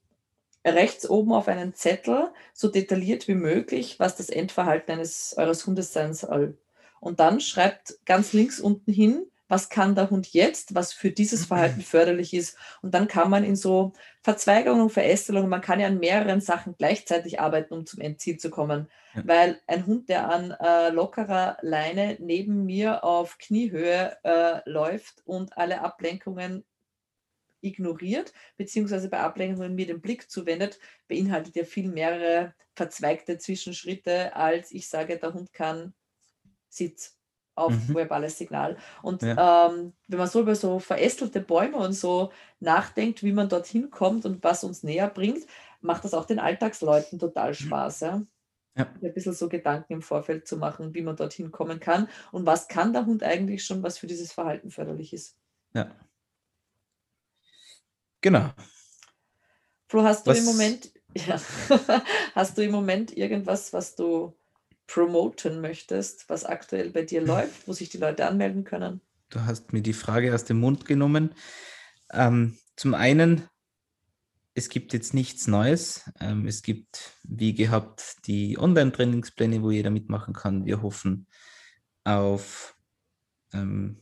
[0.66, 5.94] rechts oben auf einen Zettel so detailliert wie möglich, was das Endverhalten eines eures Hundes
[5.94, 6.58] sein soll.
[7.00, 11.46] Und dann schreibt ganz links unten hin, was kann der Hund jetzt, was für dieses
[11.46, 12.56] Verhalten förderlich ist.
[12.82, 16.76] Und dann kann man in so Verzweigungen und Verästelungen, man kann ja an mehreren Sachen
[16.78, 18.88] gleichzeitig arbeiten, um zum Endziel zu kommen.
[19.16, 19.24] Ja.
[19.26, 25.58] Weil ein Hund, der an äh, lockerer Leine neben mir auf Kniehöhe äh, läuft und
[25.58, 26.64] alle Ablenkungen
[27.62, 34.72] ignoriert, beziehungsweise bei Ablenkungen mir den Blick zuwendet, beinhaltet ja viel mehrere verzweigte Zwischenschritte, als
[34.72, 35.94] ich sage, der Hund kann
[36.70, 37.18] Sitz.
[37.56, 37.96] auf mhm.
[37.96, 38.78] verbales Signal.
[39.02, 39.68] Und ja.
[39.68, 44.26] ähm, wenn man so über so verästelte Bäume und so nachdenkt, wie man dorthin kommt
[44.26, 45.46] und was uns näher bringt,
[45.82, 48.00] macht das auch den Alltagsleuten total Spaß.
[48.02, 48.24] Ja?
[48.78, 48.88] Ja.
[49.02, 52.68] Ein bisschen so Gedanken im Vorfeld zu machen, wie man dorthin kommen kann und was
[52.68, 55.38] kann der Hund eigentlich schon, was für dieses Verhalten förderlich ist.
[55.74, 55.92] Ja.
[58.22, 58.52] Genau.
[59.88, 60.40] Flo, hast du was?
[60.40, 61.42] im Moment, ja,
[62.36, 64.36] hast du im Moment irgendwas, was du
[64.88, 69.02] promoten möchtest, was aktuell bei dir läuft, wo sich die Leute anmelden können?
[69.30, 71.36] Du hast mir die Frage aus dem Mund genommen.
[72.12, 73.48] Ähm, zum einen,
[74.56, 76.10] es gibt jetzt nichts Neues.
[76.20, 80.66] Ähm, es gibt, wie gehabt, die Online-Trainingspläne, wo jeder mitmachen kann.
[80.66, 81.28] Wir hoffen
[82.04, 82.76] auf
[83.54, 84.02] ähm,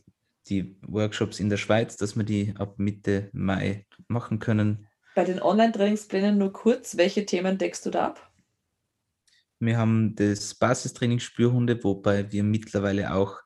[0.50, 4.86] die Workshops in der Schweiz, dass wir die ab Mitte Mai machen können.
[5.14, 8.30] Bei den Online-Trainingsplänen nur kurz, welche Themen deckst du da ab?
[9.60, 13.40] Wir haben das Basistraining Spürhunde, wobei wir mittlerweile auch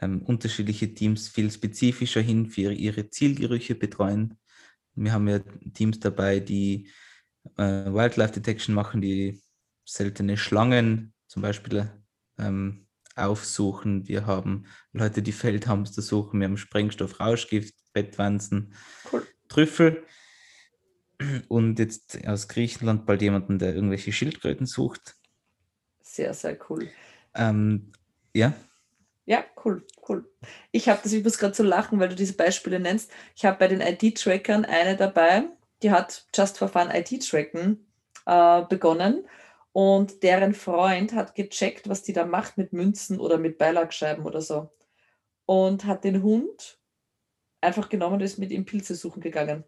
[0.00, 4.38] ähm, unterschiedliche Teams viel spezifischer hin für ihre Zielgerüche betreuen.
[4.94, 5.40] Wir haben ja
[5.74, 6.88] Teams dabei, die
[7.56, 9.40] äh, Wildlife Detection machen, die
[9.84, 11.90] seltene Schlangen zum Beispiel
[12.38, 12.81] ähm,
[13.16, 14.08] aufsuchen.
[14.08, 16.40] Wir haben Leute, die Feldhamster suchen.
[16.40, 18.74] Wir haben Sprengstoff, Rauschgift, Bettwanzen,
[19.12, 19.26] cool.
[19.48, 20.04] Trüffel.
[21.48, 25.14] Und jetzt aus Griechenland bald jemanden, der irgendwelche Schildkröten sucht.
[26.00, 26.88] Sehr, sehr cool.
[27.34, 27.92] Ähm,
[28.34, 28.52] ja.
[29.24, 30.28] Ja, cool, cool.
[30.72, 33.12] Ich habe das, ich muss gerade so lachen, weil du diese Beispiele nennst.
[33.36, 35.44] Ich habe bei den ID-Trackern eine dabei,
[35.82, 37.86] die hat Just for Fun ID-Tracken
[38.26, 39.24] äh, begonnen
[39.72, 44.40] und deren Freund hat gecheckt, was die da macht mit Münzen oder mit Beilagscheiben oder
[44.40, 44.70] so.
[45.46, 46.78] Und hat den Hund
[47.60, 49.64] einfach genommen und ist mit ihm Pilze suchen gegangen.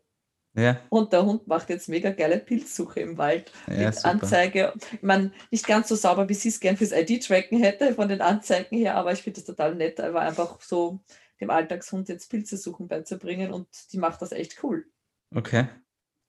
[0.57, 0.81] Ja.
[0.89, 4.09] Und der Hund macht jetzt mega geile Pilzsuche im Wald ja, mit super.
[4.11, 4.73] Anzeige.
[4.93, 8.21] Ich meine, nicht ganz so sauber, wie sie es gern fürs ID-Tracken hätte, von den
[8.21, 11.01] Anzeigen her, aber ich finde das total nett, aber einfach so
[11.41, 14.87] dem Alltagshund jetzt Pilze suchen beizubringen und die macht das echt cool.
[15.35, 15.67] Okay,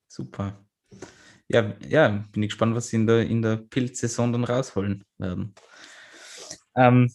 [0.07, 0.64] super.
[1.47, 5.53] Ja, ja, bin ich gespannt, was sie in der, in der Pilzsaison dann rausholen werden.
[6.76, 7.11] Ähm,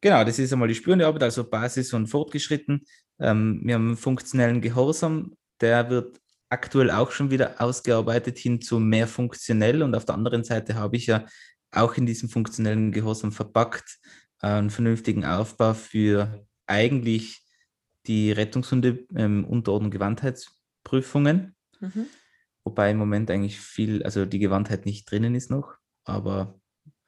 [0.00, 2.84] genau, das ist einmal die spürende Arbeit, also Basis und fortgeschritten.
[3.20, 8.80] Ähm, wir haben einen funktionellen Gehorsam, der wird aktuell auch schon wieder ausgearbeitet hin zu
[8.80, 11.26] mehr funktionell und auf der anderen Seite habe ich ja
[11.70, 13.98] auch in diesem funktionellen Gehorsam verpackt
[14.42, 17.44] äh, einen vernünftigen Aufbau für eigentlich
[18.06, 22.06] die Rettungshunde ähm, Unterordnung Gewandheitsprüfungen, mhm.
[22.68, 26.60] Wobei im Moment eigentlich viel, also die Gewandheit nicht drinnen ist noch, aber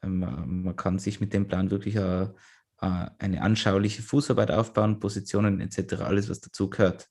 [0.02, 2.30] ähm, man kann sich mit dem Plan wirklich äh, äh,
[3.18, 7.08] eine anschauliche Fußarbeit aufbauen, Positionen etc., alles was dazu gehört.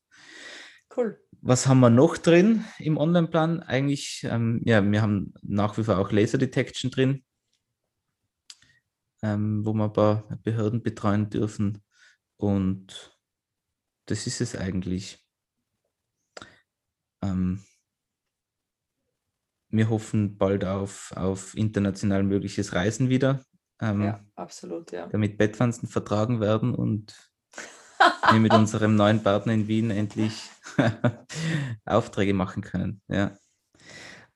[0.98, 1.24] Cool.
[1.42, 3.62] Was haben wir noch drin im Online-Plan?
[3.62, 7.24] Eigentlich, ähm, ja, wir haben nach wie vor auch Laser Detection drin,
[9.22, 11.84] ähm, wo wir ein paar Behörden betreuen dürfen.
[12.38, 13.16] Und
[14.08, 15.24] das ist es eigentlich.
[17.22, 17.64] Ähm,
[19.70, 23.42] wir hoffen bald auf, auf international mögliches Reisen wieder.
[23.82, 25.08] Ähm, ja, absolut, ja.
[25.08, 27.16] Damit Bettwanzen vertragen werden und
[28.32, 30.50] wir mit unserem neuen Partner in Wien endlich
[31.86, 33.02] Aufträge machen können.
[33.08, 33.38] Ja.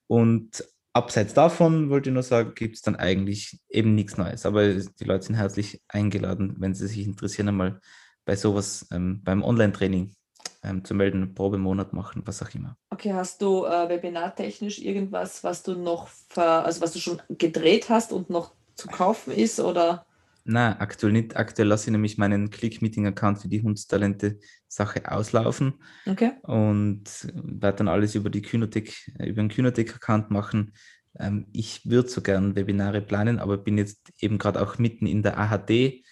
[0.08, 4.46] Und abseits davon wollte ich nur sagen, gibt es dann eigentlich eben nichts Neues.
[4.46, 7.82] Aber die Leute sind herzlich eingeladen, wenn sie sich interessieren, einmal
[8.26, 10.16] bei sowas ähm, beim Online-Training
[10.64, 12.78] ähm, zu melden, Probemonat machen, was auch immer.
[12.90, 17.90] Okay, hast du äh, webinartechnisch irgendwas, was du noch, ver, also was du schon gedreht
[17.90, 20.06] hast und noch zu kaufen ist oder?
[20.46, 21.38] Nein, aktuell nicht.
[21.38, 25.76] Aktuell lasse ich nämlich meinen Click-Meeting-Account für die Hundstalente-Sache auslaufen.
[26.06, 26.32] Okay.
[26.42, 27.04] Und
[27.34, 30.74] werde dann alles über die Kynotech, äh, über den Kynotech-Account machen.
[31.18, 35.24] Ähm, ich würde so gern Webinare planen, aber bin jetzt eben gerade auch mitten in
[35.24, 36.04] der AHD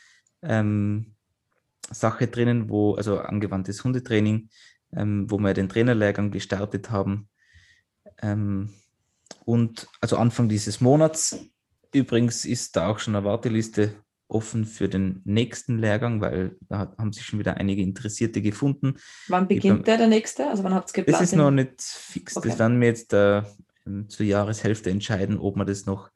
[0.44, 1.11] ähm,
[1.94, 4.50] Sache drinnen, wo, also angewandtes Hundetraining,
[4.94, 7.30] ähm, wo wir den Trainerlehrgang gestartet haben.
[8.22, 8.70] Ähm,
[9.46, 11.52] und also Anfang dieses Monats
[11.94, 13.94] Übrigens ist da auch schon eine Warteliste
[14.28, 18.96] offen für den nächsten Lehrgang, weil da haben sich schon wieder einige Interessierte gefunden.
[19.28, 20.48] Wann beginnt der, der nächste?
[20.48, 21.22] Also wann habt ihr geplant?
[21.22, 22.38] Das ist noch nicht fix.
[22.38, 22.48] Okay.
[22.48, 23.44] Das werden wir jetzt äh,
[24.08, 26.12] zur Jahreshälfte entscheiden, ob wir das noch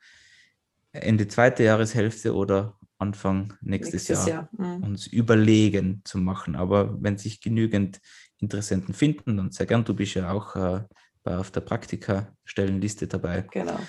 [0.93, 4.77] Ende zweite Jahreshälfte oder Anfang nächstes, nächstes Jahr, Jahr.
[4.77, 4.84] Mhm.
[4.84, 6.55] uns überlegen zu machen.
[6.55, 7.99] Aber wenn sich genügend
[8.39, 9.84] Interessenten finden, dann sehr gern.
[9.84, 10.84] Du bist ja auch äh,
[11.23, 13.47] auf der Praktika-Stellenliste dabei.
[13.51, 13.80] Genau.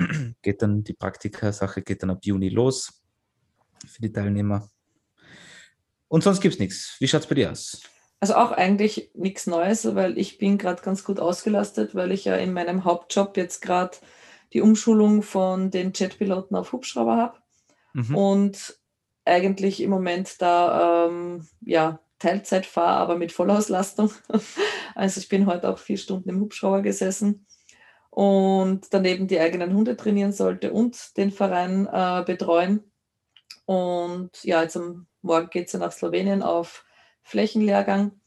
[0.42, 3.02] Geht dann die Praktika-Sache geht dann ab Juni los
[3.86, 4.68] für die Teilnehmer.
[6.08, 6.96] Und sonst gibt es nichts.
[6.98, 7.82] Wie schaut es bei dir aus?
[8.18, 12.36] Also auch eigentlich nichts Neues, weil ich bin gerade ganz gut ausgelastet, weil ich ja
[12.36, 13.96] in meinem Hauptjob jetzt gerade
[14.52, 17.38] die Umschulung von den Jetpiloten auf Hubschrauber habe.
[17.92, 18.16] Mhm.
[18.16, 18.80] Und
[19.24, 24.12] eigentlich im Moment da ähm, ja, Teilzeit fahre, aber mit Vollauslastung.
[24.96, 27.46] Also ich bin heute auch vier Stunden im Hubschrauber gesessen
[28.10, 32.90] und daneben die eigenen Hunde trainieren sollte und den Verein äh, betreuen.
[33.64, 36.84] Und ja, jetzt am Morgen geht es ja nach Slowenien auf
[37.22, 38.20] Flächenlehrgang.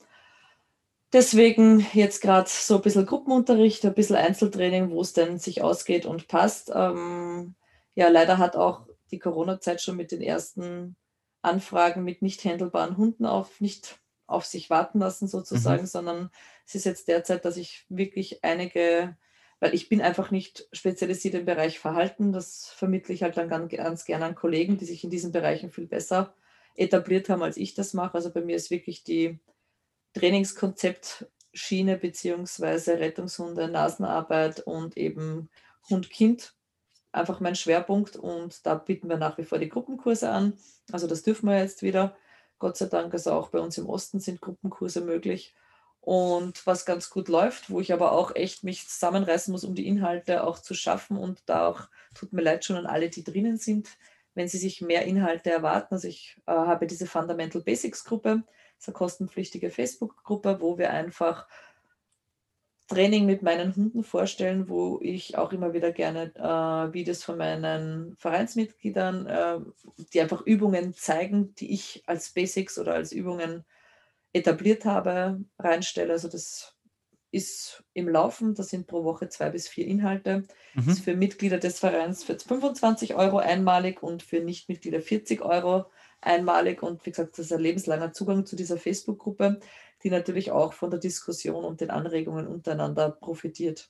[1.12, 6.06] Deswegen jetzt gerade so ein bisschen Gruppenunterricht, ein bisschen Einzeltraining, wo es denn sich ausgeht
[6.06, 6.72] und passt.
[6.74, 7.56] Ähm,
[7.94, 10.98] ja, leider hat auch die Corona-Zeit schon mit den ersten
[11.42, 15.88] Anfragen mit nicht handelbaren Hunden auf, nicht auf sich warten lassen sozusagen, mhm.
[15.88, 16.30] sondern
[16.66, 19.18] es ist jetzt derzeit, dass ich wirklich einige,
[19.60, 23.72] weil ich bin einfach nicht spezialisiert im Bereich Verhalten, das vermittle ich halt dann ganz,
[23.72, 26.34] ganz gerne an Kollegen, die sich in diesen Bereichen viel besser
[26.76, 28.16] etabliert haben, als ich das mache.
[28.16, 29.40] Also bei mir ist wirklich die
[30.14, 35.50] Trainingskonzeptschiene beziehungsweise Rettungshunde, Nasenarbeit und eben
[35.90, 36.56] Hund-Kind
[37.14, 40.54] einfach mein Schwerpunkt und da bieten wir nach wie vor die Gruppenkurse an.
[40.92, 42.16] Also das dürfen wir jetzt wieder.
[42.60, 45.56] Gott sei Dank, also auch bei uns im Osten sind Gruppenkurse möglich.
[46.02, 49.88] Und was ganz gut läuft, wo ich aber auch echt mich zusammenreißen muss, um die
[49.88, 53.58] Inhalte auch zu schaffen und da auch, tut mir leid schon an alle, die drinnen
[53.58, 53.88] sind,
[54.36, 55.94] wenn sie sich mehr Inhalte erwarten.
[55.94, 58.44] Also ich äh, habe diese Fundamental Basics Gruppe,
[58.76, 61.48] das ist eine kostenpflichtige Facebook-Gruppe, wo wir einfach
[62.88, 68.16] Training mit meinen Hunden vorstellen, wo ich auch immer wieder gerne äh, Videos von meinen
[68.18, 69.60] Vereinsmitgliedern, äh,
[70.14, 73.64] die einfach Übungen zeigen, die ich als Basics oder als Übungen
[74.34, 76.14] etabliert habe, reinstelle.
[76.14, 76.76] Also das
[77.32, 80.40] ist im Laufen, das sind pro Woche zwei bis vier Inhalte.
[80.74, 80.86] Mhm.
[80.86, 85.86] Das ist für Mitglieder des Vereins für 25 Euro einmalig und für Nichtmitglieder 40 Euro
[86.24, 86.84] einmalig.
[86.84, 89.60] Und wie gesagt, das ist ein lebenslanger Zugang zu dieser Facebook-Gruppe
[90.04, 93.90] die natürlich auch von der Diskussion und den Anregungen untereinander profitiert.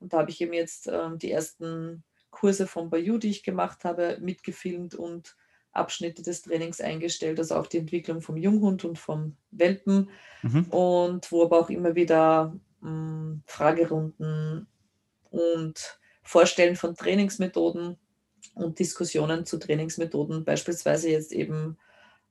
[0.00, 3.84] Und da habe ich eben jetzt äh, die ersten Kurse von Bayou, die ich gemacht
[3.84, 5.36] habe, mitgefilmt und
[5.72, 10.10] Abschnitte des Trainings eingestellt, also auch die Entwicklung vom Junghund und vom Welpen.
[10.42, 10.64] Mhm.
[10.64, 14.66] Und wo aber auch immer wieder mh, hm, Fragerunden
[15.30, 17.96] und Vorstellen von Trainingsmethoden
[18.58, 21.78] und Diskussionen zu Trainingsmethoden, beispielsweise jetzt eben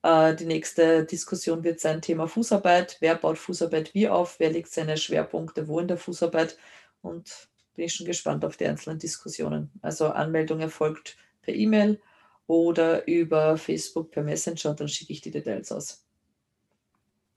[0.03, 2.97] äh, die nächste Diskussion wird sein Thema Fußarbeit.
[2.99, 4.39] Wer baut Fußarbeit wie auf?
[4.39, 6.57] Wer legt seine Schwerpunkte wo in der Fußarbeit?
[7.01, 9.71] Und bin ich schon gespannt auf die einzelnen Diskussionen.
[9.81, 12.01] Also Anmeldung erfolgt per E-Mail
[12.47, 16.05] oder über Facebook per Messenger und dann schicke ich die Details aus.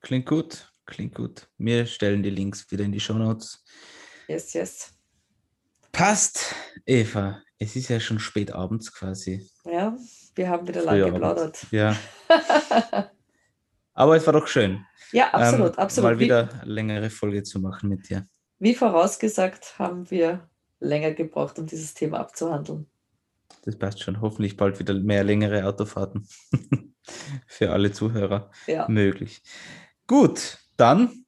[0.00, 1.48] Klingt gut, klingt gut.
[1.58, 3.62] Wir stellen die Links wieder in die Show Notes.
[4.28, 4.94] Yes, yes.
[5.92, 6.54] Passt,
[6.86, 7.42] Eva.
[7.62, 9.46] Es ist ja schon spät abends quasi.
[9.66, 9.94] Ja,
[10.34, 11.66] wir haben wieder lange geplaudert.
[11.70, 11.94] Ja.
[13.92, 14.86] Aber es war doch schön.
[15.12, 16.10] Ja, absolut, ähm, absolut.
[16.10, 18.26] Mal wieder eine längere Folge zu machen mit dir.
[18.58, 22.86] Wie vorausgesagt, haben wir länger gebraucht, um dieses Thema abzuhandeln.
[23.66, 24.22] Das passt schon.
[24.22, 26.26] Hoffentlich bald wieder mehr längere Autofahrten
[27.46, 28.88] für alle Zuhörer ja.
[28.88, 29.42] möglich.
[30.06, 31.26] Gut, dann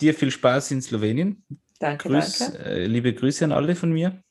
[0.00, 1.44] dir viel Spaß in Slowenien.
[1.78, 2.58] Danke, Grüß, danke.
[2.64, 4.22] Äh, liebe Grüße an alle von mir.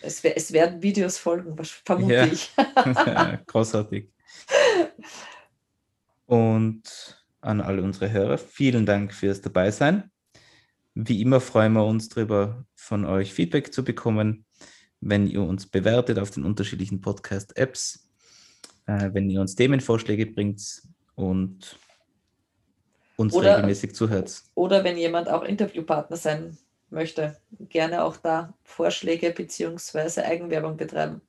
[0.00, 2.26] Es, es werden Videos folgen, vermute ja.
[2.26, 2.50] ich.
[3.46, 4.08] Großartig.
[6.26, 6.82] Und
[7.40, 10.10] an alle unsere Hörer, vielen Dank fürs Dabeisein.
[10.94, 14.44] Wie immer freuen wir uns darüber, von euch Feedback zu bekommen,
[15.00, 18.10] wenn ihr uns bewertet auf den unterschiedlichen Podcast-Apps,
[18.86, 20.82] äh, wenn ihr uns Themenvorschläge bringt
[21.14, 21.78] und
[23.16, 24.42] uns oder, regelmäßig zuhört.
[24.54, 26.56] Oder wenn jemand auch Interviewpartner sein
[26.90, 27.36] möchte,
[27.68, 30.22] gerne auch da Vorschläge bzw.
[30.22, 31.20] Eigenwerbung betreiben.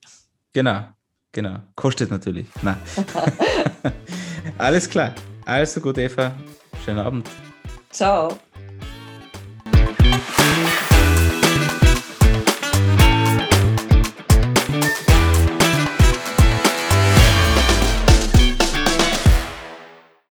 [0.52, 0.88] Genau,
[1.32, 1.58] genau.
[1.76, 2.46] Kostet natürlich.
[2.62, 2.78] Nein.
[4.58, 5.14] Alles klar.
[5.44, 6.34] Also gut, Eva.
[6.84, 7.28] Schönen Abend.
[7.90, 8.38] Ciao.